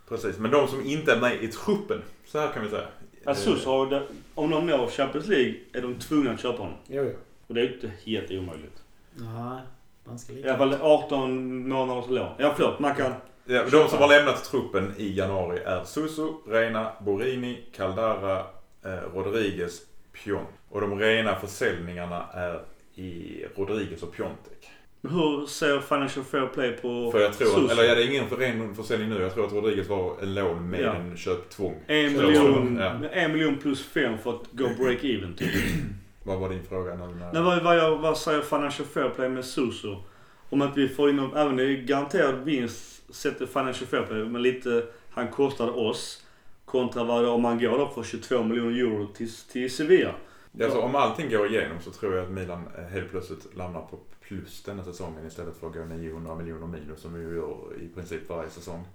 [0.09, 2.87] Precis, men de som inte är med i truppen, så här kan vi säga.
[3.25, 4.03] Asus har, det-
[4.35, 6.77] om de når Champions League är de tvungna att köpa honom.
[6.87, 7.13] Jo, jo.
[7.47, 8.81] Och det är ju inte helt omöjligt.
[9.15, 9.61] Nej,
[10.07, 10.53] ganska I lite.
[10.53, 12.29] alla fall 18 månaders lån.
[12.37, 13.13] Ja förlåt, Mackan.
[13.45, 18.39] Ja, de som har lämnat truppen i januari är Suso, Reina, Borini, Caldara,
[18.85, 19.81] eh, Rodriguez,
[20.23, 20.45] Pion.
[20.69, 22.59] Och de rena försäljningarna är
[22.95, 24.67] i Rodriguez och Piontek.
[25.03, 28.75] Hur ser Financial Fair Play på För jag tror, eller ja, det är ingen ren
[28.75, 29.21] försäljning nu.
[29.21, 30.93] Jag tror att Rodriguez var en lån med Ja.
[30.93, 31.75] en köptvång.
[31.87, 33.09] En miljon, Ja.
[33.11, 35.49] en miljon plus fem för att gå break-even typ.
[36.23, 37.05] Vad var din fråga nu?
[37.05, 37.33] När...
[37.33, 40.03] Nej, vad, vad, jag, vad säger Financial Fair Play med Suso?
[40.49, 44.41] Om att vi får in, även det är garanterad vinst sätter Financial Fair Play, men
[44.41, 46.25] lite han kostade oss.
[46.71, 50.15] Kontra vad om man går då för 22 miljoner euro till, till Sevilla.
[50.61, 53.99] Alltså, om allting går igenom så tror jag att Milan eh, helt plötsligt landar på
[54.21, 58.29] plus denna säsongen istället för att gå 900 miljoner minus som vi gör i princip
[58.29, 58.85] varje säsong.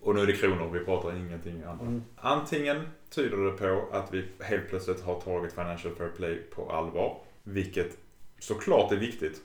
[0.00, 1.80] Och nu är det kronor, vi pratar ingenting annat.
[1.80, 2.02] Mm.
[2.16, 7.18] Antingen tyder det på att vi helt plötsligt har tagit Financial Fair Play på allvar.
[7.42, 7.98] Vilket
[8.38, 9.42] såklart är viktigt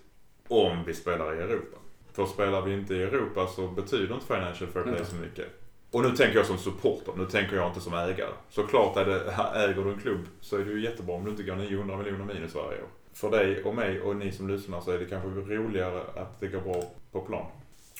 [0.48, 1.78] om vi spelar i Europa.
[2.14, 5.06] För spelar vi inte i Europa så betyder inte Financial Fair Play Nej.
[5.06, 5.59] så mycket.
[5.92, 8.32] Och nu tänker jag som supporter, nu tänker jag inte som ägare.
[8.50, 11.44] Såklart är det, äger du en klubb så är det ju jättebra om du inte
[11.44, 12.90] går 900 miljoner minus varje år.
[13.14, 16.48] För dig och mig och ni som lyssnar så är det kanske roligare att det
[16.48, 17.46] går bra på plan.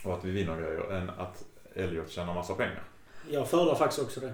[0.04, 2.84] Och att vi vinner grejer än att Elliot tjänar massa pengar.
[3.30, 4.34] Jag föredrar faktiskt också det.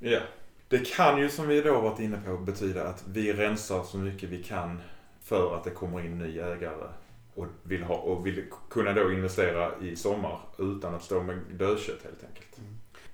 [0.00, 0.20] Ja.
[0.68, 4.28] Det kan ju som vi då varit inne på betyda att vi rensar så mycket
[4.28, 4.80] vi kan
[5.22, 6.88] för att det kommer in ny ägare
[7.34, 12.02] och vill, ha, och vill kunna då investera i sommar utan att stå med dödkött
[12.04, 12.60] helt enkelt.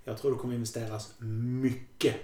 [0.05, 1.15] Jag tror det kommer investeras
[1.63, 2.17] mycket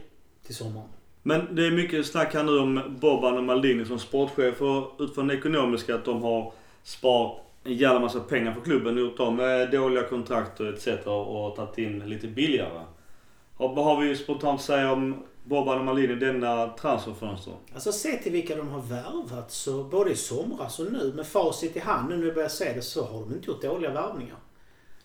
[0.47, 0.89] till sommaren.
[1.23, 5.35] Men det är mycket snack här nu om Boban och Maldini som sportchefer utifrån det
[5.35, 6.53] ekonomiska att de har
[6.83, 10.87] sparat en jävla massa pengar för klubben, gjort av med dåliga kontrakt och etc.
[11.07, 12.85] och tagit in lite billigare.
[13.57, 15.15] Och Vad har vi spontant att säga om
[15.47, 17.55] Boban och Maldini denna transferfönster?
[17.75, 21.77] Alltså se till vilka de har värvat så både i somras och nu med facit
[21.77, 24.37] i hand nu när vi börjar se det så har de inte gjort dåliga värvningar.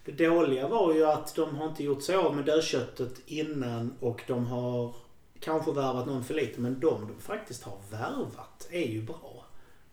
[0.05, 4.21] Det dåliga var ju att de har inte gjort sig av med dödköttet innan och
[4.27, 4.95] de har
[5.39, 9.45] kanske värvat någon för lite men de de faktiskt har värvat är ju bra.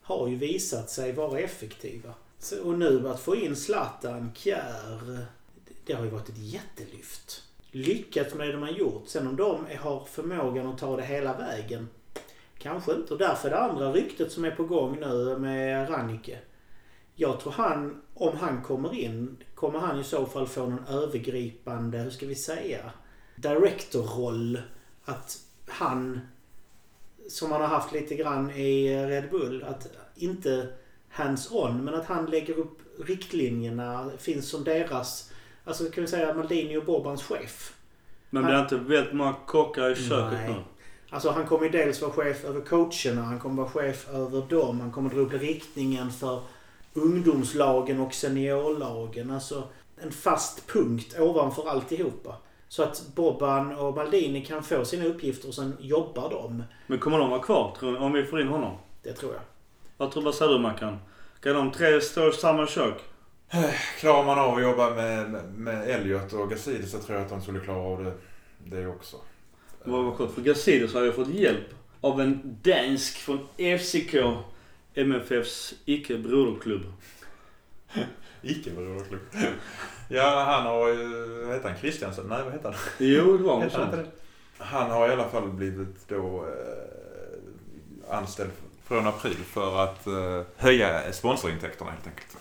[0.02, 2.14] Har ju visat sig vara effektiva.
[2.38, 5.26] Så, och nu att få in Zlatan, Kjär,
[5.86, 7.47] det har ju varit ett jättelyft.
[7.70, 9.02] Lyckats med det de har gjort.
[9.06, 11.88] Sen om de har förmågan att ta det hela vägen
[12.58, 13.12] Kanske inte.
[13.12, 16.38] Och därför det andra ryktet som är på gång nu med Rannike.
[17.14, 21.98] Jag tror han, om han kommer in, kommer han i så fall få någon övergripande,
[21.98, 22.90] hur ska vi säga,
[23.36, 24.60] directorroll.
[25.04, 25.38] Att
[25.68, 26.20] han,
[27.28, 30.68] som han har haft lite grann i Red Bull, att inte
[31.10, 35.27] hands-on, men att han lägger upp riktlinjerna, finns som deras,
[35.68, 37.74] alltså kan vi säga Maldini och Bobans chef.
[38.30, 40.48] Men det är inte väldigt många kockar i köket Nej.
[40.48, 40.54] nu.
[41.10, 44.80] Alltså han kommer ju dels vara chef över coacherna, han kommer vara chef över dem,
[44.80, 46.40] han kommer dra upp riktningen för
[46.94, 49.30] ungdomslagen och seniorlagen.
[49.30, 49.62] Alltså
[50.02, 52.36] en fast punkt ovanför alltihopa.
[52.68, 56.62] Så att Boban och Maldini kan få sina uppgifter och sen jobbar de.
[56.86, 58.76] Men kommer de vara kvar tror ni, om vi får in honom?
[59.02, 59.42] Det tror jag.
[59.96, 60.98] Vad tror vad säger du Mackan?
[61.40, 63.00] Kan de tre stå i samma kök?
[63.98, 67.42] Klarar man av att jobba med, med Elliot och Gazidis så tror jag att de
[67.42, 68.12] skulle klara av det,
[68.76, 69.16] det också.
[69.84, 70.34] Vad var skönt.
[70.34, 71.66] För Gazidis har ju fått hjälp
[72.00, 73.48] av en dansk från
[73.78, 74.14] FCK.
[74.94, 76.82] MFFs icke-broderklubb.
[78.42, 79.20] Icke broderklubb.
[80.10, 81.08] Ja, han har ju...
[81.44, 81.78] Vad heter han?
[81.78, 82.26] Christiansen?
[82.28, 82.78] Nej, vad heter han?
[82.98, 83.94] Jo, det var något sånt.
[84.58, 88.50] Han har i alla fall blivit då eh, anställd
[88.84, 92.37] från april för att eh, höja sponsorintäkterna helt enkelt.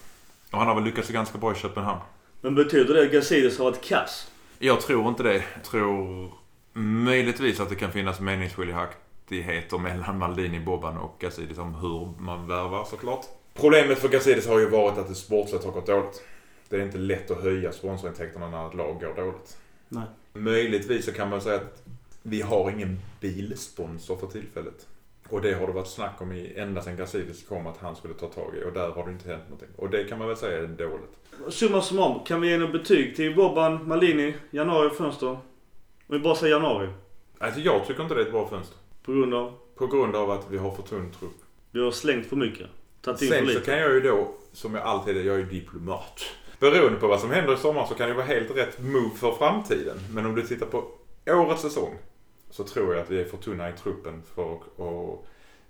[0.58, 2.00] Och han har väl lyckats ganska bra i Köpenhamn.
[2.42, 4.32] Men betyder det att Gazidis har varit kass?
[4.60, 5.44] Jag tror inte det.
[5.54, 6.32] Jag tror
[6.74, 12.86] möjligtvis att det kan finnas meningsskiljaktigheter mellan Maldini, Boban och Gazidis om hur man värvar
[12.86, 13.26] såklart.
[13.54, 16.24] Problemet för Gazidis har ju varit att det sportsligt har gått dåligt.
[16.70, 19.58] Det är inte lätt att höja sponsorintäkterna när ett lag går dåligt.
[19.90, 20.06] Nej.
[20.34, 21.84] Möjligtvis så kan man säga att
[22.22, 24.88] vi har ingen bilsponsor för tillfället.
[25.30, 28.14] Och det har det varit snack om i, ända sedan Gazidis kom att han skulle
[28.14, 29.70] ta tag i och där har det inte hänt någonting.
[29.76, 31.54] Och det kan man väl säga är dåligt.
[31.54, 35.28] Summa summarum, kan vi ge något betyg till Boban, Malini, januari fönster?
[35.28, 35.38] Om
[36.08, 36.90] vi bara säger januari.
[37.40, 38.78] Alltså jag tycker inte det är ett bra fönster.
[39.06, 39.54] På grund av?
[39.76, 41.38] På grund av att vi har för tunn trupp.
[41.72, 42.68] Vi har slängt för mycket.
[43.02, 43.66] Tagit in för Sen så lite.
[43.66, 46.22] kan jag ju då, som jag alltid är, jag är ju diplomat.
[46.60, 49.32] Beroende på vad som händer i sommar så kan det vara helt rätt move för
[49.32, 49.98] framtiden.
[50.14, 50.84] Men om du tittar på
[51.28, 51.98] årets säsong
[52.58, 55.20] så tror jag att vi är för tunna i truppen för att,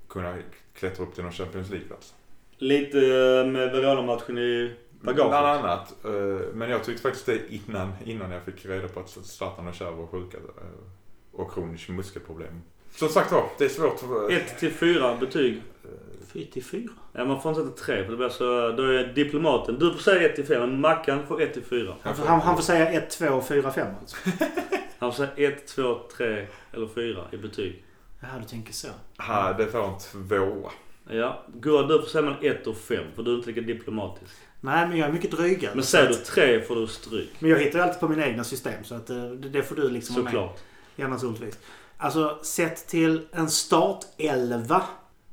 [0.09, 0.37] kunna
[0.73, 2.13] klättra upp till någon Champions League-plats.
[2.57, 5.29] Lite eh, med Verona-matchen i bagaget.
[5.31, 6.05] Bland annat.
[6.05, 9.73] eh, Men jag tyckte faktiskt det innan, innan jag fick reda på att Zlatan och
[9.73, 10.37] Kjär var sjuka.
[10.37, 10.63] eh,
[11.31, 12.61] Och kronisk muskelproblem.
[12.95, 13.99] Som sagt var, det är svårt.
[13.99, 15.61] för- 1 till 4 betyg.
[16.33, 16.83] 4 till 4.
[17.13, 18.71] Ja, man får inte sätta 3 för det blir så...
[18.71, 19.79] Då är diplomaten...
[19.79, 21.93] Du får säga 1 till 4 men Mackan får 1 till 4.
[22.01, 24.17] Han, får- han, han får säga 1, 2, 4, 5 alltså.
[24.99, 27.83] Han får säga 1, 2, 3 eller 4 i betyg.
[28.21, 28.87] Jaha, du tänker så.
[29.17, 29.97] Ha, det får en
[30.27, 30.71] tvåa.
[31.09, 31.43] Ja.
[31.53, 34.35] Gurra, du får säga mellan 1 och 5 för du är inte lika diplomatisk.
[34.61, 35.71] Nej, men jag är mycket drygare.
[35.75, 37.29] Men säger du att- 3 får du stryk.
[37.39, 39.75] Men jag hittar ju alltid på mina egna system så att eh, det, det får
[39.75, 40.33] du liksom vara med.
[40.33, 40.59] Såklart.
[40.95, 41.59] Ja, naturligtvis.
[41.97, 44.83] Alltså, sett till en startelva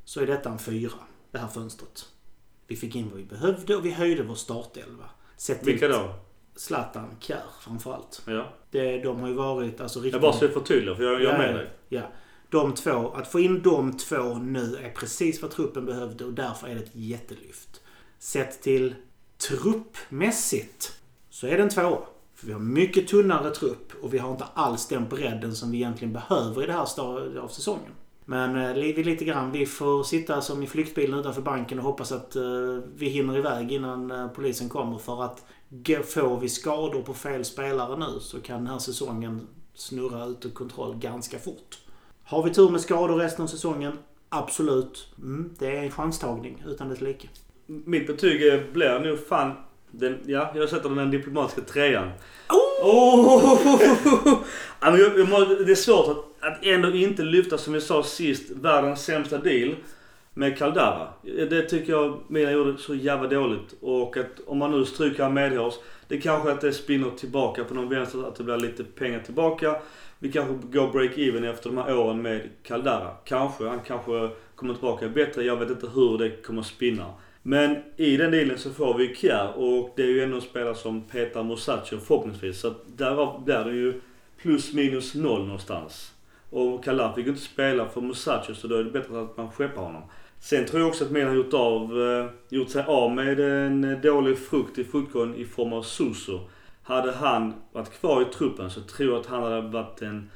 [0.04, 0.92] så är detta en fyra.
[1.30, 2.08] Det här fönstret.
[2.66, 5.04] Vi fick in vad vi behövde och vi höjde vår startelva.
[5.36, 6.14] Sett Vilka då?
[6.56, 8.22] Zlatan, Kjär framförallt.
[8.26, 8.52] Ja.
[8.70, 10.12] Det, de har ju varit alltså riktigt...
[10.12, 11.70] Jag bara så jag förtydligar för jag, jag är med dig.
[11.88, 12.02] Ja.
[12.50, 16.68] De två, att få in de två nu är precis vad truppen behövde och därför
[16.68, 17.80] är det ett jättelyft.
[18.18, 18.94] Sett till
[19.48, 20.92] truppmässigt
[21.30, 22.06] så är det en tvåa.
[22.44, 25.76] För vi har mycket tunnare trupp och vi har inte alls den bredden som vi
[25.76, 27.92] egentligen behöver i det här stadiet av säsongen.
[28.24, 32.12] Men eh, vi lite grann, vi får sitta som i flyktbilen utanför banken och hoppas
[32.12, 32.42] att eh,
[32.96, 34.98] vi hinner iväg innan eh, polisen kommer.
[34.98, 35.44] För att
[36.04, 40.50] får vi skador på fel spelare nu så kan den här säsongen snurra ut ur
[40.50, 41.78] kontroll ganska fort.
[42.24, 43.98] Har vi tur med skador resten av säsongen?
[44.28, 45.08] Absolut.
[45.18, 47.28] Mm, det är en chanstagning utan dess like.
[47.66, 49.52] Mitt betyg blir nog fan...
[49.98, 52.10] Den, ja, jag sätter den diplomatiska trean.
[52.82, 53.58] Oh!
[54.80, 58.02] Men jag, jag, må- det är svårt att, att ändå inte lyfta, som vi sa
[58.02, 59.74] sist, världens sämsta deal
[60.34, 61.08] med Caldara.
[61.22, 63.74] Det tycker jag Milan gjorde så jävla dåligt.
[63.80, 65.74] Och att om man nu stryker medhårs,
[66.08, 69.76] det kanske att det spinner tillbaka på någon vänster, att det blir lite pengar tillbaka.
[70.18, 73.10] Vi kanske går break-even efter de här åren med Caldara.
[73.24, 73.64] Kanske.
[73.64, 75.44] Han kanske kommer tillbaka bättre.
[75.44, 77.06] Jag vet inte hur det kommer spinna.
[77.46, 80.74] Men i den dealen så får vi Kjär och det är ju ändå en spelare
[80.74, 82.60] som petar Musacho förhoppningsvis.
[82.60, 84.00] Så att därav blir det ju
[84.36, 86.12] plus minus noll någonstans.
[86.50, 89.50] Och Kalan fick ju inte spela för Musacho så då är det bättre att man
[89.50, 90.02] skeppar honom.
[90.40, 94.00] Sen tror jag också att Milan har gjort, av, eh, gjort sig av med en
[94.02, 96.40] dålig frukt i fruktkorgen i form av Suso.
[96.82, 100.30] Hade han varit kvar i truppen så tror jag att han hade varit en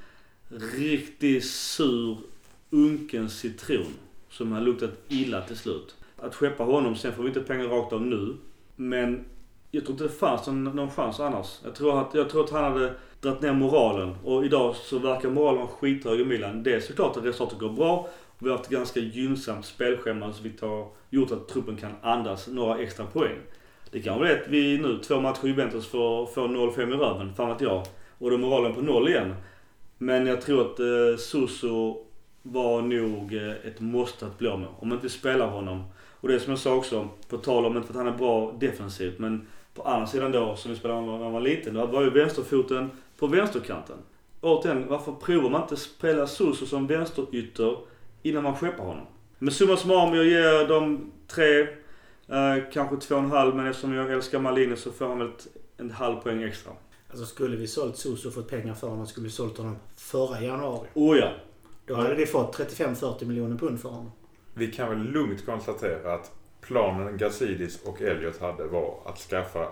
[0.76, 2.16] riktigt sur,
[2.70, 3.94] unken citron.
[4.30, 5.97] Som har luktat illa till slut.
[6.18, 8.36] Att skeppa honom, sen får vi inte pengar rakt av nu.
[8.76, 9.24] Men
[9.70, 11.60] jag tror inte det fanns någon, någon chans annars.
[11.64, 14.16] Jag tror, att, jag tror att han hade dragit ner moralen.
[14.24, 16.62] Och idag så verkar moralen vara skithög i Milan.
[16.62, 18.08] Det är såklart att resultatet går bra.
[18.38, 22.78] Vi har haft ett ganska gynnsamt spelschema som har gjort att truppen kan andas några
[22.78, 23.36] extra poäng.
[23.90, 26.96] Det kan vara det att vi nu, två matcher i Juventus, får, får 0-5 i
[26.96, 27.34] röven.
[27.34, 27.82] Fan vet jag.
[28.18, 29.34] Och då är moralen på noll igen.
[29.98, 32.04] Men jag tror att eh, Suso
[32.42, 34.68] var nog eh, ett måste att bli av med.
[34.78, 35.84] Om man inte spelar honom.
[36.20, 38.18] Och det är som jag sa också, på tal om inte för att han är
[38.18, 41.86] bra defensivt, men på andra sidan då, som vi spelade när han var liten, då
[41.86, 43.96] var ju vänsterfoten på vänsterkanten.
[44.40, 47.76] Återigen, varför provar man inte spela Suso som vänsterytter
[48.22, 49.06] innan man skeppar honom?
[49.38, 51.60] Men summa summarum, jag ger dem tre,
[52.28, 55.28] eh, kanske två och en halv, men eftersom jag älskar Malini så får han väl
[55.28, 55.46] ett,
[55.76, 56.72] en halv poäng extra.
[57.10, 60.40] Alltså skulle vi sålt Suso och fått pengar för honom skulle vi sålt honom förra
[60.42, 60.88] januari.
[60.94, 61.30] Oh ja.
[61.86, 64.10] Då hade vi fått 35-40 miljoner pund för honom.
[64.58, 69.68] Vi kan väl lugnt konstatera att planen Gazidis och Elliot hade var att skaffa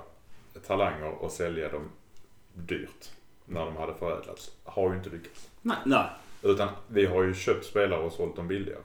[0.66, 1.88] talanger och sälja dem
[2.54, 3.10] dyrt
[3.44, 4.50] när de hade förädlats.
[4.64, 5.50] Har ju inte lyckats.
[5.62, 6.06] Nej.
[6.42, 8.80] Utan vi har ju köpt spelare och sålt dem billigare.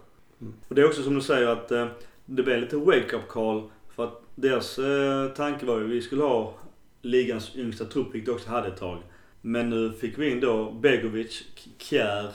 [0.67, 1.87] Och det är också som du säger att eh,
[2.25, 3.69] det blev lite wake-up call.
[3.89, 6.53] För att deras eh, tanke var ju att vi skulle ha
[7.01, 9.01] ligans yngsta trupp, vilket vi också hade ett tag.
[9.41, 11.43] Men nu fick vi in då Begovic,
[11.77, 12.31] Kjär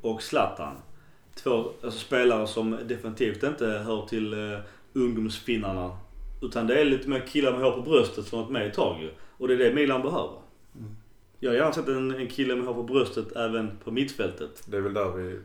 [0.00, 0.76] och Zlatan.
[1.34, 4.58] Två alltså, spelare som definitivt inte hör till eh,
[4.92, 5.98] ungdomsfinnarna.
[6.42, 8.74] Utan det är lite mer killar med hår på bröstet som har varit med ett
[8.74, 9.10] tag ju.
[9.36, 10.38] Och det är det Milan behöver.
[10.76, 10.96] Mm.
[11.38, 14.62] Jag har gärna sett en, en kille med hår på bröstet även på mittfältet.
[14.66, 15.40] Det är väl där vi...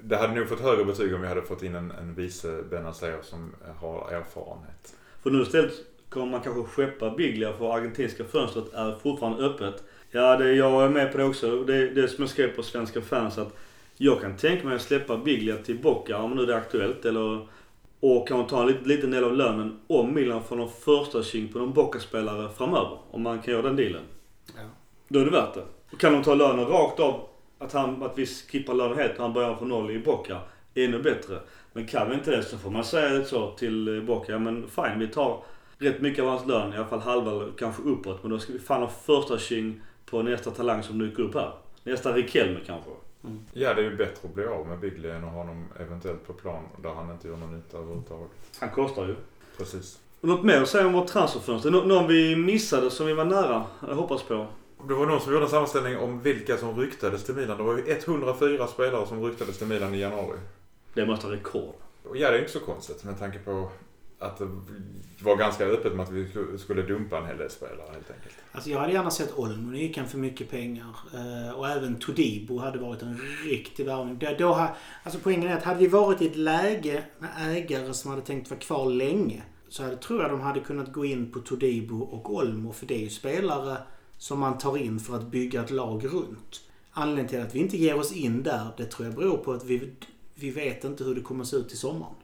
[0.00, 3.18] Det hade nog fått högre betyg om vi hade fått in en, en vice Benazer
[3.22, 4.96] som har erfarenhet.
[5.22, 5.72] För nu istället
[6.08, 9.84] kommer man kanske skeppa Biglia för argentinska fönstret är fortfarande öppet.
[10.10, 11.64] Ja, det, jag är med på det också.
[11.64, 13.56] Det, det är som jag skrev på Svenska fans att
[13.96, 17.04] jag kan tänka mig att släppa Biglia till Boca om nu det är aktuellt.
[17.04, 17.48] Eller,
[18.00, 21.48] och kanske ta en liten, liten del av lönen om Milan får någon första king
[21.48, 22.98] på någon Boca-spelare framöver.
[23.10, 24.02] Om man kan göra den dealen.
[24.56, 24.62] Ja.
[25.08, 25.64] Då är det värt det.
[25.92, 29.22] Och kan de ta lönen rakt av, att, han, att vi skippar lönen helt och
[29.22, 30.40] han börjar från noll i Boca.
[30.74, 31.40] Ännu bättre.
[31.72, 34.32] Men kan vi inte det så får man säga så till eh, Boca.
[34.32, 35.42] Ja, men fine, vi tar
[35.78, 36.72] rätt mycket av hans lön.
[36.72, 38.22] I alla fall halva kanske uppåt.
[38.22, 41.50] Men då ska vi fan ha första king på nästa talang som dyker upp här.
[41.82, 42.90] Nästa Riquelme kanske.
[43.52, 46.26] Ja, det är ju bättre att bli av med Biglia än att ha honom eventuellt
[46.26, 48.30] på plan där han inte gör någon nytta överhuvudtaget.
[48.60, 49.14] Han kostar ju.
[49.58, 49.98] Precis.
[50.20, 51.70] Något mer att säga om vårt transferfönster?
[51.70, 53.64] Nå- någon vi missade som vi var nära?
[53.88, 54.46] Jag hoppas på.
[54.88, 57.56] Det var någon som gjorde en sammanställning om vilka som ryktades till Milan.
[57.58, 60.38] Det var ju 104 spelare som ryktades till Milan i januari.
[60.94, 61.74] Det måste vara rekord.
[62.08, 63.68] Och ja, det är inte så konstigt med tanke på
[64.18, 64.48] att det
[65.22, 66.28] var ganska öppet med att vi
[66.58, 68.36] skulle dumpa en hel del spelare helt enkelt.
[68.54, 69.70] Alltså jag hade gärna sett Olmo.
[69.70, 70.96] Nu gick han för mycket pengar.
[71.14, 74.18] Eh, och även Todibo hade varit en riktig värvning.
[74.18, 74.68] Då, då,
[75.02, 78.50] alltså poängen är att hade vi varit i ett läge med ägare som hade tänkt
[78.50, 79.42] vara kvar länge.
[79.68, 82.72] Så hade, tror jag de hade kunnat gå in på Todibo och Olmo.
[82.72, 83.76] För det är ju spelare
[84.18, 86.60] som man tar in för att bygga ett lag runt.
[86.90, 89.64] Anledningen till att vi inte ger oss in där, det tror jag beror på att
[89.64, 89.90] vi,
[90.34, 92.14] vi vet inte hur det kommer att se ut i sommaren.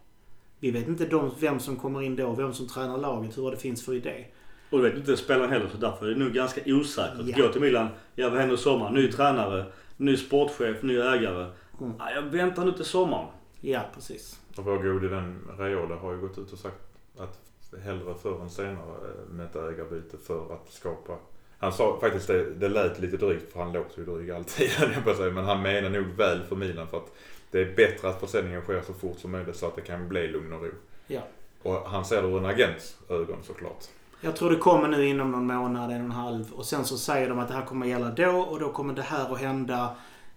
[0.61, 3.57] Vi vet inte de, vem som kommer in då, vem som tränar laget, hur det
[3.57, 4.27] finns för idé.
[4.71, 7.27] Och du vet inte spelaren heller så därför är det nog ganska osäkert.
[7.27, 7.47] Ja.
[7.47, 8.91] Gå till Milan, ja vad händer i sommar?
[8.91, 9.65] Ny tränare,
[9.97, 11.47] ny sportchef, ny ägare.
[11.81, 11.93] Mm.
[11.99, 13.27] Ja, jag väntar nu till sommaren.
[13.61, 14.41] Ja, precis.
[14.57, 17.41] Och vår gode vän Raiola har ju gått ut och sagt att
[17.85, 21.19] hellre förr än senare eh, med ett ägarbyte för att skapa
[21.61, 24.71] han sa faktiskt det, det lät lite drygt för han låter ju dryg alltid.
[25.35, 27.13] Men han menar nog väl för Milan för att
[27.51, 30.29] det är bättre att försäljningen sker så fort som möjligt så att det kan bli
[30.29, 30.71] lugn och ro.
[31.07, 31.21] Ja.
[31.63, 33.85] Och han ser det ur en agents ögon såklart.
[34.21, 36.53] Jag tror det kommer nu inom någon månad, en och en halv.
[36.53, 38.95] Och sen så säger de att det här kommer att gälla då och då kommer
[38.95, 39.91] det här att hända.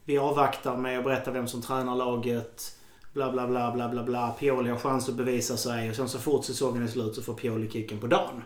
[0.05, 2.77] Vi avvaktar med att berätta vem som tränar laget.
[3.13, 4.35] Bla, bla, bla, bla, bla, bla.
[4.39, 5.89] Pioli har chans att bevisa sig.
[5.89, 8.43] Och sen så fort säsongen är slut så får Pioli kicken på dagen.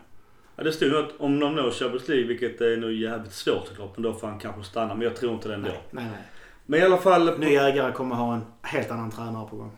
[0.55, 3.91] Ja, det stod något om de når Champions League, vilket är nog jävligt svårt såklart.
[3.95, 4.95] Men då får han kanske stanna.
[4.95, 5.69] Men jag tror inte det ändå.
[5.69, 6.23] Nej, nej, nej.
[6.65, 7.39] Men i alla fall.
[7.39, 9.71] Ny ägare kommer ha en helt annan tränare på gång.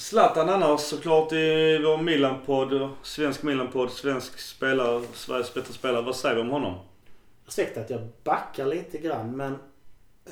[0.00, 2.90] Zlatan annars såklart i vår Milan-podd.
[3.02, 3.90] Svensk Milan-podd.
[3.90, 5.02] Svensk spelare.
[5.12, 6.02] Sveriges bästa spelare.
[6.02, 6.78] Vad säger vi om honom?
[7.46, 9.58] Ursäkta att jag backar lite grann men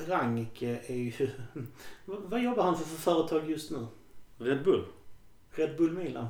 [0.06, 1.30] Ranke är ju...
[2.04, 3.86] Vad jobbar han för, för företag just nu?
[4.38, 4.84] Red Bull?
[5.50, 6.28] Red Bull Milan?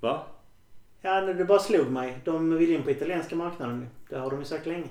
[0.00, 0.26] Va?
[1.00, 2.18] Ja, det bara slog mig.
[2.24, 3.88] De vill in på italienska marknaden.
[4.08, 4.88] Det har de ju sagt länge.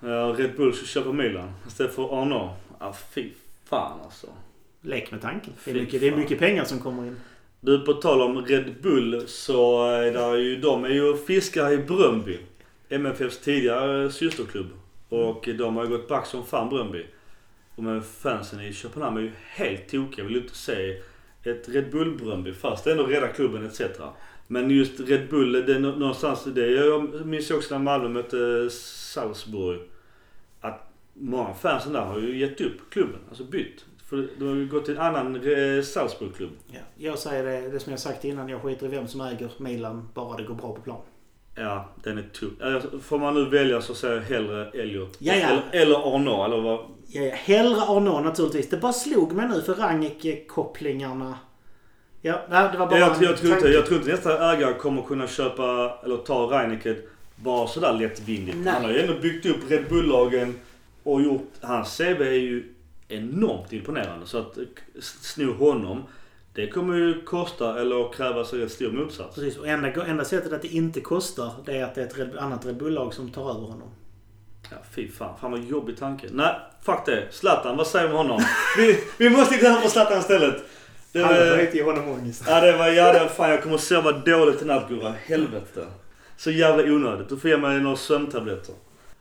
[0.00, 2.52] Ja, Red Bull ska köpa Milan istället för Arnault.
[2.78, 3.32] Ja, fy
[3.64, 4.26] fan alltså.
[4.82, 5.52] Lek med tanken.
[5.64, 7.16] Det är, mycket, det är mycket pengar som kommer in.
[7.60, 11.78] Du, på tal om Red Bull så är där ju, de är ju fiskare i
[11.78, 12.38] Bröndby.
[12.88, 14.66] MFFs tidigare systerklubb.
[15.08, 17.06] Och de har ju gått back som fan Bröndby.
[17.76, 20.24] Och med fansen i Köpenhamn är ju helt tokiga.
[20.24, 20.96] Vill inte se
[21.44, 23.80] ett Red Bull Bröndby fast det ändå rädda klubben etc.
[24.46, 28.70] Men just Red Bull, det är nå- någonstans, det jag minns också när Malmö mötte
[28.70, 29.80] Salzburg.
[30.60, 33.84] Att många fansen där har ju gett upp klubben, alltså bytt.
[34.10, 36.50] För de har ju gått till en annan eh, Salzburg-klubb.
[36.66, 36.80] Ja.
[36.96, 38.48] Jag säger det, det som jag sagt innan.
[38.48, 41.00] Jag skiter i vem som äger Milan bara det går bra på plan.
[41.54, 42.52] Ja, den är tuff.
[42.62, 45.16] Alltså, Får man nu välja så säger jag hellre Elliot.
[45.18, 45.48] Ja, ja.
[45.48, 46.80] Eller, eller Arnault, eller vad?
[47.06, 47.34] Ja, ja.
[47.34, 48.70] Hellre Arnault naturligtvis.
[48.70, 51.34] Det bara slog mig nu för Rangnick-kopplingarna.
[52.22, 55.02] Ja, nej, det var bara Jag, jag, tror inte, jag tror inte nästa ägare kommer
[55.02, 56.96] kunna köpa, eller ta Reineke
[57.36, 58.56] bara sådär lättvindigt.
[58.56, 58.72] Nej.
[58.72, 60.54] Han har ju ändå byggt upp Red Bull-lagen
[61.02, 61.52] och gjort...
[61.60, 62.74] Hans CV är ju
[63.12, 64.26] enormt imponerande.
[64.26, 64.64] Så att eh,
[65.00, 66.04] sno honom,
[66.54, 69.34] det kommer ju kosta eller krävas rätt stor motsats.
[69.34, 72.18] Precis, och enda, enda sättet att det inte kostar det är att det är ett
[72.18, 73.88] Red, annat Red Bull-lag som tar över honom.
[74.70, 75.38] Ja, fy fan.
[75.40, 76.26] Fan vad jobbig tanke.
[76.32, 77.26] Nej, fuck det.
[77.30, 78.42] Zlatan, vad säger vi om honom?
[78.76, 80.56] vi, vi måste inte höra på Zlatan istället.
[81.12, 82.44] Det, Alla får ge honom ångest.
[82.46, 85.14] Ja det var, ja det var fan jag kommer att sova dåligt i natt Gurra.
[85.24, 85.86] Helvete.
[86.36, 87.28] Så jävla onödigt.
[87.28, 88.74] Du får ge mig några sömntabletter.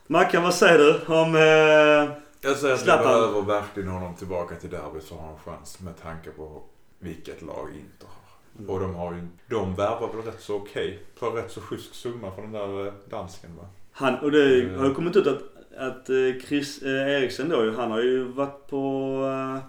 [0.08, 1.36] Mackan vad säger du om...
[1.36, 3.04] Eh, Jag säger att vi Zlatan.
[3.04, 6.62] behöver verkligen honom tillbaka till derbyt så har han chans med tanke på
[7.00, 8.74] vilket lag Inter har.
[8.74, 11.04] Och de har ju, de värvar väl rätt så okej.
[11.16, 13.66] För rätt så schysst summa för den där eh, dansken va?
[14.00, 15.42] han, och det har ju kommit ut att,
[15.78, 16.16] att eh,
[16.48, 19.64] Chris eh, Eriksen då, han har ju varit på eh,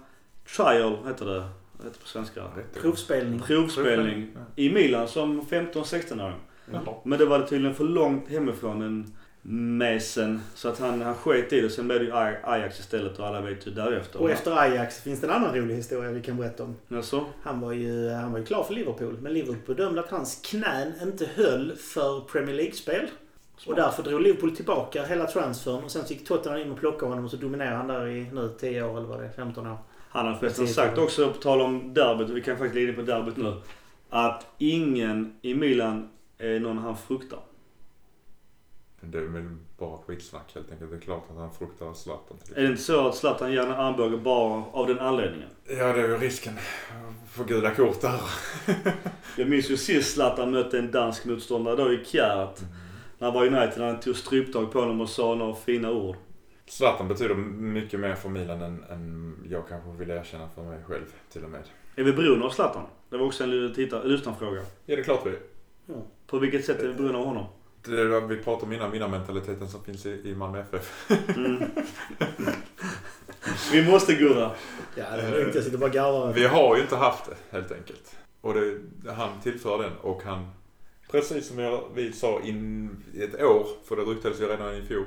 [0.55, 1.43] trial, heter det.
[1.77, 2.43] Heter det på svenska?
[2.81, 3.39] Provspelning.
[3.39, 6.35] Provspelning i Milan som 15-16-åring.
[6.71, 6.95] Jaha.
[7.03, 10.41] Men det var tydligen för långt hemifrån en mesen.
[10.55, 11.69] Så att han, han sket i det.
[11.69, 14.21] Sen blev det ju Aj- Ajax istället och alla vet ju därefter.
[14.21, 16.75] Och efter Ajax finns det en annan rolig historia vi kan berätta om.
[16.87, 17.25] Jaså?
[17.43, 19.17] Han var ju, han var ju klar för Liverpool.
[19.21, 23.07] Men Liverpool bedömde att hans knän inte höll för Premier League-spel.
[23.65, 25.83] Och därför drog Liverpool tillbaka hela transfern.
[25.83, 28.49] Och sen gick Tottenham in och plockade honom och så dominerade han där i nu
[28.59, 29.77] 10 år eller vad det är, 15 år.
[30.09, 33.01] Han har förresten sagt också, på tal om derbyt, vi kan faktiskt glida in på
[33.01, 33.53] derbyt nu.
[34.09, 37.39] Att ingen i Milan är någon han fruktar.
[39.03, 40.91] Det är väl bara skitsnack helt enkelt.
[40.91, 42.37] Det är klart att han fruktar Zlatan.
[42.55, 45.49] Är det inte så att Zlatan ger en armbåge bara av den anledningen?
[45.67, 46.53] Ja, det är ju risken.
[47.29, 48.21] För gula kort där.
[49.37, 52.59] Jag minns ju sist Zlatan mötte en dansk motståndare då i Kjärt.
[53.17, 53.83] När han var i United.
[53.83, 56.15] Han tog stryptag på honom och sa några fina ord.
[56.65, 61.05] Zlatan betyder mycket mer för Milan än, än jag kanske vill erkänna för mig själv
[61.31, 61.63] till och med.
[61.95, 62.83] Är vi beroende av Zlatan?
[63.09, 63.67] Det var också en
[64.03, 64.59] lyssnarfråga.
[64.59, 65.35] Ja, det är klart vi
[66.27, 67.45] På vilket sätt är vi beroende av honom?
[67.83, 71.11] Det är det vi pratade om innan, vinnarmentaliteten som finns i, i Malmö FF.
[71.37, 71.63] Mm.
[73.71, 74.51] vi måste Gurra.
[74.95, 75.55] Ja, det är lugnt.
[75.55, 76.33] Jag sitter bara och garvar.
[76.33, 78.15] Vi har ju inte haft det helt enkelt.
[78.41, 78.79] Och det,
[79.11, 80.49] han tillför den och han,
[81.11, 84.81] precis som jag, vi sa in i ett år, för det ryktades ju redan i
[84.81, 85.05] fjol,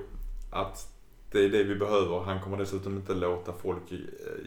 [0.52, 0.88] att
[1.32, 2.20] det är det vi behöver.
[2.20, 3.98] Han kommer dessutom inte låta folk eh,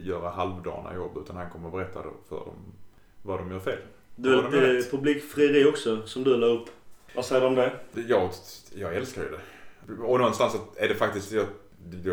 [0.08, 2.74] göra halvdana jobb utan han kommer berätta för dem
[3.22, 3.80] vad de gör fel.
[4.16, 6.70] Du Ja, är publikfrieri också som du la upp.
[7.18, 7.72] Vad säger du om det?
[8.08, 8.30] Jag,
[8.76, 10.04] jag älskar ju det.
[10.04, 11.46] Och någonstans är det faktiskt, jag,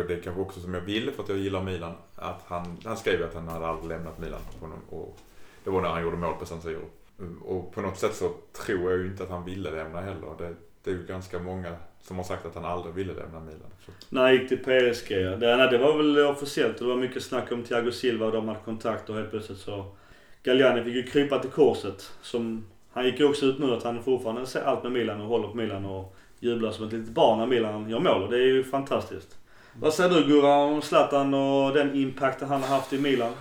[0.07, 1.93] det kanske också som jag vill för att jag gillar Milan.
[2.15, 4.39] Att han, han skrev att han hade aldrig lämnat Milan.
[4.59, 5.17] på Och
[5.63, 6.81] det var när han gjorde mål på San Siro.
[7.41, 8.33] Och på något sätt så
[8.65, 10.27] tror jag ju inte att han ville lämna heller.
[10.37, 13.71] Det, det är ju ganska många som har sagt att han aldrig ville lämna Milan.
[13.85, 13.91] Så.
[14.09, 15.11] När han gick till PSG.
[15.11, 15.35] ja.
[15.35, 16.77] Det, nej, det var väl officiellt.
[16.77, 19.95] Det var mycket snack om Thiago Silva och de hade kontakt och helt plötsligt så...
[20.43, 22.11] Galliani fick ju krypa till korset.
[22.21, 22.65] Som,
[22.95, 25.47] han gick ju också ut nu att han fortfarande ser allt med Milan och håller
[25.47, 28.23] på Milan och jublar som ett litet barn när Milan gör mål.
[28.23, 29.37] Och det är ju fantastiskt.
[29.79, 33.31] Vad säger du Gurra om Zlatan och den impacten han har haft i Milan?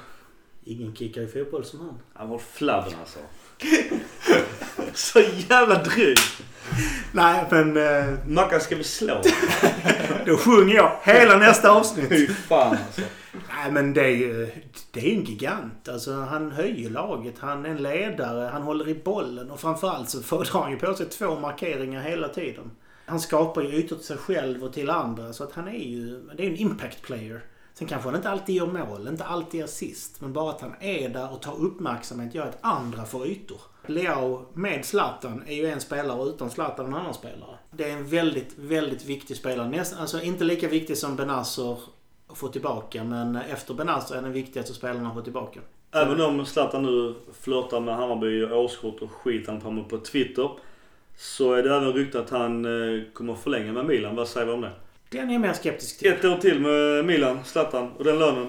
[0.65, 1.99] Ingen kickar i fotboll som han.
[2.13, 3.19] Han var flabben alltså.
[4.95, 6.19] Så jävla dryg.
[7.13, 9.23] Nej, men eh, Mackan ska vi slå?
[10.27, 12.09] då sjunger jag hela nästa avsnitt.
[12.09, 13.03] Fy fan alltså.
[13.49, 14.51] Nej, men det är ju
[14.91, 15.89] det är en gigant.
[15.89, 17.39] Alltså, han höjer laget.
[17.39, 18.49] Han är en ledare.
[18.49, 19.51] Han håller i bollen.
[19.51, 22.71] Och framförallt så får drar han ju på sig två markeringar hela tiden.
[23.07, 25.33] Han skapar ju ytor till sig själv och till andra.
[25.33, 27.41] Så att han är ju det är en impact player.
[27.75, 30.21] Sen kanske han inte alltid gör mål, inte alltid assist.
[30.21, 33.61] Men bara att han är där och tar uppmärksamhet gör att andra får ytor.
[33.87, 37.59] Leao med Zlatan är ju en spelare och utan Zlatan en annan spelare.
[37.71, 39.69] Det är en väldigt, väldigt viktig spelare.
[39.69, 41.79] Nästan, alltså inte lika viktig som Benazor
[42.35, 43.05] att få tillbaka.
[43.05, 45.61] Men efter Benazor är den viktigaste spelaren att få tillbaka.
[45.93, 50.51] Även om Zlatan nu flörtar med Hammarby och årskort och skit han på på Twitter.
[51.17, 54.17] Så är det även rykte att han eh, kommer förlänga med Milan.
[54.17, 54.73] Vad säger vi om det?
[55.11, 56.13] Den är jag mer skeptisk till.
[56.13, 58.49] Ett år till med Milan, Zlatan och den lönen.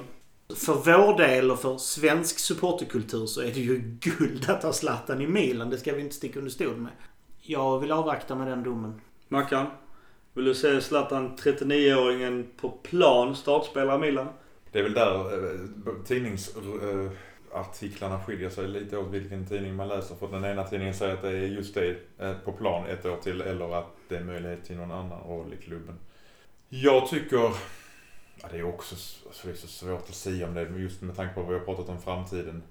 [0.56, 5.22] För vår del och för svensk supporterkultur så är det ju guld att ha Zlatan
[5.22, 5.70] i Milan.
[5.70, 6.92] Det ska vi inte sticka under stol med.
[7.42, 9.02] Jag vill avvakta med den domen.
[9.28, 9.66] Mackan?
[10.36, 14.28] Vill du se Zlatan, 39-åringen, på plan startspelare Milan?
[14.72, 15.60] Det är väl där eh,
[16.06, 20.16] tidningsartiklarna skiljer sig lite åt vilken tidning man läser.
[20.16, 23.18] För den ena tidningen säger att det är just det eh, på plan ett år
[23.18, 26.00] till eller att det är möjlighet till någon annan roll i klubben.
[26.70, 27.52] Jag tycker,
[28.42, 31.16] ja, det är också så, det är så svårt att säga om det just med
[31.16, 32.64] tanke på vad vi har pratat om framtiden.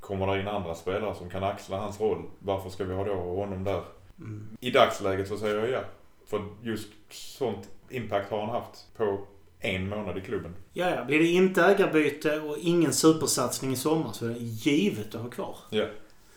[0.00, 2.22] Kommer det in andra spelare som kan axla hans roll?
[2.38, 3.82] Varför ska vi ha då honom där?
[4.18, 4.56] Mm.
[4.60, 5.82] I dagsläget så säger jag ja.
[6.30, 9.18] För just sånt impact har han haft på
[9.60, 10.54] en månad i klubben.
[10.72, 11.04] Ja, ja.
[11.04, 15.30] Blir det inte ägarbyte och ingen supersatsning i sommar så är det givet att ha
[15.30, 15.56] kvar.
[15.70, 15.84] Ja.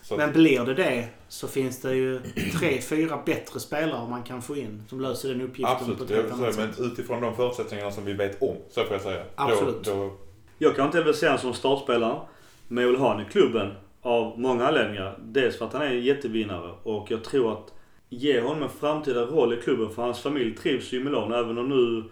[0.02, 2.20] Så Men blir det det så finns det ju
[2.58, 6.10] tre, fyra bättre spelare man kan få in som löser den uppgiften absolut, på ett
[6.10, 6.78] helt annat säga, sätt.
[6.78, 9.24] men utifrån de förutsättningarna som vi vet om, så får jag säga.
[9.34, 9.84] Absolut.
[9.84, 10.16] Då, då,
[10.58, 12.20] Jag kan inte väl se honom som startspelare.
[12.68, 15.18] Men jag vill ha honom i klubben av många anledningar.
[15.22, 17.72] Dels för att han är en jättevinnare och jag tror att
[18.12, 21.58] ge honom en framtida roll i klubben för hans familj trivs ju i Milano även
[21.58, 22.04] om nu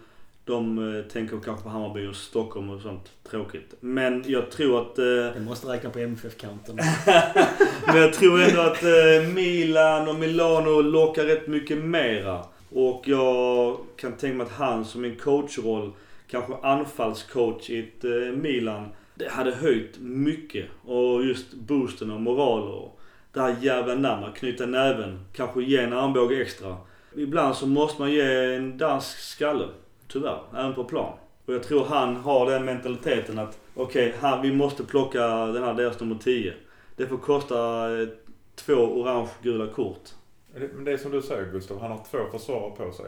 [0.44, 3.10] de eh, tänker kanske på Hammarby och Stockholm och sånt.
[3.30, 3.74] Tråkigt.
[3.80, 4.98] Men jag tror att...
[4.98, 6.76] Eh, Det måste räkna på MFF-kanten.
[7.86, 12.44] men jag tror ändå att eh, Milan och Milano lockar rätt mycket mera.
[12.72, 15.92] Och jag kan tänka mig att han som en coachroll,
[16.30, 20.66] kanske anfallscoach i ett eh, Milan, det hade höjt mycket.
[20.84, 22.99] Och just boosten och moral och
[23.32, 26.76] det här jävla namnet, knyta näven, kanske ge en armbåge extra.
[27.16, 29.68] Ibland så måste man ge en dansk skalle,
[30.08, 31.12] tyvärr, även på plan.
[31.46, 35.74] Och jag tror han har den mentaliteten att okej, okay, vi måste plocka den här
[35.74, 36.54] deras nummer 10.
[36.96, 37.56] Det får kosta
[38.00, 38.08] eh,
[38.54, 40.08] två orange-gula kort.
[40.54, 43.06] Det- Men det är som du säger Gustav, han har två försvarare på sig.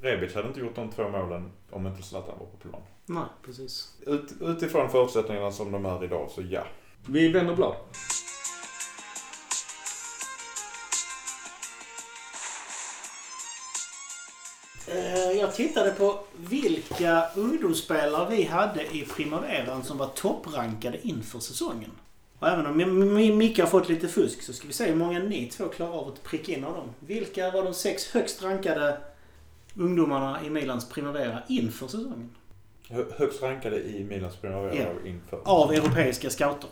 [0.00, 2.82] Rebic hade inte gjort de två målen om inte Zlatan var på plan.
[3.06, 3.98] Nej, precis.
[4.06, 6.62] Ut, utifrån förutsättningarna som de är idag, så ja.
[7.06, 7.74] Vi vänder blad.
[15.40, 21.90] Jag tittade på vilka ungdomsspelare vi hade i primaveran som var topprankade inför säsongen.
[22.38, 22.76] Och även om
[23.38, 26.08] Micke har fått lite fusk så ska vi se hur många ni två klarar av
[26.08, 26.88] att pricka in av dem.
[27.00, 28.98] Vilka var de sex högst rankade
[29.76, 32.30] ungdomarna i Milans primavera inför säsongen?
[32.88, 35.08] Hö- Högst rankade i Milans primavera Ja.
[35.08, 35.40] inför.
[35.44, 36.68] Av europeiska scouter.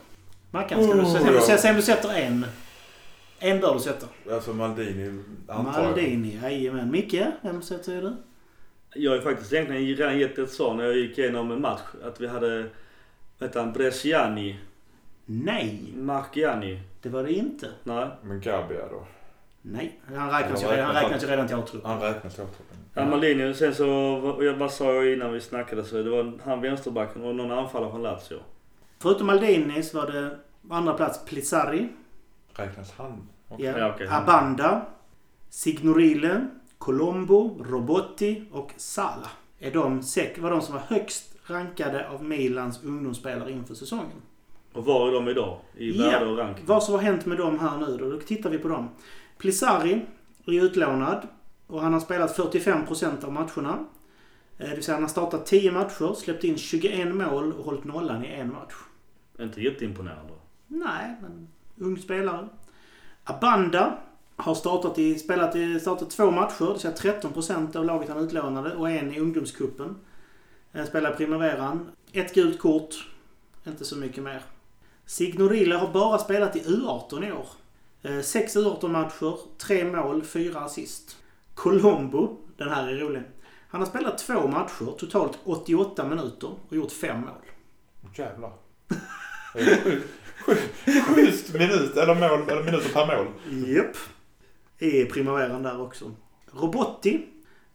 [0.51, 2.47] Mackan, ska du, Oh, se, se, se, se om du sätter en.
[3.43, 4.07] En bör du sätta.
[4.33, 5.83] Alltså Maldini, antar.
[5.85, 6.91] Maldini, jajamän.
[6.91, 8.12] Micke, vem sätter du?
[8.95, 11.81] Jag har ju faktiskt egentligen redan gett ett svar när jag gick igenom en match.
[12.05, 12.59] Att vi hade,
[13.39, 14.59] vad heter han, Bresciani,
[15.27, 16.81] Nej, Marchiani.
[17.03, 17.69] det var det inte.
[17.85, 18.09] Nej.
[18.23, 19.07] Men Gabia då?
[19.62, 21.91] Nej, han räknas ju Han redan, han räknas- ju redan till A-truppen.
[21.91, 22.77] Han räknas till återtruppen.
[22.95, 23.05] Ja.
[23.07, 23.55] Maldini.
[23.55, 25.85] Sen så, vad, vad sa jag innan vi snackade?
[25.85, 28.39] Så det var han vänsterbacken och någon anfallare från Lazio.
[28.99, 30.39] Förutom Maldini så var det
[30.69, 31.89] på andra plats Plizzari,
[32.55, 33.28] Räknas han?
[33.48, 33.66] Okej.
[33.66, 33.78] ja.
[33.78, 34.09] Ja, okej.
[34.10, 34.86] Abanda,
[35.51, 36.47] Signorile,
[36.78, 39.28] Colombo, Robotti och Sala.
[39.59, 44.22] Är de sex, var de som var högst rankade av Milans ungdomsspelare inför säsongen.
[44.72, 45.59] Och var är de idag?
[45.77, 46.10] I Ja.
[46.10, 46.56] värde och rank?
[46.66, 48.10] Vad som har hänt med dem här nu då?
[48.10, 48.89] Då tittar vi på dem.
[49.39, 50.06] Plizzari
[50.47, 51.28] är utlånad
[51.66, 53.78] och han har spelat 45% av matcherna.
[54.59, 57.85] Eh, Det vill säga han har startat 10 matcher, släppt in 21 mål och hållit
[57.85, 58.74] nollan i en match.
[59.40, 60.32] Inte jätteimponerande.
[60.66, 61.48] Nej, men
[61.81, 62.48] ung spelare.
[63.24, 63.98] Abanda
[64.36, 68.19] har startat i, spelat i, startat två matcher, det vill säga 13% av laget han
[68.19, 69.97] utlånade och en i ungdomscupen.
[70.73, 71.90] Eh, Spelar primaveran.
[72.12, 73.09] Ett gult kort.
[73.66, 74.43] Inte så mycket mer.
[75.07, 77.47] Signorile har bara spelat i U18 i år.
[78.02, 81.16] Eh, Sex U18-matcher, tre mål, fyra assist.
[81.55, 83.23] Colombo, den här är rolig.
[83.69, 88.11] Han har spelat två matcher, totalt 88 minuter och gjort fem mål.
[88.15, 88.52] Jävlar.
[91.07, 93.27] Schysst minut, eller, mål, eller minuter per mål.
[93.67, 93.97] Japp.
[94.79, 96.12] I primaveran där också.
[96.53, 97.27] Robotti.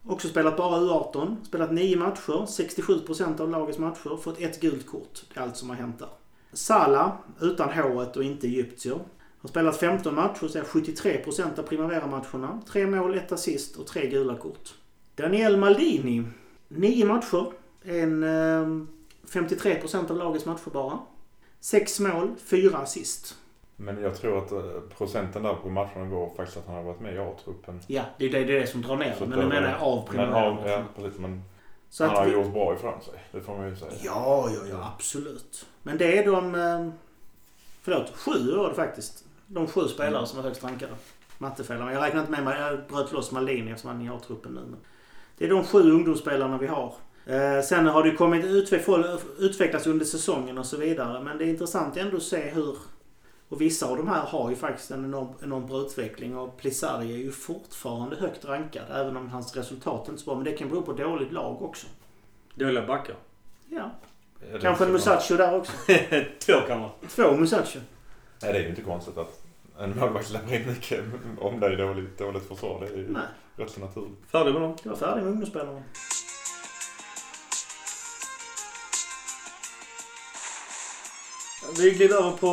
[0.07, 1.45] Också spelat bara U18.
[1.45, 2.45] Spelat nio matcher.
[2.45, 4.17] 67% av lagets matcher.
[4.21, 5.21] Fått ett gult kort.
[5.33, 6.09] Det är allt som har hänt där.
[6.53, 8.99] Sala, utan håret och inte egyptier.
[9.41, 12.61] Har spelat 15 matcher, så är 73% av primavera-matcherna.
[12.71, 14.73] Tre mål, ett assist och tre gula kort.
[15.15, 16.23] Daniel Maldini.
[16.67, 17.45] Nio matcher.
[17.83, 18.85] En eh,
[19.27, 20.99] 53% av lagets matcher bara.
[21.65, 23.35] Sex mål, fyra assist.
[23.75, 24.59] Men jag tror att eh,
[24.97, 27.79] procenten där på matcherna går faktiskt att han har varit med i A-truppen.
[27.87, 29.25] Ja, det är det, det, är det som drar ner Så.
[29.25, 31.19] Men där- menar jag av Men, ja, precis.
[31.19, 31.43] Men
[31.89, 33.13] Så han har vi, gjort bra ifrån sig.
[33.31, 33.91] Det får man ju säga.
[34.03, 35.65] Ja, ja, ja, absolut.
[35.83, 36.55] Men det är de...
[36.55, 36.89] eh,
[37.81, 39.25] Förlåt, sju var det faktiskt.
[39.47, 40.93] De sju spelare som var högst rankade.
[41.37, 41.77] Mattefel.
[41.77, 42.59] Men jag räknar inte med mig.
[42.59, 44.61] Jag bröt loss Maldini eftersom han är i A-truppen nu.
[44.61, 44.79] Men
[45.37, 46.93] det är de sju ungdomsspelarna vi har.
[47.25, 51.23] Eh, sen har det kommit utve- utvecklas under säsongen och så vidare.
[51.23, 52.77] Men det är intressant ändå att se hur...
[53.49, 56.37] Och vissa av de här har ju faktiskt en enorm, enorm bra utveckling.
[56.37, 58.83] Och Plisari är ju fortfarande högt rankad.
[58.91, 60.35] Även om hans resultat inte är så bra.
[60.35, 61.87] Men det kan bero på dåligt lag också.
[62.55, 63.15] Dåliga backar.
[63.69, 63.91] Ja,
[64.53, 65.71] det kanske en Musacho där också.
[66.45, 66.89] Två kan man.
[67.09, 67.79] Två Musacho.
[68.41, 69.41] Nej, det är ju inte konstigt att
[69.79, 71.03] en målvakt släpper in mycket
[71.39, 72.79] om det är dåligt, dåligt försvar.
[72.81, 73.21] Det är ju Nej,
[73.55, 74.19] rätt så naturligt.
[74.31, 74.75] Färdig med dem?
[74.83, 75.83] jag var färdig med ungdomsspelarna.
[81.77, 82.47] Vi glider över på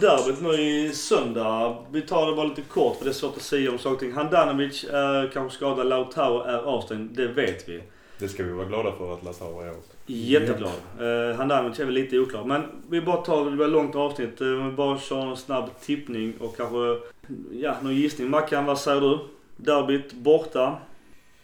[0.00, 1.76] derbyt nu i söndag.
[1.90, 4.00] Vi tar det bara lite kort för det är svårt att säga om saker och
[4.00, 4.12] ting.
[4.12, 7.10] Handanovic är kanske skadad, Lautaro är avstängd.
[7.16, 7.82] Det vet vi.
[8.18, 9.90] Det ska vi vara glada för att Lazaro är också.
[10.06, 10.72] Jätteglad.
[11.00, 12.44] Uh, Handanovic är väl lite oklar.
[12.44, 14.40] Men vi bara tar det ett långt avsnitt.
[14.40, 17.08] Uh, vi bara kör en snabb tippning och kanske,
[17.52, 18.30] ja, någon gissning.
[18.30, 19.18] Mackan, vad säger du?
[19.56, 20.76] Derbyt borta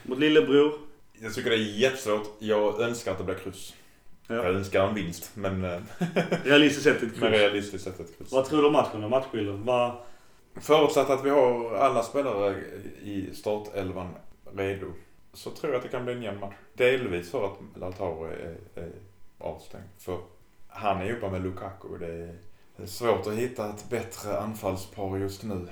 [0.02, 0.72] mot lillebror.
[1.20, 2.36] Jag tycker det är jättesvårt.
[2.38, 3.74] Jag önskar att det blir kryss.
[4.26, 4.34] Ja.
[4.34, 5.80] Jag önskar en vinst, men, eh,
[6.44, 7.22] Realistiskt sett ett kryss.
[7.22, 8.32] realistiskt sett ett kryss.
[8.32, 9.08] Vad tror du om matchen då?
[9.08, 9.64] Matchbilden?
[9.64, 9.92] Vad...
[10.54, 12.54] Förutsatt att vi har alla spelare
[13.02, 14.08] i startelvan
[14.56, 14.86] redo
[15.32, 16.54] så tror jag att det kan bli en jämn match.
[16.74, 18.90] Delvis för att Lautaro är, är
[19.38, 19.84] avstängd.
[19.98, 20.18] För
[20.68, 21.88] han är ihop med Lukaku.
[22.00, 22.34] Det är,
[22.76, 25.68] det är svårt att hitta ett bättre anfallspar just nu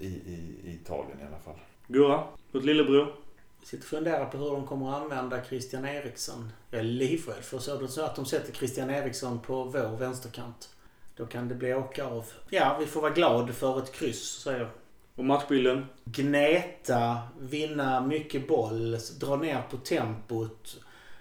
[0.00, 1.60] i, i, i Italien i alla fall.
[1.86, 2.24] Gurra?
[2.52, 3.14] Mot lillebror?
[3.62, 6.52] Sitter och funderar på hur de kommer att använda Christian Eriksson.
[6.70, 10.68] Jag är livrädd för så så att de sätter Christian Eriksson på vår vänsterkant.
[11.16, 12.26] Då kan det bli åka av.
[12.50, 14.68] Ja, vi får vara glad för ett kryss, säger jag.
[15.14, 15.86] Och matchbilden?
[16.04, 20.80] Gneta, vinna mycket boll, dra ner på tempot.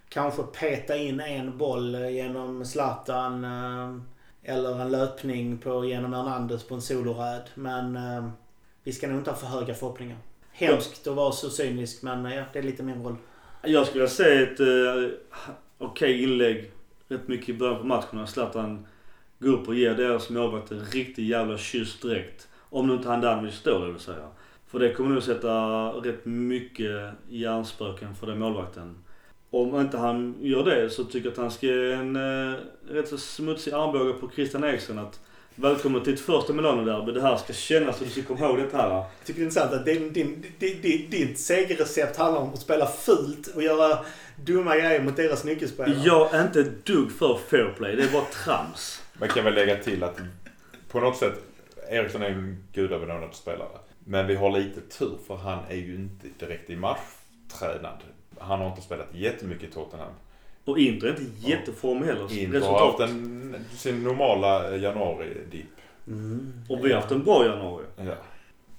[0.10, 3.44] Kanske peta in en boll genom Zlatan.
[3.44, 3.96] eh,
[4.44, 7.44] Eller en löpning på, genom Hernandez på en soloräd.
[7.56, 8.30] Men eh,
[8.84, 10.18] vi ska nog inte ha för höga förhoppningar.
[10.60, 13.16] Hemskt att vara så cynisk men ja, det är lite min roll.
[13.64, 15.10] Jag skulle säga ett eh,
[15.78, 16.72] okej inlägg
[17.08, 18.88] rätt mycket i början på matchen när Zlatan
[19.40, 22.48] går upp och ger deras målvakt en riktig jävla kyss direkt.
[22.70, 24.28] Om nu inte Handanovic står det vill säga.
[24.68, 25.50] För det kommer nog sätta
[25.88, 29.04] rätt mycket hjärnspöken för den målvakten.
[29.50, 32.60] Om inte han gör det så tycker jag att han ska ge en eh,
[32.90, 35.20] rätt så smutsig armbåge på Christian Eriksson att
[35.62, 37.12] Välkommen till ett första Milano-derby.
[37.12, 38.90] Det här ska kännas och du ska komma ihåg det här.
[38.90, 42.60] Jag tycker det är intressant att din, din, din, din, ditt segerrecept handlar om att
[42.60, 44.00] spela fult och göra
[44.36, 46.02] dumma grejer mot deras nyckelspelare.
[46.06, 47.96] Jag är inte ett dugg för fair play.
[47.96, 49.02] Det är bara trams.
[49.14, 50.18] Man kan väl lägga till att
[50.92, 51.34] på något sätt
[51.90, 53.78] Eriksson är en gudabenådad spelare.
[54.06, 58.00] Men vi har lite tur för han är ju inte direkt i matchtränad.
[58.40, 60.14] Han har inte spelat jättemycket i Tottenham.
[60.66, 62.38] Och Inter är inte jätteform heller.
[62.40, 65.66] Inte har haft en, sin normala januari-dipp.
[66.08, 66.54] Mm.
[66.70, 67.86] Och vi har haft en bra januari.
[67.98, 68.16] Ja.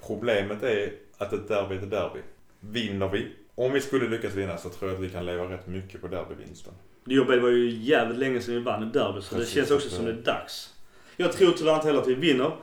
[0.06, 2.20] Problemet är att ett derby är ett derby.
[2.60, 5.66] Vinner vi, om vi skulle lyckas vinna så tror jag att vi kan leva rätt
[5.66, 6.72] mycket på derbyvinsten.
[7.04, 9.88] Det var ju jävligt länge sedan vi vann ett derby så Precis, det känns också
[9.88, 10.74] som det det- är dags.
[11.16, 12.56] Jag tror tyvärr inte heller att vi vinner.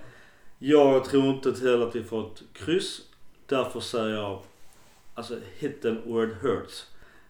[0.59, 3.01] Jag tror inte heller att vi får ett kryss.
[3.45, 4.41] Därför säger jag,
[5.13, 6.85] alltså hit them where it hurts.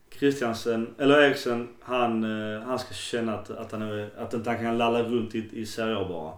[0.09, 4.59] Christiansen, eller Eriksen, han, eh, han ska känna att, att, han är, att inte han
[4.59, 6.33] kan lalla runt i, i Serie bara.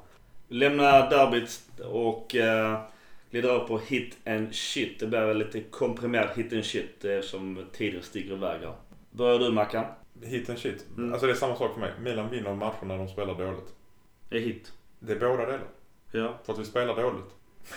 [0.48, 2.80] Lämna derbyt och uh,
[3.32, 5.00] glider upp på hit and shit.
[5.00, 8.74] Det blir väl lite komprimerat hit and shit det som tiden sticker iväg här.
[9.12, 9.86] Börjar du Mackan?
[10.24, 10.86] Hit and shit.
[10.98, 11.12] Mm.
[11.12, 11.92] Alltså det är samma sak för mig.
[12.02, 13.74] Milan vinner matcher när de spelar dåligt.
[14.30, 14.72] Det är hit.
[15.00, 15.68] Det är båda delar.
[16.12, 16.40] Ja.
[16.46, 17.36] För att vi spelar dåligt.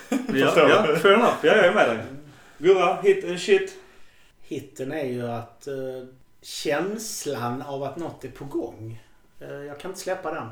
[0.08, 0.18] Ja,
[0.68, 1.36] ja fair enough.
[1.42, 1.98] Ja, jag är med dig.
[2.58, 3.81] Gurra, hit and shit.
[4.42, 5.74] Hitten är ju att eh,
[6.42, 9.00] känslan av att något är på gång.
[9.40, 10.46] Eh, jag kan inte släppa den.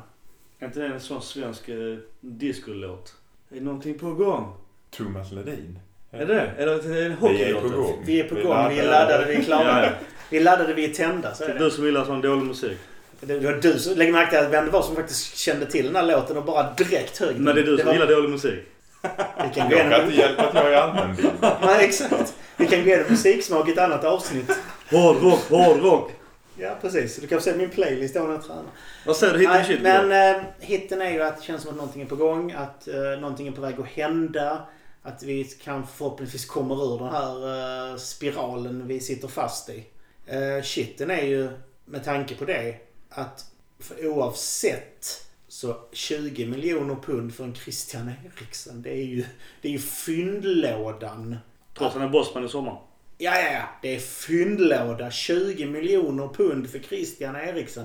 [0.59, 3.15] Är inte det en sån svensk eh, discolåt?
[3.51, 4.55] Är det någonting på gång?
[4.91, 5.79] Thomas Ledin.
[6.11, 7.63] Är det Är det en Vi är hockeylåt?
[7.63, 8.03] på gång.
[8.07, 9.01] Vi är på Vi gång, vi är laddar.
[9.09, 9.65] laddade, vi är klara.
[9.83, 9.91] Ja, ja.
[10.31, 11.35] Vi laddade vid tända.
[11.35, 11.65] Så Det är är det.
[11.65, 12.79] du som gillar sån dålig musik.
[13.21, 13.95] Det var du som...
[13.99, 16.73] Lägg märke till vem det var som faktiskt kände till den här låten och bara
[16.73, 17.41] direkt högg.
[17.41, 18.59] Men det är du som var- gillar dålig musik.
[19.03, 19.67] Vi Jag kan
[20.03, 21.31] inte hjälpa att jag är allmänbild.
[21.63, 22.35] Nej, exakt.
[22.61, 24.51] Vi kan gå igenom musiksmak i ett annat avsnitt.
[24.91, 26.11] Hårdrock, hårdrock.
[26.57, 27.17] Ja, precis.
[27.17, 28.65] Du kan se min playlist då när jag tränar.
[29.07, 29.39] Vad säger du?
[29.39, 30.07] Hitten Nej?
[30.07, 32.53] Men eh, hitten är ju att det känns som att någonting är på gång.
[32.53, 34.67] Att eh, någonting är på väg att hända.
[35.03, 39.85] Att vi kan förhoppningsvis kommer ur den här eh, spiralen vi sitter fast i.
[40.27, 41.49] Eh, shitten är ju,
[41.85, 42.75] med tanke på det,
[43.11, 43.45] att
[43.79, 48.83] för oavsett så 20 miljoner pund för en Christian Eriksen.
[48.83, 49.25] Det är ju,
[49.63, 51.37] det är ju fyndlådan.
[51.81, 52.81] Trots att han är bossman i sommar.
[53.19, 53.63] Ja, ja, ja.
[53.83, 55.11] Det är fyndlåda.
[55.11, 57.85] 20 miljoner pund för Christian Eriksen.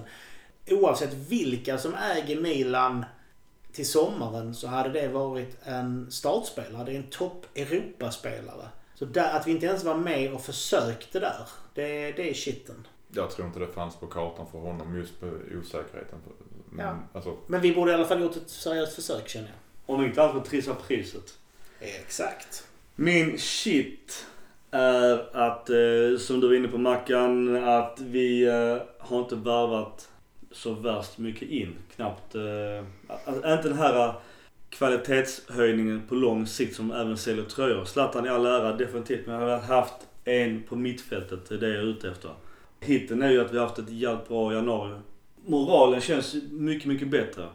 [0.70, 3.06] Oavsett vilka som äger Milan
[3.72, 6.84] till sommaren så hade det varit en startspelare.
[6.86, 8.68] Det är en topp Europaspelare.
[8.96, 12.88] Så där, att vi inte ens var med och försökte där, det, det är shitten.
[13.12, 15.26] Jag tror inte det fanns på kartan för honom just på
[15.60, 16.20] osäkerheten.
[16.70, 16.98] Men, Ja.
[17.14, 19.96] alltså, Men vi borde i alla fall gjort ett seriöst försök känner jag.
[19.96, 21.34] Om inte alls för trissa priset.
[21.80, 22.68] Exakt.
[22.96, 24.26] Min shit
[24.72, 30.10] är att, eh, som du var inne på Mackan, att vi eh, har inte värvat
[30.52, 31.76] så värst mycket in.
[31.96, 32.86] Knappt, eh,
[33.26, 34.14] alltså, inte den här
[34.70, 37.86] kvalitetshöjningen på lång sikt som även säljer tröjor.
[37.86, 41.50] Zlatan i all ära definitivt, men jag har haft en på mittfältet.
[41.50, 42.32] Det är det jag är ute efter.
[42.80, 45.00] Hitten är ju att vi har haft ett jävligt bra januari.
[45.46, 47.46] Moralen känns mycket, mycket bättre.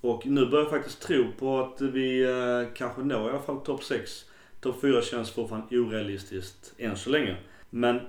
[0.00, 3.60] Och nu börjar jag faktiskt tro på att vi eh, kanske når i alla fall
[3.60, 4.24] topp 6.
[4.60, 7.36] Topp 4 känns fortfarande orealistiskt än så länge.
[7.70, 8.00] Men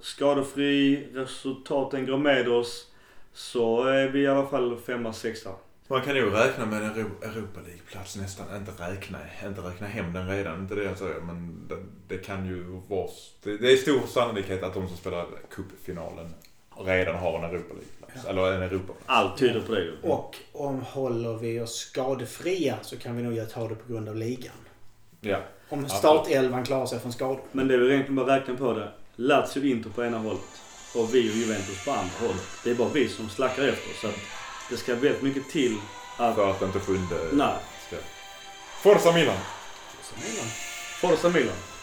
[0.00, 2.90] skadefri, resultaten går med oss.
[3.32, 5.50] Så är vi i alla fall femma, sexa.
[5.88, 8.56] man kan ju räkna med en Euro- Europa League-plats nästan.
[8.56, 10.60] Inte räkna, inte räkna hem den redan.
[10.60, 11.20] Inte det jag säger.
[11.20, 11.76] Men det,
[12.08, 13.08] det kan ju vara...
[13.42, 16.34] Det, det är stor sannolikhet att de som spelar cupfinalen
[16.86, 18.26] redan har en Europa League-plats.
[18.28, 19.92] Eller en Europa Allt tyder på det ju.
[20.02, 24.16] Och om håller vi oss skadefria så kan vi nog ta det på grund av
[24.16, 24.54] ligan.
[25.24, 25.38] Ja.
[25.68, 27.40] Om startelvan klarar sig från skador.
[27.52, 28.88] Men det är väl egentligen bara räkna på det.
[29.16, 30.62] Lazio Inter på ena hållet
[30.94, 32.44] och vi och Juventus på andra hållet.
[32.64, 34.00] Det är bara vi som slackar efter.
[34.00, 34.18] Så att
[34.70, 35.76] det ska väldigt mycket till
[36.18, 36.34] att...
[36.34, 37.54] För att inte sjunde Nej.
[37.86, 37.96] ska...
[38.82, 39.36] Forza Milan!
[40.02, 40.46] Så Milan.
[41.00, 41.73] Forza Milan.